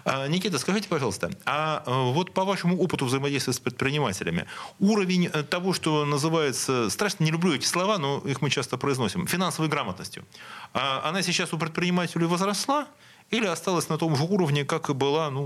А, 0.06 0.28
Никита, 0.28 0.60
скажите, 0.60 0.88
пожалуйста, 0.88 1.32
а 1.46 1.84
э, 1.86 2.12
вот 2.14 2.34
по 2.34 2.46
вашему 2.46 2.78
опыту 2.78 3.06
взаимодействия 3.06 3.54
с 3.54 3.60
предпринимателями, 3.60 4.46
уровень 4.80 5.28
э, 5.28 5.44
того, 5.44 5.74
что 5.74 6.06
называется, 6.06 6.90
страшно 6.90 7.24
не 7.24 7.32
люблю 7.32 7.54
эти 7.54 7.66
слова, 7.66 7.98
но 7.98 8.20
их 8.26 8.42
мы 8.42 8.50
часто 8.50 8.78
произносим, 8.78 9.28
финансовой 9.28 9.70
грамотностью, 9.70 10.26
а 10.74 11.02
она 11.04 11.22
сейчас 11.22 11.54
у 11.54 11.58
предпринимателей 11.58 12.26
возросла, 12.26 12.88
или 13.32 13.46
осталась 13.46 13.90
на 13.90 13.98
том 13.98 14.16
же 14.16 14.24
уровне, 14.24 14.66
как 14.66 14.90
и 14.90 14.94
была, 14.94 15.30
ну, 15.30 15.46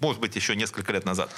может 0.00 0.20
быть, 0.20 0.36
еще 0.36 0.54
несколько 0.56 0.92
лет 0.92 1.04
назад? 1.04 1.30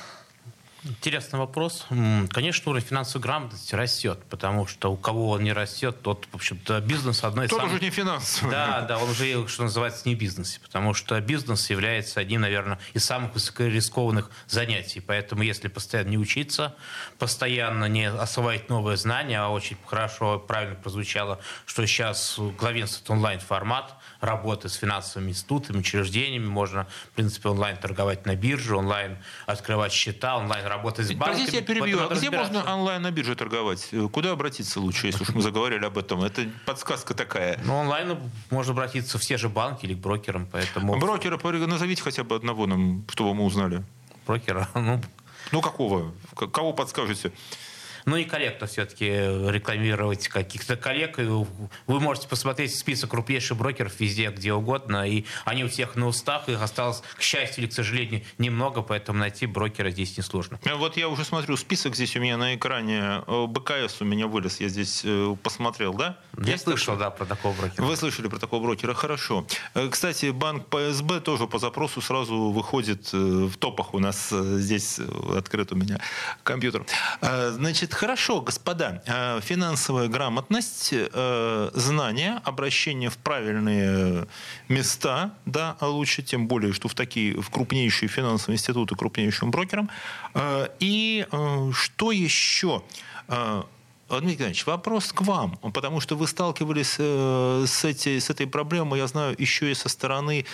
Интересный 0.83 1.39
вопрос. 1.39 1.87
Конечно, 2.31 2.71
уровень 2.71 2.87
финансовой 2.87 3.23
грамотности 3.23 3.75
растет, 3.75 4.19
потому 4.31 4.67
что 4.67 4.91
у 4.91 4.97
кого 4.97 5.31
он 5.31 5.45
не 5.45 5.53
растет, 5.53 6.01
тот, 6.01 6.27
в 6.33 6.37
общем-то, 6.37 6.81
бизнес 6.81 7.23
одной 7.23 7.47
из 7.47 7.51
Тот 7.51 7.61
самых... 7.61 7.75
уже 7.75 7.85
не 7.85 7.91
финансовый. 7.91 8.51
Да, 8.51 8.81
да, 8.83 8.99
он 8.99 9.11
уже, 9.11 9.47
что 9.47 9.65
называется, 9.65 10.09
не 10.09 10.15
бизнес, 10.15 10.59
потому 10.63 10.95
что 10.95 11.21
бизнес 11.21 11.69
является 11.69 12.21
одним, 12.21 12.41
наверное, 12.41 12.79
из 12.95 13.05
самых 13.05 13.35
высокорискованных 13.35 14.31
занятий. 14.47 15.01
Поэтому, 15.01 15.43
если 15.43 15.69
постоянно 15.69 16.09
не 16.09 16.19
учиться, 16.19 16.75
постоянно 17.19 17.85
не 17.85 18.09
осваивать 18.09 18.71
новые 18.71 18.97
знания, 18.97 19.39
а 19.39 19.49
очень 19.49 19.77
хорошо, 19.85 20.39
правильно 20.39 20.77
прозвучало, 20.77 21.41
что 21.67 21.87
сейчас 21.87 22.39
главенствует 22.59 23.11
онлайн-формат 23.11 23.95
работы 24.21 24.71
с 24.71 24.75
финансовыми 24.75 25.31
институтами, 25.31 25.79
учреждениями, 25.79 26.47
можно, 26.47 26.87
в 27.13 27.17
принципе, 27.17 27.51
онлайн 27.51 27.77
торговать 27.77 28.25
на 28.25 28.35
бирже, 28.35 28.77
онлайн 28.77 29.19
открывать 29.47 29.93
счета, 29.93 30.37
онлайн 30.39 30.70
работать 30.71 31.07
с 31.07 31.13
банками. 31.13 31.35
Простите, 31.35 31.59
я 31.59 31.63
перебью. 31.63 32.01
А 32.01 32.15
где 32.15 32.31
можно 32.31 32.65
онлайн 32.73 33.03
на 33.03 33.11
бирже 33.11 33.35
торговать? 33.37 33.91
Куда 34.13 34.33
обратиться 34.33 34.81
лучше, 34.81 35.09
если 35.09 35.23
уж 35.23 35.31
мы 35.31 35.43
заговорили 35.43 35.85
об 35.85 35.99
этом? 35.99 36.23
Это 36.23 36.49
подсказка 36.65 37.15
такая. 37.15 37.61
Ну, 37.65 37.77
онлайн 37.77 38.19
можно 38.51 38.73
обратиться 38.73 39.19
в 39.19 39.21
все 39.21 39.37
же 39.37 39.49
банки 39.49 39.85
или 39.85 39.95
к 39.95 39.99
брокерам, 39.99 40.49
поэтому... 40.51 40.99
Брокера 40.99 41.39
назовите 41.67 42.03
хотя 42.03 42.25
бы 42.25 42.37
одного 42.37 42.67
нам, 42.67 43.05
чтобы 43.11 43.35
мы 43.35 43.45
узнали. 43.45 43.85
Брокера? 44.27 44.69
Ну, 44.81 45.01
ну 45.53 45.61
какого? 45.63 46.13
Кого 46.35 46.73
подскажете? 46.73 47.33
Ну 48.05 48.17
и 48.17 48.25
корректно 48.25 48.67
все-таки 48.67 49.07
рекламировать 49.07 50.29
каких-то 50.29 50.77
коллег. 50.77 51.19
Вы 51.19 52.01
можете 52.01 52.29
посмотреть 52.29 52.75
список 52.75 53.11
крупнейших 53.11 53.57
брокеров 53.57 53.99
везде, 54.01 54.31
где 54.31 54.53
угодно, 54.53 55.09
и 55.09 55.25
они 55.45 55.65
у 55.65 55.69
всех 55.69 55.97
на 55.97 56.07
устах, 56.07 56.49
их 56.49 56.63
осталось, 56.63 57.03
к 57.17 57.23
счастью 57.23 57.65
или 57.65 57.71
к 57.71 57.75
сожалению, 57.75 58.23
немного, 58.39 58.83
поэтому 58.83 59.19
найти 59.19 59.47
брокера 59.47 59.91
здесь 59.91 60.17
несложно. 60.17 60.59
Э, 60.65 60.75
вот 60.75 60.97
я 60.97 61.09
уже 61.09 61.25
смотрю, 61.25 61.57
список 61.57 61.95
здесь 61.95 62.17
у 62.17 62.21
меня 62.21 62.37
на 62.37 62.55
экране, 62.55 63.23
э, 63.27 63.47
БКС 63.47 64.01
у 64.01 64.05
меня 64.05 64.27
вылез, 64.27 64.61
я 64.61 64.69
здесь 64.69 65.03
э, 65.05 65.37
посмотрел, 65.43 65.95
да? 65.95 66.19
Я 66.39 66.53
Есть 66.53 66.65
слышал, 66.65 66.97
да, 66.97 67.11
про 67.11 67.25
такого 67.25 67.55
брокера. 67.55 67.85
Вы 67.85 67.97
слышали 67.97 68.29
про 68.29 68.39
такого 68.39 68.63
брокера, 68.63 68.95
хорошо. 68.95 69.47
Кстати, 69.91 70.31
банк 70.31 70.67
ПСБ 70.67 71.21
тоже 71.21 71.47
по 71.47 71.59
запросу 71.59 72.01
сразу 72.01 72.51
выходит 72.51 73.13
в 73.13 73.57
топах 73.57 73.95
у 73.95 73.99
нас 73.99 74.31
здесь 74.31 75.01
открыт 75.37 75.73
у 75.73 75.77
меня 75.77 76.01
компьютер. 76.43 76.85
Значит, 77.21 77.90
Значит, 77.91 78.01
хорошо, 78.01 78.41
господа, 78.41 79.03
э, 79.05 79.41
финансовая 79.43 80.07
грамотность, 80.07 80.91
э, 80.93 81.71
знание, 81.75 82.41
обращение 82.45 83.11
в 83.11 83.17
правильные 83.19 84.29
места, 84.69 85.33
да, 85.45 85.77
лучше, 85.81 86.23
тем 86.23 86.47
более, 86.47 86.73
что 86.73 86.87
в 86.87 86.95
такие, 86.95 87.41
в 87.41 87.51
крупнейшие 87.51 88.09
финансовые 88.09 88.55
институты, 88.55 88.95
крупнейшим 88.95 89.51
брокерам. 89.51 89.91
Э, 90.35 90.69
и 90.79 91.27
что 91.73 92.13
еще? 92.13 92.83
Дмитрий 94.11 94.33
Николаевич, 94.33 94.67
вопрос 94.67 95.13
к 95.13 95.21
вам, 95.23 95.57
потому 95.73 96.01
что 96.01 96.17
вы 96.17 96.27
сталкивались 96.27 96.97
э, 96.99 97.65
с, 97.67 97.85
эти, 97.85 98.19
с 98.19 98.29
этой 98.29 98.49
проблемой, 98.49 98.99
я 98.99 99.07
знаю, 99.07 99.37
еще 99.39 99.71
и 99.71 99.75
со 99.75 99.89
стороны 99.89 100.47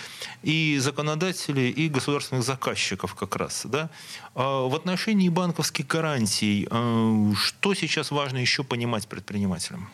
и 0.43 0.77
законодателей, 0.79 1.71
и 1.71 1.89
государственных 1.89 2.45
заказчиков 2.45 3.15
как 3.15 3.35
раз. 3.35 3.63
Да? 3.65 3.89
А 4.35 4.67
в 4.67 4.75
отношении 4.75 5.29
банковских 5.29 5.87
гарантий, 5.87 6.67
э, 6.69 7.33
что 7.35 7.73
сейчас 7.73 8.11
важно 8.11 8.37
еще 8.37 8.63
понимать 8.63 9.07
предпринимателям? 9.07 9.89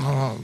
Ну, 0.00 0.38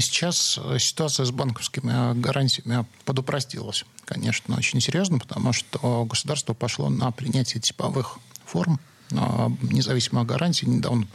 сейчас 0.00 0.58
ситуация 0.78 1.26
с 1.26 1.30
банковскими 1.30 2.18
гарантиями 2.18 2.86
подупростилась, 3.04 3.84
конечно, 4.06 4.56
очень 4.56 4.80
серьезно, 4.80 5.18
потому 5.18 5.52
что 5.52 6.06
государство 6.06 6.54
пошло 6.54 6.88
на 6.88 7.10
принятие 7.10 7.60
типовых 7.60 8.18
форм 8.46 8.80
независимых 9.10 10.26
гарантий 10.26 10.66
недавно. 10.66 11.06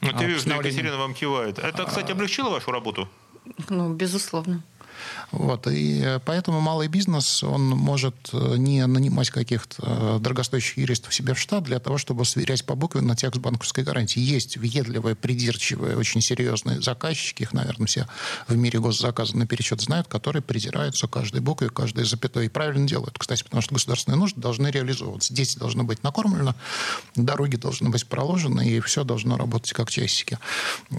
Ну, 0.00 0.12
ты 0.12 0.24
видишь, 0.26 0.44
Екатерина 0.44 0.96
вам 0.96 1.14
кивает. 1.14 1.58
Это, 1.58 1.84
кстати, 1.84 2.12
облегчило 2.12 2.50
вашу 2.50 2.70
работу? 2.70 3.08
Ну, 3.68 3.92
безусловно. 3.94 4.62
Вот, 5.32 5.66
и 5.66 6.18
поэтому 6.24 6.60
малый 6.60 6.88
бизнес, 6.88 7.42
он 7.42 7.68
может 7.68 8.14
э, 8.32 8.56
не 8.56 8.86
нанимать 8.86 9.30
каких-то 9.30 9.82
э, 9.82 10.18
дорогостоящих 10.20 10.78
юристов 10.78 11.14
себе 11.14 11.34
в 11.34 11.38
штат 11.38 11.64
для 11.64 11.78
того, 11.78 11.98
чтобы 11.98 12.24
сверять 12.24 12.64
по 12.64 12.74
букве 12.74 13.00
на 13.00 13.16
текст 13.16 13.40
банковской 13.40 13.84
гарантии. 13.84 14.20
Есть 14.20 14.56
въедливые, 14.56 15.14
придирчивые, 15.14 15.96
очень 15.96 16.20
серьезные 16.20 16.80
заказчики, 16.80 17.42
их, 17.42 17.52
наверное, 17.52 17.86
все 17.86 18.06
в 18.46 18.56
мире 18.56 18.80
госзаказа 18.80 19.36
наперечет 19.36 19.80
знают, 19.80 20.08
которые 20.08 20.42
придираются 20.42 21.06
каждой 21.06 21.40
букве, 21.40 21.68
каждой 21.68 22.04
запятой. 22.04 22.46
И 22.46 22.48
правильно 22.48 22.86
делают, 22.86 23.18
кстати, 23.18 23.42
потому 23.42 23.62
что 23.62 23.74
государственные 23.74 24.18
нужды 24.18 24.40
должны 24.40 24.68
реализовываться. 24.68 25.34
Дети 25.34 25.58
должны 25.58 25.84
быть 25.84 26.02
накормлены, 26.02 26.54
дороги 27.14 27.56
должны 27.56 27.90
быть 27.90 28.06
проложены, 28.06 28.68
и 28.68 28.80
все 28.80 29.04
должно 29.04 29.36
работать 29.36 29.72
как 29.72 29.90
часики. 29.90 30.38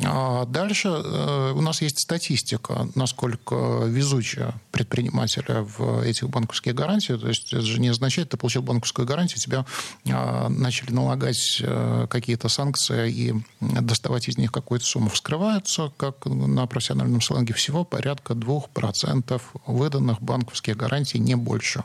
А 0.03 0.45
дальше 0.45 0.89
э, 0.89 1.53
у 1.55 1.61
нас 1.61 1.81
есть 1.81 1.99
статистика, 1.99 2.87
насколько 2.95 3.85
везучие 3.89 4.53
предпринимателя 4.71 5.61
в 5.61 6.01
этих 6.01 6.29
банковских 6.29 6.75
гарантиях. 6.75 7.21
То 7.21 7.27
есть 7.27 7.53
это 7.53 7.61
же 7.61 7.79
не 7.79 7.89
означает, 7.89 8.29
ты 8.29 8.37
получил 8.37 8.61
банковскую 8.61 9.07
гарантию, 9.07 9.39
тебя 9.39 9.65
э, 10.05 10.47
начали 10.49 10.91
налагать 10.91 11.61
э, 11.61 12.07
какие-то 12.09 12.49
санкции 12.49 13.11
и 13.11 13.33
доставать 13.59 14.27
из 14.27 14.37
них 14.37 14.51
какую-то 14.51 14.85
сумму. 14.85 15.09
Вскрываются, 15.09 15.91
как 15.97 16.25
на 16.25 16.65
профессиональном 16.67 17.21
сленге, 17.21 17.53
всего 17.53 17.83
порядка 17.83 18.33
2% 18.33 19.41
выданных 19.65 20.21
банковских 20.21 20.77
гарантий, 20.77 21.19
не 21.19 21.35
больше. 21.35 21.83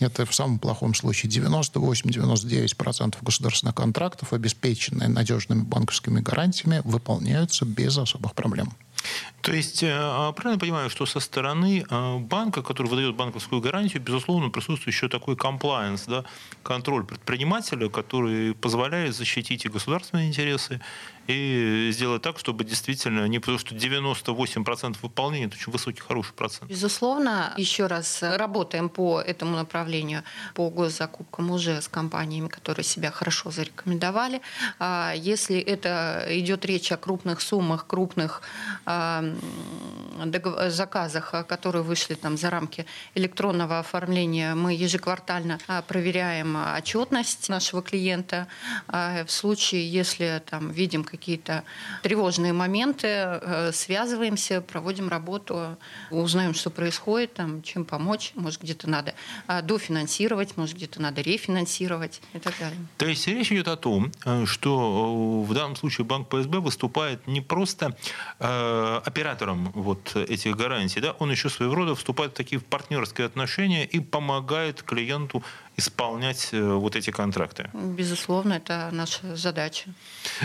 Это 0.00 0.26
в 0.26 0.34
самом 0.34 0.58
плохом 0.58 0.94
случае 0.94 1.30
98-99% 1.32 3.16
государственных 3.22 3.74
контрактов, 3.74 4.32
обеспеченные 4.32 5.08
надежными 5.08 5.62
банковскими 5.62 6.20
гарантиями, 6.20 6.82
выполняются 6.84 7.64
без 7.64 7.96
особых 7.98 8.34
проблем. 8.34 8.72
То 9.42 9.52
есть, 9.52 9.82
э, 9.82 9.90
а, 9.92 10.32
правильно 10.32 10.58
понимаю, 10.58 10.90
что 10.90 11.06
со 11.06 11.20
стороны 11.20 11.84
э, 11.88 12.18
банка, 12.18 12.62
который 12.62 12.86
выдает 12.88 13.14
банковскую 13.14 13.60
гарантию, 13.60 14.02
безусловно, 14.02 14.50
присутствует 14.50 14.94
еще 14.94 15.08
такой 15.08 15.36
комплайенс, 15.36 16.06
да, 16.06 16.24
контроль 16.62 17.04
предпринимателя, 17.04 17.88
который 17.88 18.54
позволяет 18.54 19.14
защитить 19.14 19.66
и 19.66 19.68
государственные 19.68 20.28
интересы, 20.28 20.80
и 21.26 21.90
сделать 21.92 22.22
так, 22.22 22.38
чтобы 22.38 22.64
действительно 22.64 23.26
не 23.26 23.38
потому, 23.38 23.58
что 23.58 23.74
98% 23.74 24.96
выполнения– 25.02 25.46
это 25.46 25.56
очень 25.56 25.72
высокий, 25.72 26.00
хороший 26.00 26.34
процент. 26.34 26.70
Безусловно, 26.70 27.54
еще 27.56 27.86
раз 27.86 28.22
работаем 28.22 28.88
по 28.88 29.20
этому 29.20 29.56
направлению, 29.56 30.22
по 30.54 30.68
госзакупкам 30.70 31.50
уже 31.50 31.80
с 31.80 31.88
компаниями, 31.88 32.48
которые 32.48 32.84
себя 32.84 33.10
хорошо 33.10 33.50
зарекомендовали. 33.50 34.40
А 34.78 35.12
если 35.16 35.58
это 35.58 36.26
идет 36.28 36.64
речь 36.64 36.92
о 36.92 36.96
крупных 36.96 37.40
суммах, 37.40 37.86
крупных 37.86 38.42
а, 38.84 39.24
заказах, 40.68 41.34
которые 41.48 41.82
вышли 41.82 42.14
там 42.14 42.36
за 42.36 42.50
рамки 42.50 42.86
электронного 43.14 43.78
оформления, 43.78 44.54
мы 44.54 44.74
ежеквартально 44.74 45.58
а, 45.66 45.82
проверяем 45.82 46.56
отчетность 46.76 47.48
нашего 47.48 47.82
клиента. 47.82 48.46
В 48.88 49.28
случае, 49.28 49.90
если 49.90 50.42
там 50.48 50.70
видим 50.70 51.04
какие-то 51.16 51.64
тревожные 52.02 52.52
моменты, 52.52 53.08
э, 53.08 53.70
связываемся, 53.72 54.60
проводим 54.60 55.08
работу, 55.08 55.76
узнаем, 56.10 56.54
что 56.54 56.70
происходит, 56.70 57.34
там, 57.34 57.62
чем 57.62 57.84
помочь, 57.84 58.32
может, 58.34 58.62
где-то 58.62 58.88
надо 58.88 59.14
а, 59.46 59.62
дофинансировать, 59.62 60.56
может, 60.56 60.76
где-то 60.76 61.00
надо 61.00 61.20
рефинансировать 61.22 62.20
и 62.32 62.38
так 62.38 62.54
далее. 62.58 62.78
То 62.98 63.06
есть 63.06 63.26
речь 63.26 63.52
идет 63.52 63.68
о 63.68 63.76
том, 63.76 64.12
э, 64.24 64.46
что 64.46 65.44
э, 65.44 65.48
в 65.48 65.54
данном 65.54 65.76
случае 65.76 66.04
Банк 66.04 66.28
ПСБ 66.28 66.60
выступает 66.60 67.26
не 67.26 67.40
просто 67.40 67.96
э, 68.38 69.00
оператором 69.04 69.70
вот 69.72 70.16
этих 70.16 70.56
гарантий, 70.56 71.00
да, 71.00 71.12
он 71.12 71.30
еще 71.30 71.48
своего 71.48 71.74
рода 71.74 71.94
вступает 71.94 72.32
в 72.32 72.34
такие 72.34 72.60
партнерские 72.60 73.26
отношения 73.26 73.84
и 73.84 74.00
помогает 74.00 74.82
клиенту 74.82 75.42
исполнять 75.76 76.50
вот 76.52 76.96
эти 76.96 77.10
контракты. 77.10 77.70
Безусловно, 77.72 78.54
это 78.54 78.88
наша 78.92 79.36
задача. 79.36 79.90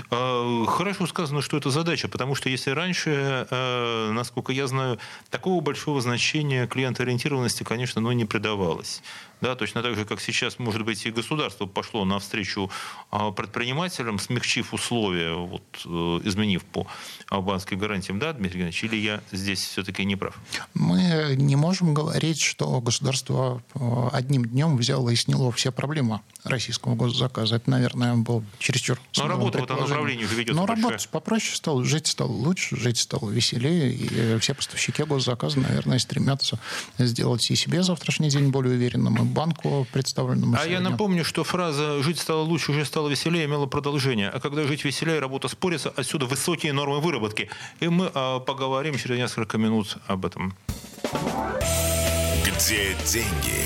А, 0.09 0.65
хорошо 0.65 1.07
сказано, 1.07 1.41
что 1.41 1.57
это 1.57 1.69
задача, 1.69 2.07
потому 2.07 2.35
что 2.35 2.49
если 2.49 2.71
раньше, 2.71 3.47
э, 3.49 4.11
насколько 4.11 4.51
я 4.51 4.67
знаю, 4.67 4.99
такого 5.29 5.61
большого 5.61 6.01
значения 6.01 6.67
клиентоориентированности, 6.67 7.63
конечно, 7.63 8.01
но 8.01 8.11
не 8.13 8.25
придавалось. 8.25 9.01
Да, 9.41 9.55
точно 9.55 9.81
так 9.81 9.95
же, 9.95 10.03
как 10.03 10.19
сейчас, 10.19 10.59
может 10.59 10.83
быть, 10.83 11.05
и 11.05 11.11
государство 11.11 11.65
пошло 11.65 12.03
навстречу 12.03 12.69
а, 13.09 13.31
предпринимателям, 13.31 14.19
смягчив 14.19 14.73
условия, 14.73 15.33
вот, 15.33 15.63
э, 15.85 15.89
изменив 16.25 16.65
по 16.65 16.87
банковским 17.31 17.79
гарантиям. 17.79 18.19
Да, 18.19 18.33
Дмитрий 18.33 18.59
Геннадьевич, 18.59 18.83
или 18.83 18.97
я 18.97 19.21
здесь 19.31 19.63
все-таки 19.63 20.03
не 20.03 20.17
прав? 20.17 20.37
Мы 20.73 21.35
не 21.37 21.55
можем 21.55 21.93
говорить, 21.93 22.41
что 22.41 22.81
государство 22.81 23.61
э, 23.75 23.79
одним 24.11 24.45
днем 24.45 24.75
взяло 24.75 25.09
и 25.09 25.15
сняло 25.19 25.51
все 25.51 25.71
проблемы 25.71 26.21
российского 26.43 26.95
госзаказа. 26.95 27.57
Это, 27.57 27.69
наверное, 27.69 28.15
был 28.15 28.43
чересчур... 28.59 28.99
Но 29.17 29.27
работа 29.27 29.59
в 29.59 29.63
этом 29.63 29.79
направлении 29.79 30.25
уже 30.25 30.35
ведется 30.35 30.59
Но 30.59 30.65
работа 30.65 30.97
попроще 31.11 31.55
стала, 31.55 31.83
жить 31.83 32.07
стало 32.07 32.31
лучше, 32.31 32.75
жить 32.75 32.97
стало 32.97 33.29
веселее, 33.29 33.91
и 33.93 34.37
все 34.39 34.53
поставщики 34.53 35.03
госзаказа, 35.03 35.59
наверное, 35.59 35.99
стремятся 35.99 36.59
сделать 36.97 37.49
и 37.51 37.55
себе 37.55 37.83
завтрашний 37.83 38.29
день 38.29 38.49
более 38.49 38.75
уверенным, 38.75 39.15
и 39.17 39.25
банку 39.25 39.87
представленному. 39.91 40.57
А 40.59 40.65
я 40.65 40.79
напомню, 40.79 41.23
что 41.25 41.43
фраза 41.43 42.01
«жить 42.03 42.19
стало 42.19 42.41
лучше, 42.41 42.71
уже 42.71 42.85
стало 42.85 43.09
веселее» 43.09 43.45
имела 43.45 43.65
продолжение. 43.65 44.29
А 44.29 44.39
когда 44.39 44.63
жить 44.63 44.85
веселее, 44.85 45.19
работа 45.19 45.47
спорится, 45.47 45.89
отсюда 45.89 46.25
высокие 46.25 46.73
нормы 46.73 46.99
выработки. 46.99 47.49
И 47.79 47.87
мы 47.87 48.11
а, 48.13 48.39
поговорим 48.39 48.97
через 48.97 49.17
несколько 49.17 49.57
минут 49.57 49.97
об 50.07 50.25
этом. 50.25 50.55
Где 52.45 52.95
деньги, 53.05 53.65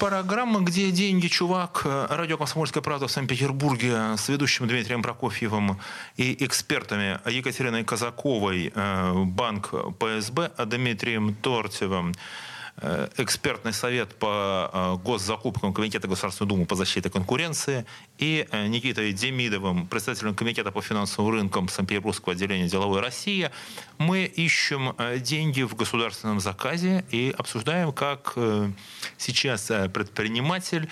Программа 0.00 0.60
«Где 0.60 0.90
деньги, 0.92 1.26
чувак?» 1.28 1.82
Радио 1.84 2.38
«Комсомольская 2.38 2.82
правда» 2.82 3.06
в 3.06 3.10
Санкт-Петербурге 3.10 4.16
с 4.16 4.30
ведущим 4.30 4.66
Дмитрием 4.66 5.02
Прокофьевым 5.02 5.78
и 6.16 6.42
экспертами 6.42 7.20
Екатериной 7.30 7.84
Казаковой, 7.84 8.72
э, 8.74 9.12
банк 9.26 9.74
ПСБ, 9.98 10.52
а 10.56 10.64
Дмитрием 10.64 11.34
Тортьевым, 11.34 12.12
Э, 12.12 12.49
экспертный 13.16 13.72
совет 13.72 14.14
по 14.14 14.70
э, 14.72 14.96
госзакупкам 15.04 15.74
Комитета 15.74 16.08
Государственной 16.08 16.48
Думы 16.48 16.66
по 16.66 16.74
защите 16.74 17.10
конкуренции 17.10 17.84
и 18.18 18.46
э, 18.50 18.66
Никитой 18.68 19.12
Демидовым, 19.12 19.86
председателем 19.86 20.34
Комитета 20.34 20.72
по 20.72 20.80
финансовым 20.80 21.32
рынкам 21.32 21.68
Санкт-Петербургского 21.68 22.32
отделения 22.32 22.68
«Деловой 22.68 23.00
России». 23.00 23.50
Мы 23.98 24.24
ищем 24.24 24.94
деньги 25.20 25.62
в 25.62 25.74
государственном 25.74 26.40
заказе 26.40 27.04
и 27.10 27.34
обсуждаем, 27.36 27.92
как 27.92 28.34
сейчас 29.18 29.66
предприниматель 29.92 30.88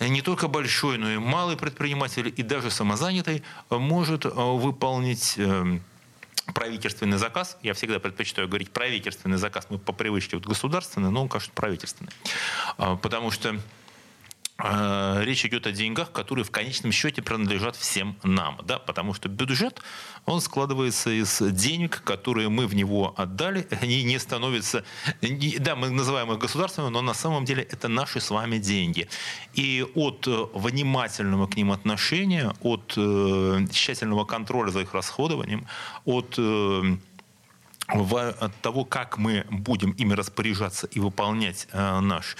не 0.00 0.22
только 0.22 0.48
большой, 0.48 0.98
но 0.98 1.10
и 1.10 1.18
малый 1.18 1.56
предприниматель 1.56 2.32
и 2.34 2.42
даже 2.42 2.70
самозанятый 2.70 3.42
может 3.70 4.24
выполнить 4.24 5.38
правительственный 6.52 7.18
заказ, 7.18 7.56
я 7.62 7.74
всегда 7.74 7.98
предпочитаю 7.98 8.48
говорить 8.48 8.70
правительственный 8.70 9.38
заказ, 9.38 9.66
мы 9.70 9.78
по 9.78 9.92
привычке 9.92 10.36
вот 10.36 10.46
государственный, 10.46 11.10
но 11.10 11.22
он, 11.22 11.28
конечно, 11.28 11.52
правительственный. 11.54 12.12
А, 12.78 12.96
потому 12.96 13.30
что 13.30 13.56
речь 14.58 15.44
идет 15.44 15.66
о 15.66 15.72
деньгах, 15.72 16.12
которые 16.12 16.44
в 16.44 16.50
конечном 16.50 16.92
счете 16.92 17.20
принадлежат 17.22 17.74
всем 17.74 18.16
нам, 18.22 18.60
да, 18.64 18.78
потому 18.78 19.12
что 19.14 19.28
бюджет, 19.28 19.80
он 20.24 20.40
складывается 20.40 21.10
из 21.10 21.42
денег, 21.52 22.02
которые 22.04 22.48
мы 22.48 22.66
в 22.66 22.74
него 22.74 23.12
отдали, 23.16 23.66
они 23.80 24.04
не 24.04 24.18
становятся, 24.18 24.84
да, 25.58 25.74
мы 25.74 25.90
называем 25.90 26.32
их 26.32 26.38
государственными, 26.38 26.92
но 26.92 27.02
на 27.02 27.14
самом 27.14 27.44
деле 27.44 27.62
это 27.62 27.88
наши 27.88 28.20
с 28.20 28.30
вами 28.30 28.58
деньги. 28.58 29.08
И 29.54 29.84
от 29.94 30.26
внимательного 30.54 31.46
к 31.46 31.56
ним 31.56 31.72
отношения, 31.72 32.54
от 32.60 32.94
э, 32.96 33.66
тщательного 33.72 34.24
контроля 34.24 34.70
за 34.70 34.80
их 34.80 34.94
расходованием, 34.94 35.66
от 36.04 36.34
э, 36.38 36.96
от 37.88 38.54
того, 38.62 38.84
как 38.84 39.18
мы 39.18 39.44
будем 39.50 39.90
ими 39.92 40.14
распоряжаться 40.14 40.86
и 40.86 41.00
выполнять 41.00 41.68
э, 41.72 42.00
наш 42.00 42.36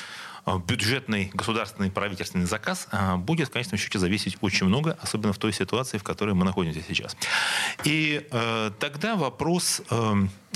бюджетный 0.67 1.31
государственный 1.35 1.91
правительственный 1.91 2.47
заказ, 2.47 2.89
будет, 3.19 3.49
в 3.49 3.53
конечном 3.53 3.79
счете, 3.79 3.99
зависеть 3.99 4.39
очень 4.41 4.67
много, 4.67 4.99
особенно 5.01 5.33
в 5.33 5.39
той 5.39 5.53
ситуации, 5.53 5.99
в 5.99 6.03
которой 6.03 6.35
мы 6.35 6.45
находимся 6.45 6.83
сейчас. 6.87 7.17
И 7.85 8.27
тогда 8.79 9.17
вопрос, 9.17 9.83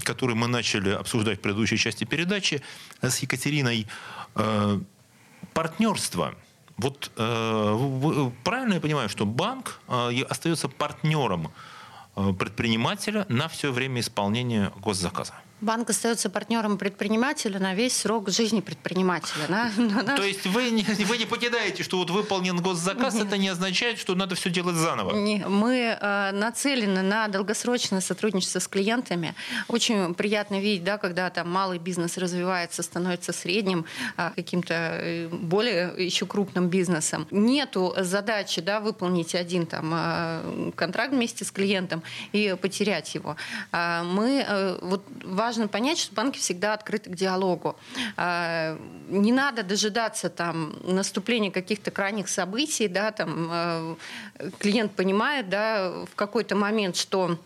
который 0.02 0.34
мы 0.34 0.48
начали 0.48 0.90
обсуждать 0.90 1.38
в 1.38 1.42
предыдущей 1.42 1.76
части 1.76 2.04
передачи 2.04 2.62
с 3.00 3.18
Екатериной, 3.18 3.86
партнерство– 5.54 6.34
вот 6.76 7.10
э, 7.16 8.30
правильно 8.44 8.74
я 8.74 8.80
понимаю, 8.80 9.08
что 9.08 9.24
банк 9.24 9.80
э, 9.88 10.22
остается 10.28 10.68
партнером 10.68 11.50
э, 12.16 12.32
предпринимателя 12.38 13.24
на 13.28 13.48
все 13.48 13.72
время 13.72 14.00
исполнения 14.00 14.72
госзаказа? 14.82 15.34
Банк 15.62 15.88
остается 15.88 16.28
партнером 16.28 16.76
предпринимателя 16.76 17.58
на 17.58 17.74
весь 17.74 17.96
срок 17.96 18.28
жизни 18.28 18.60
предпринимателя. 18.60 19.46
Да? 19.48 19.70
То 20.16 20.22
есть 20.22 20.46
вы 20.46 20.70
не, 20.70 20.82
вы 21.04 21.16
не 21.16 21.24
покидаете, 21.24 21.82
что 21.82 21.96
вот 21.96 22.10
выполнен 22.10 22.60
госзаказ, 22.60 23.14
Нет. 23.14 23.28
это 23.28 23.38
не 23.38 23.48
означает, 23.48 23.98
что 23.98 24.14
надо 24.14 24.34
все 24.34 24.50
делать 24.50 24.76
заново? 24.76 25.14
Не, 25.14 25.46
мы 25.48 25.98
э, 25.98 26.32
нацелены 26.32 27.00
на 27.02 27.28
долгосрочное 27.28 28.02
сотрудничество 28.02 28.58
с 28.58 28.68
клиентами. 28.68 29.34
Очень 29.68 30.14
приятно 30.14 30.60
видеть, 30.60 30.84
да, 30.84 30.98
когда 30.98 31.30
там 31.30 31.50
малый 31.50 31.78
бизнес 31.78 32.18
развивается, 32.18 32.82
становится 32.82 33.32
средним, 33.32 33.86
э, 34.18 34.30
каким-то 34.36 34.74
э, 34.74 35.28
более 35.28 35.94
еще 35.96 36.26
крупным 36.26 36.68
бизнесом. 36.68 37.26
Нету 37.30 37.94
задачи 37.96 38.60
да, 38.60 38.80
выполнить 38.80 39.34
один 39.34 39.64
там, 39.64 39.92
э, 39.94 40.72
контракт 40.76 41.14
вместе 41.14 41.46
с 41.46 41.50
клиентом 41.50 42.02
и 42.32 42.54
потерять 42.60 43.14
его. 43.14 43.36
Э, 43.72 44.02
мы 44.02 44.44
э, 44.46 44.78
вот, 44.82 45.02
важно 45.46 45.68
понять, 45.68 45.98
что 45.98 46.12
банки 46.12 46.38
всегда 46.38 46.74
открыты 46.74 47.08
к 47.08 47.14
диалогу. 47.14 47.76
А, 48.16 48.76
не 49.08 49.30
надо 49.30 49.62
дожидаться 49.62 50.28
там, 50.28 50.76
наступления 50.82 51.52
каких-то 51.52 51.92
крайних 51.92 52.28
событий. 52.28 52.88
Да, 52.88 53.12
там, 53.12 53.48
э, 53.52 53.96
клиент 54.58 54.92
понимает 54.92 55.48
да, 55.48 56.04
в 56.10 56.16
какой-то 56.16 56.56
момент, 56.56 56.96
что 56.96 57.38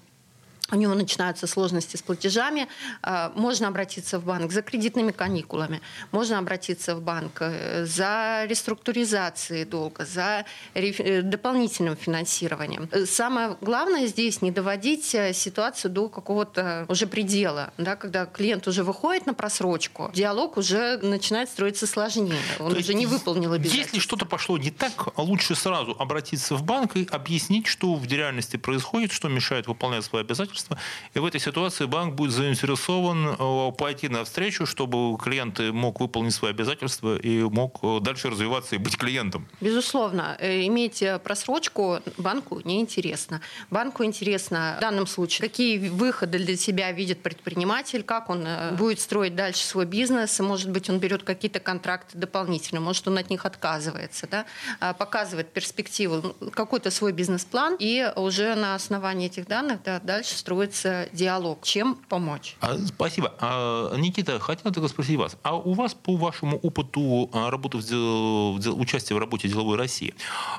у 0.73 0.77
него 0.77 0.95
начинаются 0.95 1.47
сложности 1.47 1.97
с 1.97 2.03
платежами, 2.03 2.69
а, 3.03 3.33
можно 3.35 3.69
обратиться 3.69 4.19
в 4.19 4.25
банк 4.25 4.53
за 4.53 4.63
кредитными 4.63 5.13
каникулами, 5.13 5.81
можно 6.13 6.39
обратиться 6.39 6.95
в 6.95 7.03
банк 7.03 7.39
э, 7.41 7.85
за 7.87 8.45
реструктуризацией 8.47 9.65
долга, 9.65 10.05
за 10.05 10.45
э, 10.75 11.23
дополнительным 11.23 11.97
финансированием. 11.97 12.89
Самое 13.07 13.57
главное 13.61 14.07
здесь 14.07 14.43
не 14.43 14.51
доводить 14.51 15.15
э, 15.15 15.33
ситуацию 15.33 15.91
до 15.91 16.09
какого-то 16.09 16.87
уже 16.89 17.07
предела, 17.07 17.73
да, 17.79 17.97
когда 17.97 18.27
клиент 18.27 18.67
уже 18.69 18.85
выходит 18.85 19.27
на 19.27 19.35
просрочку, 19.35 20.11
диалог 20.15 20.57
уже 20.57 20.99
начинает 20.99 21.49
строиться 21.49 21.87
сложнее, 21.87 22.41
он 22.59 22.73
То 22.73 22.79
уже 22.79 22.95
не 22.95 23.07
выполнил 23.07 23.53
обязательства. 23.53 23.97
Если 23.97 23.99
что-то 23.99 24.27
пошло 24.27 24.59
не 24.59 24.71
так, 24.71 25.19
лучше 25.19 25.55
сразу 25.55 25.97
обратиться 25.99 26.55
в 26.55 26.63
банк 26.63 26.97
и 26.97 27.07
объяснить, 27.11 27.67
что 27.67 27.95
в 27.95 28.07
реальности 28.07 28.57
происходит, 28.57 29.13
что 29.13 29.29
мешает 29.29 29.67
выполнять 29.67 30.05
свои 30.05 30.23
обязательства, 30.23 30.60
обстоятельства. 30.61 30.79
И 31.15 31.19
в 31.19 31.25
этой 31.25 31.41
ситуации 31.41 31.87
банк 31.87 32.15
будет 32.15 32.33
заинтересован 32.33 33.37
э, 33.39 33.73
пойти 33.77 34.09
навстречу, 34.09 34.67
чтобы 34.67 35.17
клиент 35.19 35.59
мог 35.59 36.01
выполнить 36.01 36.35
свои 36.35 36.51
обязательства 36.51 37.17
и 37.17 37.43
мог 37.43 37.79
э, 37.83 38.01
дальше 38.01 38.31
развиваться 38.31 38.77
и 38.77 38.79
быть 38.79 38.97
клиентом. 38.97 39.47
Безусловно. 39.61 40.37
Э, 40.39 40.67
иметь 40.67 41.03
просрочку 41.25 42.01
банку 42.17 42.61
неинтересно. 42.65 43.41
Банку 43.71 44.05
интересно 44.05 44.77
в 44.79 44.81
данном 44.81 45.07
случае, 45.07 45.49
какие 45.49 45.89
выходы 45.89 46.39
для 46.39 46.57
себя 46.57 46.93
видит 46.93 47.23
предприниматель, 47.23 48.03
как 48.03 48.31
он 48.31 48.47
будет 48.73 49.01
строить 49.01 49.35
дальше 49.35 49.65
свой 49.65 49.87
бизнес. 49.87 50.39
Может 50.41 50.71
быть, 50.71 50.91
он 50.91 50.99
берет 50.99 51.23
какие-то 51.23 51.61
контракты 51.61 52.19
дополнительные, 52.19 52.81
может, 52.81 53.09
он 53.09 53.19
от 53.19 53.31
них 53.31 53.47
отказывается. 53.47 54.27
Да? 54.31 54.45
А, 54.81 54.93
показывает 54.93 55.53
перспективу, 55.53 56.35
какой-то 56.53 56.91
свой 56.91 57.13
бизнес-план, 57.13 57.77
и 57.79 58.13
уже 58.17 58.55
на 58.55 58.75
основании 58.75 59.27
этих 59.27 59.47
данных 59.47 59.83
да, 59.85 60.01
дальше 60.01 60.37
строить 60.37 60.50
строится 60.51 61.09
диалог. 61.13 61.63
Чем 61.63 61.95
помочь? 62.09 62.57
А, 62.61 62.77
спасибо. 62.79 63.33
А, 63.39 63.95
Никита, 63.97 64.41
хотел 64.41 64.73
только 64.73 64.89
спросить 64.89 65.17
вас. 65.17 65.37
А 65.45 65.57
у 65.57 65.75
вас 65.75 65.95
по 65.95 66.17
вашему 66.17 66.59
опыту 66.59 67.31
а, 67.33 67.51
работы 67.51 67.79
в, 67.79 67.83
в 67.83 68.81
участия 68.81 69.15
в 69.15 69.19
работе 69.19 69.49
деловой 69.49 69.77
России, 69.77 70.13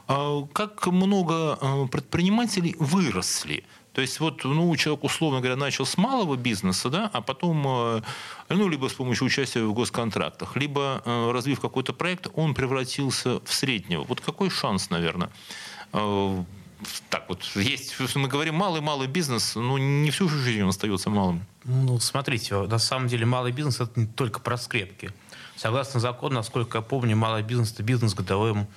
а, 0.07 0.43
как 0.53 0.87
много 0.87 1.57
а, 1.59 1.87
предпринимателей 1.87 2.73
выросли? 2.79 3.65
То 3.91 3.99
есть 3.99 4.21
вот 4.21 4.45
ну, 4.45 4.73
человек, 4.77 5.03
условно 5.03 5.39
говоря, 5.39 5.57
начал 5.57 5.85
с 5.85 5.97
малого 5.97 6.37
бизнеса, 6.37 6.89
да, 6.89 7.09
а 7.11 7.19
потом, 7.19 7.61
а, 7.67 8.01
ну, 8.47 8.69
либо 8.69 8.87
с 8.87 8.93
помощью 8.93 9.27
участия 9.27 9.61
в 9.61 9.73
госконтрактах, 9.73 10.55
либо 10.55 11.01
развив 11.05 11.59
какой-то 11.59 11.91
проект, 11.91 12.27
он 12.35 12.53
превратился 12.53 13.41
в 13.43 13.53
среднего. 13.53 14.05
Вот 14.05 14.21
какой 14.21 14.49
шанс, 14.49 14.89
наверное, 14.89 15.29
так 17.09 17.25
вот, 17.29 17.43
есть, 17.55 17.95
мы 18.15 18.27
говорим, 18.27 18.55
малый-малый 18.55 19.07
бизнес, 19.07 19.55
но 19.55 19.77
не 19.77 20.09
всю 20.11 20.29
жизнь 20.29 20.61
он 20.63 20.69
остается 20.69 21.09
малым. 21.09 21.45
Ну, 21.63 21.99
смотрите, 21.99 22.55
на 22.55 22.79
самом 22.79 23.07
деле 23.07 23.25
малый 23.25 23.51
бизнес– 23.51 23.79
это 23.79 23.99
не 23.99 24.07
только 24.07 24.39
про 24.39 24.57
скрепки. 24.57 25.11
Согласно 25.55 25.99
закону, 25.99 26.35
насколько 26.35 26.79
я 26.79 26.81
помню, 26.81 27.15
малый 27.15 27.43
бизнес– 27.43 27.71
это 27.73 27.83
бизнес 27.83 28.13
годовым 28.13 28.67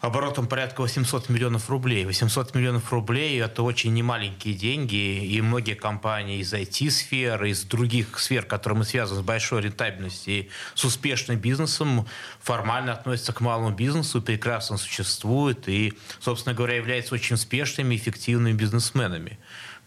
оборотом 0.00 0.46
порядка 0.46 0.80
800 0.80 1.28
миллионов 1.28 1.70
рублей. 1.70 2.04
800 2.04 2.54
миллионов 2.54 2.92
рублей– 2.92 3.40
это 3.42 3.62
очень 3.62 3.92
немаленькие 3.94 4.54
деньги, 4.54 5.24
и 5.24 5.40
многие 5.40 5.74
компании 5.74 6.38
из 6.38 6.52
IT-сферы, 6.52 7.50
из 7.50 7.64
других 7.64 8.18
сфер, 8.18 8.44
которые 8.44 8.78
мы 8.78 8.84
связаны 8.84 9.20
с 9.20 9.24
большой 9.24 9.62
рентабельностью 9.62 10.34
и 10.34 10.50
с 10.74 10.84
успешным 10.84 11.38
бизнесом, 11.38 12.06
формально 12.40 12.92
относятся 12.92 13.32
к 13.32 13.40
малому 13.40 13.70
бизнесу, 13.70 14.22
прекрасно 14.22 14.76
существуют 14.76 15.68
и, 15.68 15.94
собственно 16.20 16.54
говоря, 16.54 16.76
являются 16.76 17.14
очень 17.14 17.34
успешными, 17.34 17.96
эффективными 17.96 18.52
бизнесменами. 18.52 19.38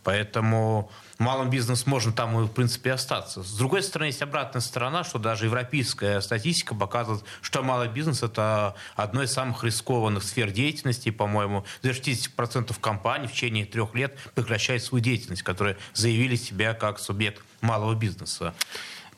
Поэтому 0.03 0.91
малым 1.19 1.49
бизнес 1.49 1.85
можно 1.85 2.11
там, 2.11 2.35
в 2.45 2.51
принципе, 2.51 2.93
остаться. 2.93 3.43
С 3.43 3.55
другой 3.57 3.83
стороны, 3.83 4.07
есть 4.07 4.21
обратная 4.21 4.61
сторона, 4.61 5.03
что 5.03 5.19
даже 5.19 5.45
европейская 5.45 6.21
статистика 6.21 6.73
показывает, 6.73 7.23
что 7.41 7.61
малый 7.61 7.89
бизнес– 7.89 8.23
это 8.23 8.75
одно 8.95 9.21
из 9.21 9.31
самых 9.31 9.63
рискованных 9.63 10.23
сфер 10.23 10.49
деятельности. 10.49 11.11
По-моему, 11.11 11.65
даже 11.83 12.01
60% 12.01 12.75
компаний 12.79 13.27
в 13.27 13.33
течение 13.33 13.65
трех 13.65 13.93
лет 13.93 14.17
прекращают 14.33 14.81
свою 14.81 15.03
деятельность, 15.03 15.43
которые 15.43 15.77
заявили 15.93 16.35
себя 16.35 16.73
как 16.73 16.99
субъект 16.99 17.43
малого 17.61 17.93
бизнеса. 17.93 18.53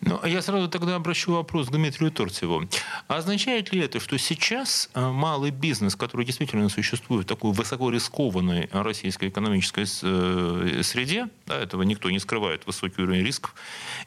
Ну, 0.03 0.19
а 0.21 0.27
я 0.27 0.41
сразу 0.41 0.67
тогда 0.67 0.95
обращу 0.95 1.33
вопрос 1.33 1.67
к 1.67 1.71
Дмитрию 1.71 2.11
Торцеву. 2.11 2.67
Означает 3.07 3.71
ли 3.71 3.81
это, 3.81 3.99
что 3.99 4.17
сейчас 4.17 4.89
э, 4.95 4.99
малый 4.99 5.51
бизнес, 5.51 5.95
который 5.95 6.25
действительно 6.25 6.69
существует 6.69 7.25
в 7.25 7.29
такой 7.29 7.51
высоко 7.51 7.91
рискованной 7.91 8.67
российской 8.71 9.29
экономической 9.29 9.83
э, 9.83 10.81
среде, 10.83 11.27
да, 11.51 11.59
этого 11.59 11.83
никто 11.83 12.09
не 12.09 12.19
скрывает, 12.19 12.65
высокий 12.65 13.01
уровень 13.01 13.23
рисков, 13.25 13.53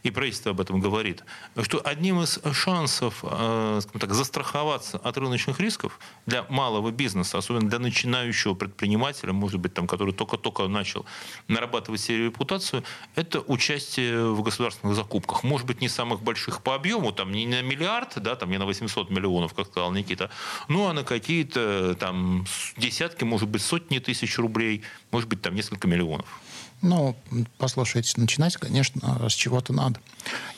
и 0.02 0.10
правительство 0.10 0.52
об 0.52 0.60
этом 0.60 0.80
говорит, 0.80 1.24
что 1.62 1.80
одним 1.84 2.22
из 2.22 2.40
шансов 2.52 3.20
э, 3.22 3.80
так, 3.98 4.14
застраховаться 4.14 4.98
от 4.98 5.18
рыночных 5.18 5.60
рисков 5.60 5.98
для 6.26 6.44
малого 6.48 6.90
бизнеса, 6.90 7.38
особенно 7.38 7.68
для 7.68 7.78
начинающего 7.78 8.54
предпринимателя, 8.54 9.32
может 9.32 9.60
быть, 9.60 9.74
там, 9.74 9.86
который 9.86 10.14
только-только 10.14 10.68
начал 10.68 11.04
нарабатывать 11.48 12.00
себе 12.00 12.26
репутацию, 12.26 12.82
это 13.14 13.40
участие 13.40 14.32
в 14.32 14.42
государственных 14.42 14.96
закупках. 14.96 15.44
Может 15.44 15.66
быть, 15.66 15.80
не 15.80 15.88
самых 15.88 16.22
больших 16.22 16.62
по 16.62 16.74
объему, 16.74 17.12
там 17.12 17.30
не 17.30 17.46
на 17.46 17.62
миллиард, 17.62 18.22
да, 18.22 18.36
там 18.36 18.50
не 18.50 18.58
на 18.58 18.64
800 18.64 19.10
миллионов, 19.10 19.52
как 19.52 19.66
сказал 19.66 19.92
Никита, 19.92 20.30
ну 20.68 20.88
а 20.88 20.92
на 20.92 21.04
какие-то 21.04 21.94
там 22.00 22.46
десятки, 22.78 23.24
может 23.24 23.48
быть, 23.48 23.62
сотни 23.62 23.98
тысяч 23.98 24.38
рублей, 24.38 24.82
может 25.10 25.28
быть, 25.28 25.42
там 25.42 25.54
несколько 25.54 25.86
миллионов. 25.86 26.26
Ну, 26.82 27.16
послушайте, 27.58 28.12
начинать, 28.20 28.56
конечно, 28.56 29.28
с 29.28 29.32
чего-то 29.32 29.72
надо. 29.72 30.00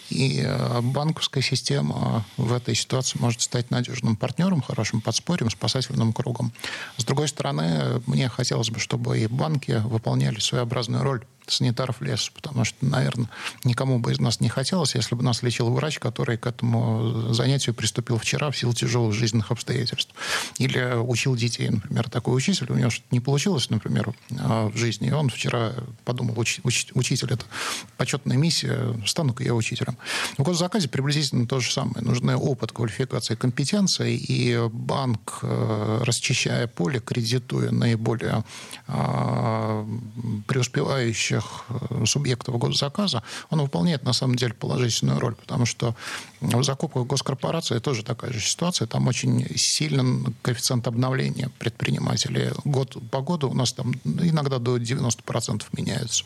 И 0.08 0.40
э, 0.44 0.80
банковская 0.82 1.42
система 1.42 2.24
в 2.36 2.52
этой 2.52 2.74
ситуации 2.74 3.18
может 3.18 3.42
стать 3.42 3.70
надежным 3.70 4.16
партнером, 4.16 4.62
хорошим 4.62 5.00
подспорьем, 5.00 5.50
спасательным 5.50 6.12
кругом. 6.12 6.52
С 6.96 7.04
другой 7.04 7.28
стороны, 7.28 8.00
мне 8.06 8.28
хотелось 8.28 8.70
бы, 8.70 8.78
чтобы 8.78 9.18
и 9.18 9.26
банки 9.26 9.82
выполняли 9.84 10.38
своеобразную 10.38 11.02
роль 11.02 11.24
санитаров 11.46 12.00
леса, 12.00 12.30
потому 12.34 12.64
что, 12.64 12.84
наверное, 12.84 13.28
никому 13.64 13.98
бы 13.98 14.12
из 14.12 14.18
нас 14.18 14.40
не 14.40 14.48
хотелось, 14.48 14.94
если 14.94 15.14
бы 15.14 15.22
нас 15.22 15.42
лечил 15.42 15.72
врач, 15.72 15.98
который 15.98 16.36
к 16.36 16.46
этому 16.46 17.32
занятию 17.32 17.74
приступил 17.74 18.18
вчера 18.18 18.50
в 18.50 18.56
силу 18.56 18.72
тяжелых 18.72 19.14
жизненных 19.14 19.50
обстоятельств. 19.50 20.14
Или 20.58 20.96
учил 20.96 21.36
детей, 21.36 21.70
например, 21.70 22.08
такой 22.10 22.36
учитель, 22.36 22.66
у 22.70 22.74
него 22.74 22.90
что-то 22.90 23.08
не 23.10 23.20
получилось, 23.20 23.70
например, 23.70 24.14
а, 24.38 24.68
в 24.68 24.76
жизни, 24.76 25.08
и 25.08 25.12
он 25.12 25.28
вчера 25.28 25.72
подумал, 26.04 26.38
уч, 26.38 26.60
уч, 26.64 26.86
учитель, 26.94 27.32
это 27.32 27.44
почетная 27.96 28.36
миссия, 28.36 28.94
стану-ка 29.06 29.44
я 29.44 29.54
учителем. 29.54 29.96
В 30.38 30.42
госзаказе 30.42 30.88
приблизительно 30.88 31.46
то 31.46 31.60
же 31.60 31.70
самое. 31.72 32.04
Нужны 32.04 32.36
опыт, 32.36 32.72
квалификация, 32.72 33.36
компетенция, 33.36 34.08
и 34.08 34.68
банк, 34.68 35.40
э, 35.42 36.02
расчищая 36.04 36.66
поле, 36.66 37.00
кредитуя 37.00 37.70
наиболее 37.70 38.44
а, 38.86 39.86
действующих 41.36 41.64
э, 41.68 42.04
субъектов 42.06 42.58
госзаказа, 42.58 43.22
он 43.50 43.60
выполняет 43.60 44.04
на 44.04 44.12
самом 44.12 44.36
деле 44.36 44.54
положительную 44.54 45.18
роль, 45.20 45.34
потому 45.34 45.66
что 45.66 45.94
в 46.40 46.62
закупках 46.62 47.06
госкорпорации 47.06 47.78
тоже 47.78 48.02
такая 48.04 48.32
же 48.32 48.40
ситуация. 48.40 48.86
Там 48.86 49.06
очень 49.06 49.46
сильный 49.56 50.34
коэффициент 50.42 50.86
обновления 50.86 51.50
предпринимателей. 51.58 52.50
Год 52.64 52.96
по 53.10 53.20
году 53.20 53.50
у 53.50 53.54
нас 53.54 53.72
там 53.72 53.94
иногда 54.04 54.58
до 54.58 54.76
90% 54.76 55.62
меняются. 55.72 56.24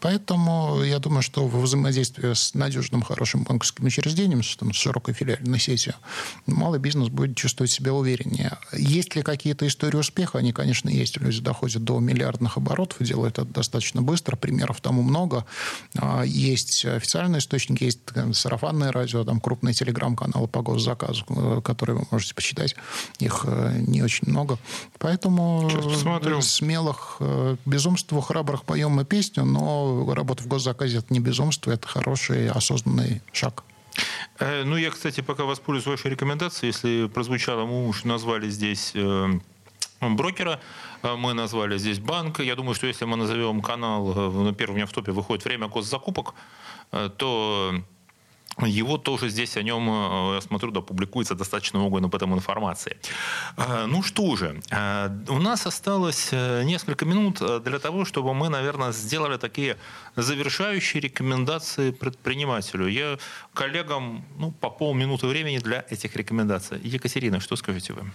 Поэтому 0.00 0.82
я 0.82 0.98
думаю, 0.98 1.22
что 1.22 1.46
во 1.46 1.60
взаимодействии 1.60 2.32
с 2.32 2.54
надежным, 2.54 3.02
хорошим 3.02 3.44
банковским 3.44 3.86
учреждением, 3.86 4.42
с, 4.42 4.56
там, 4.56 4.72
с 4.72 4.76
широкой 4.76 5.14
филиальной 5.14 5.58
сетью, 5.58 5.94
малый 6.46 6.80
бизнес 6.80 7.08
будет 7.08 7.36
чувствовать 7.36 7.70
себя 7.70 7.92
увереннее. 7.92 8.58
Есть 8.72 9.16
ли 9.16 9.22
какие-то 9.22 9.66
истории 9.66 9.96
успеха? 9.96 10.38
Они, 10.38 10.52
конечно, 10.52 10.88
есть. 10.88 11.18
Люди 11.18 11.40
доходят 11.40 11.84
до 11.84 11.98
миллиардных 12.00 12.56
оборотов, 12.56 13.02
делают 13.06 13.38
это 13.38 13.44
достаточно 13.44 14.02
быстро. 14.02 14.36
Примеров 14.50 14.80
тому 14.80 15.02
много. 15.02 15.44
А, 15.96 16.24
есть 16.24 16.84
официальные 16.84 17.38
источники, 17.38 17.84
есть 17.84 18.00
сарафанное 18.32 18.90
радио, 18.90 19.22
там 19.22 19.40
крупные 19.40 19.74
телеграм-каналы 19.74 20.48
по 20.48 20.60
госзаказу, 20.60 21.24
э, 21.28 21.60
которые 21.62 21.98
вы 21.98 22.06
можете 22.10 22.34
почитать. 22.34 22.74
Их 23.20 23.44
э, 23.46 23.76
не 23.86 24.02
очень 24.02 24.28
много. 24.28 24.58
Поэтому 24.98 25.70
смелых 26.42 27.18
э, 27.20 27.56
безумству 27.64 28.20
храбрых 28.20 28.64
поем 28.64 28.90
мы 28.90 29.04
песню, 29.04 29.44
но 29.44 30.12
работа 30.12 30.42
в 30.42 30.48
госзаказе– 30.48 30.98
это 30.98 31.14
не 31.14 31.20
безумство, 31.20 31.70
это 31.70 31.86
хороший 31.86 32.50
осознанный 32.50 33.22
шаг. 33.30 33.62
Ну, 34.40 34.76
я, 34.76 34.90
кстати, 34.90 35.20
пока 35.20 35.44
воспользуюсь 35.44 35.86
вашей 35.86 36.10
рекомендацией. 36.10 36.72
Если 36.72 37.06
прозвучало, 37.06 37.66
мы 37.66 37.86
уж 37.86 38.02
назвали 38.02 38.48
здесь 38.50 38.94
брокера, 40.00 40.60
мы 41.02 41.34
назвали 41.34 41.78
здесь 41.78 41.98
банк. 41.98 42.40
Я 42.40 42.56
думаю, 42.56 42.74
что 42.74 42.86
если 42.86 43.04
мы 43.04 43.16
назовем 43.16 43.60
канал, 43.60 44.12
ну, 44.14 44.52
первый 44.54 44.72
у 44.72 44.76
меня 44.76 44.86
в 44.86 44.92
топе 44.92 45.12
выходит 45.12 45.44
«Время 45.44 45.68
госзакупок», 45.68 46.34
то 46.90 47.74
его 48.58 48.98
тоже 48.98 49.28
здесь 49.28 49.56
о 49.56 49.62
нем, 49.62 49.88
э, 49.88 50.34
я 50.34 50.40
смотрю, 50.40 50.70
да, 50.70 50.80
публикуется 50.80 51.34
достаточно 51.34 51.78
много 51.78 51.98
об 51.98 52.14
этом 52.14 52.34
информации. 52.34 52.96
Э, 53.56 53.86
ну 53.86 54.02
что 54.02 54.36
же, 54.36 54.60
э, 54.70 55.10
у 55.28 55.38
нас 55.38 55.66
осталось 55.66 56.32
несколько 56.32 57.04
минут 57.04 57.42
для 57.64 57.78
того, 57.78 58.04
чтобы 58.04 58.34
мы, 58.34 58.48
наверное, 58.48 58.92
сделали 58.92 59.38
такие 59.38 59.76
завершающие 60.16 61.00
рекомендации 61.00 61.90
предпринимателю. 61.90 62.86
Я 62.86 63.18
коллегам 63.54 64.24
ну, 64.38 64.50
по 64.50 64.70
полминуты 64.70 65.26
времени 65.26 65.58
для 65.58 65.84
этих 65.90 66.16
рекомендаций. 66.16 66.78
Екатерина, 66.82 67.40
что 67.40 67.56
скажете 67.56 67.92
вы? 67.92 68.12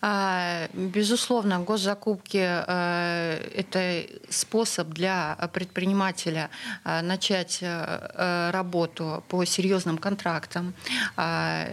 А, 0.00 0.68
безусловно, 0.74 1.60
госзакупки– 1.60 2.36
это 2.36 4.06
способ 4.28 4.88
для 4.88 5.36
предпринимателя 5.52 6.50
начать 6.84 7.62
работу 7.62 9.24
по 9.28 9.44
серьезным 9.44 9.77
серьезным 9.78 9.98
контрактам. 9.98 10.74
А, 11.16 11.66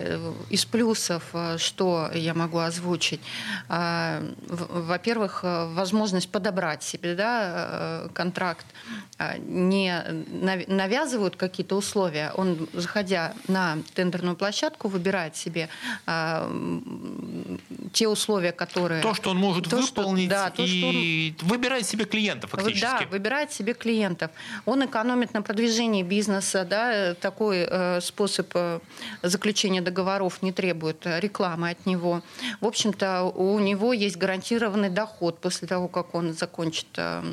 из 0.49 0.65
плюсов, 0.65 1.23
э, 1.33 1.57
что 1.57 2.09
я 2.13 2.33
могу 2.33 2.59
озвучить? 2.59 3.21
А, 3.69 4.21
во-первых, 4.47 5.41
э, 5.43 5.73
возможность 5.73 6.29
подобрать 6.29 6.83
себе 6.83 7.15
да, 7.15 8.05
э, 8.05 8.09
контракт. 8.13 8.65
А, 9.17 9.37
не 9.37 10.03
навязывают 10.67 11.35
какие-то 11.35 11.75
условия. 11.75 12.31
Он, 12.35 12.67
заходя 12.73 13.33
на 13.47 13.77
тендерную 13.95 14.35
площадку, 14.35 14.87
выбирает 14.87 15.35
себе 15.35 15.69
те 17.93 18.07
условия, 18.07 18.51
которые... 18.51 19.01
То, 19.01 19.13
что 19.13 19.31
он 19.31 19.37
может 19.37 19.69
то, 19.69 19.77
выполнить, 19.77 20.29
что, 20.29 20.35
да, 20.35 20.49
то, 20.49 20.63
и 20.63 21.31
что 21.31 21.45
он... 21.45 21.49
выбирает 21.49 21.85
себе 21.85 22.05
клиентов 22.05 22.51
фактически. 22.51 22.81
Да, 22.81 22.99
выбирает 23.09 23.51
себе 23.51 23.73
клиентов. 23.73 24.31
Он 24.65 24.85
экономит 24.85 25.33
на 25.33 25.41
продвижении 25.41 26.03
бизнеса, 26.03 26.65
да, 26.69 27.13
такой 27.15 27.65
способ 28.01 28.51
э, 28.53 28.79
заключения 29.23 29.81
договоров 29.81 30.41
не 30.41 30.51
требует 30.51 31.05
рекламы 31.05 31.69
от 31.71 31.85
него. 31.85 32.21
В 32.61 32.65
общем-то, 32.65 33.23
у 33.23 33.59
него 33.59 33.93
есть 33.93 34.17
гарантированный 34.17 34.89
доход 34.89 35.39
после 35.39 35.67
того, 35.67 35.87
как 35.87 36.15
он 36.15 36.33
закончит 36.33 36.87
э, 36.97 37.23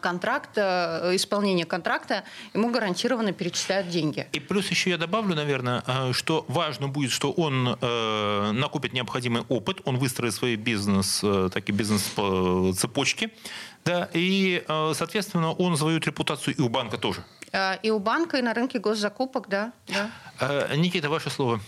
контракт, 0.00 0.50
э, 0.56 1.14
исполнение 1.14 1.64
контракта, 1.64 2.24
ему 2.54 2.70
гарантированно 2.70 3.32
перечисляют 3.32 3.88
деньги. 3.88 4.26
И 4.32 4.40
плюс 4.40 4.68
еще 4.70 4.90
я 4.90 4.98
добавлю, 4.98 5.34
наверное, 5.34 5.82
что 6.12 6.44
важно 6.48 6.88
будет, 6.88 7.10
что 7.10 7.32
он 7.32 7.76
э, 7.80 8.50
накопит 8.52 8.92
необходимый 8.92 9.42
опыт, 9.48 9.80
он 9.84 9.98
выстроит 9.98 10.34
свой 10.34 10.56
бизнес, 10.56 11.20
э, 11.22 11.50
такие 11.52 11.74
бизнес-цепочки, 11.74 13.30
да, 13.84 14.08
и, 14.12 14.64
э, 14.66 14.92
соответственно, 14.94 15.52
он 15.52 15.76
завоюет 15.76 16.06
репутацию 16.06 16.56
и 16.56 16.60
у 16.60 16.68
банка 16.68 16.98
тоже. 16.98 17.24
Э, 17.52 17.76
и 17.82 17.90
у 17.90 17.98
банка, 17.98 18.38
и 18.38 18.42
на 18.42 18.54
рынке 18.54 18.78
госзакупок, 18.78 19.48
да. 19.48 19.72
да. 19.88 20.10
Э, 20.40 20.74
Никита, 20.76 21.08
ваше 21.08 21.30
слово. 21.30 21.60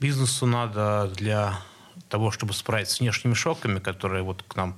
Бизнесу 0.00 0.46
надо 0.46 1.10
для 1.16 1.58
того, 2.08 2.30
чтобы 2.30 2.52
справиться 2.52 2.96
с 2.96 3.00
внешними 3.00 3.34
шоками, 3.34 3.78
которые 3.78 4.22
вот 4.22 4.42
к 4.46 4.56
нам 4.56 4.76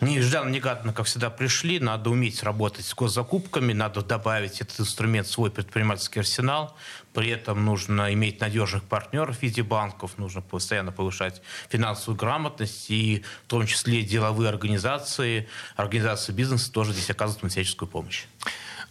неожиданно-негаданно, 0.00 0.92
как 0.92 1.06
всегда, 1.06 1.30
пришли. 1.30 1.80
Надо 1.80 2.10
уметь 2.10 2.42
работать 2.42 2.84
с 2.84 2.94
госзакупками, 2.94 3.72
надо 3.72 4.02
добавить 4.02 4.60
этот 4.60 4.80
инструмент 4.80 5.26
в 5.26 5.30
свой 5.30 5.50
предпринимательский 5.50 6.20
арсенал. 6.20 6.76
При 7.12 7.30
этом 7.30 7.64
нужно 7.64 8.12
иметь 8.12 8.40
надежных 8.40 8.84
партнеров 8.84 9.38
в 9.38 9.42
виде 9.42 9.62
банков, 9.62 10.18
нужно 10.18 10.42
постоянно 10.42 10.92
повышать 10.92 11.42
финансовую 11.68 12.18
грамотность, 12.18 12.90
и 12.90 13.24
в 13.44 13.48
том 13.48 13.66
числе 13.66 14.02
деловые 14.02 14.48
организации, 14.48 15.48
организации 15.76 16.32
бизнеса 16.32 16.72
тоже 16.72 16.92
здесь 16.92 17.10
оказывают 17.10 17.42
материальскую 17.42 17.88
помощь. 17.88 18.24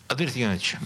Андрей 0.08 0.30
Геннадьевич. 0.30 0.78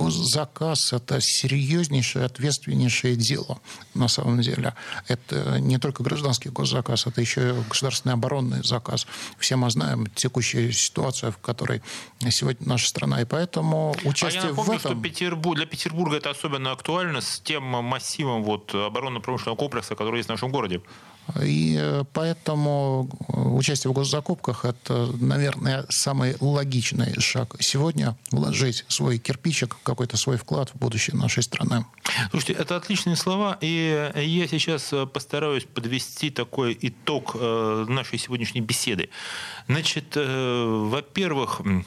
Госзаказ– 0.00 0.92
это 0.94 1.20
серьезнейшее, 1.20 2.24
ответственнейшее 2.24 3.16
дело 3.16 3.60
на 3.94 4.08
самом 4.08 4.40
деле. 4.40 4.74
Это 5.08 5.60
не 5.60 5.78
только 5.78 6.02
гражданский 6.02 6.48
госзаказ, 6.48 7.06
это 7.06 7.20
еще 7.20 7.50
и 7.50 7.68
государственный 7.68 8.14
оборонный 8.14 8.64
заказ. 8.64 9.06
Все 9.38 9.56
мы 9.56 9.70
знаем 9.70 10.06
текущую 10.14 10.72
ситуацию, 10.72 11.32
в 11.32 11.38
которой 11.38 11.82
сегодня 12.30 12.66
наша 12.66 12.88
страна, 12.88 13.20
и 13.20 13.26
поэтому 13.26 13.94
участие 14.04 14.42
а 14.42 14.44
я 14.46 14.50
напомню, 14.50 14.72
в 14.72 14.76
этом... 14.76 14.92
что 14.92 15.02
Петербург, 15.02 15.56
для 15.56 15.66
Петербурга 15.66 16.16
это 16.16 16.30
особенно 16.30 16.72
актуально 16.72 17.20
с 17.20 17.38
тем 17.40 17.62
массивом 17.62 18.42
вот, 18.42 18.74
оборонно-промышленного 18.74 19.56
комплекса, 19.56 19.94
который 19.96 20.18
есть 20.18 20.28
в 20.28 20.32
нашем 20.32 20.50
городе. 20.50 20.80
И 21.42 21.76
э, 21.78 22.04
поэтому 22.12 23.08
э, 23.28 23.40
участие 23.40 23.90
в 23.90 23.94
госзакупках– 23.94 24.64
это, 24.64 25.10
наверное, 25.20 25.86
самый 25.88 26.36
логичный 26.40 27.18
шаг 27.20 27.56
сегодня– 27.60 28.16
вложить 28.30 28.84
свой 28.88 29.18
кирпичик, 29.18 29.76
какой-то 29.90 30.16
свой 30.16 30.36
вклад 30.36 30.70
в 30.70 30.78
будущее 30.78 31.16
нашей 31.16 31.42
страны. 31.42 31.84
Слушайте, 32.30 32.54
это 32.54 32.76
отличные 32.76 33.16
слова, 33.16 33.58
и 33.60 34.12
я 34.16 34.48
сейчас 34.48 34.92
э, 34.92 35.06
постараюсь 35.06 35.64
подвести 35.64 36.30
такой 36.30 36.76
итог 36.80 37.34
нашей 37.34 38.18
сегодняшней 38.18 38.60
беседы. 38.60 39.10
Значит, 39.68 40.16
во-первых, 40.16 41.60
Э, 41.60 41.82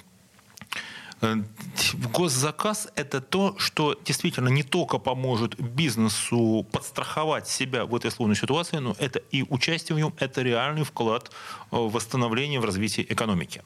госзаказ– 2.14 2.88
это 2.96 3.22
то, 3.22 3.56
что 3.58 4.00
действительно 4.06 4.50
не 4.50 4.64
только 4.64 4.98
поможет 4.98 5.60
бизнесу 5.60 6.66
подстраховать 6.72 7.48
себя 7.48 7.86
в 7.86 7.96
этой 7.96 8.12
сложной 8.12 8.36
ситуации, 8.36 8.78
но 8.78 8.96
это 9.00 9.20
и 9.32 9.44
участие 9.44 9.96
в 9.96 10.00
нем– 10.00 10.14
это 10.20 10.42
реальный 10.42 10.84
вклад 10.84 11.32
в 11.72 11.92
восстановление, 11.92 12.60
в 12.60 12.66
развитие 12.66 13.12
экономики. 13.12 13.62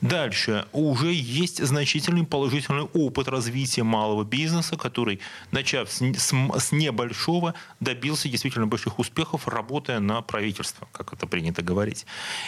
Дальше. 0.00 0.66
Уже 0.72 1.12
есть 1.12 1.64
значительный 1.64 2.24
положительный 2.24 2.84
опыт 2.94 3.28
развития 3.28 3.82
малого 3.82 4.24
бизнеса, 4.24 4.76
который, 4.76 5.20
начав 5.50 5.90
с, 5.90 6.00
с, 6.00 6.72
небольшого, 6.72 7.54
добился 7.80 8.28
действительно 8.28 8.66
больших 8.66 8.98
успехов, 8.98 9.48
работая 9.48 10.00
на 10.00 10.22
правительство, 10.22 10.88
как 10.92 11.12
это 11.12 11.26
принято 11.26 11.62
говорить. 11.62 12.06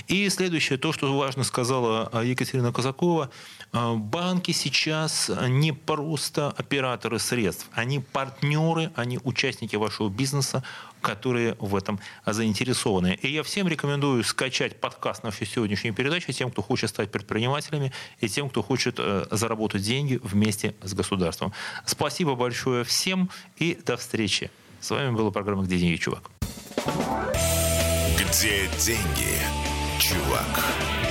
И 0.08 0.28
следующее, 0.28 0.78
то, 0.78 0.92
что 0.92 1.16
важно 1.16 1.44
сказала 1.44 2.08
а, 2.12 2.22
Екатерина 2.22 2.72
Казакова, 2.72 3.30
а, 3.72 3.94
банки 4.40 4.52
сейчас 4.52 5.30
не 5.48 5.72
просто 5.72 6.48
операторы 6.56 7.18
средств, 7.18 7.68
они 7.74 8.00
партнеры, 8.00 8.90
они 8.96 9.18
участники 9.22 9.76
вашего 9.76 10.08
бизнеса, 10.08 10.64
которые 11.02 11.56
в 11.58 11.76
этом 11.76 12.00
заинтересованы. 12.24 13.18
И 13.20 13.30
я 13.30 13.42
всем 13.42 13.68
рекомендую 13.68 14.24
скачать 14.24 14.80
подкаст 14.80 15.24
нашей 15.24 15.46
сегодняшней 15.46 15.90
передачи 15.90 16.32
тем, 16.32 16.50
кто 16.50 16.62
хочет 16.62 16.88
стать 16.88 17.10
предпринимателями 17.12 17.92
и 18.20 18.30
тем, 18.30 18.48
кто 18.48 18.62
хочет 18.62 18.94
э, 18.98 19.26
заработать 19.30 19.82
деньги 19.82 20.18
вместе 20.22 20.74
с 20.82 20.94
государством. 20.94 21.52
Спасибо 21.84 22.34
большое 22.34 22.84
всем 22.84 23.28
и 23.58 23.78
до 23.84 23.98
встречи. 23.98 24.50
С 24.80 24.88
вами 24.90 25.14
была 25.14 25.30
программа 25.30 25.64
«Где 25.64 25.76
деньги, 25.76 25.96
чувак?» 25.96 26.30
Где 28.16 28.70
деньги, 28.78 29.36
чувак? 29.98 31.09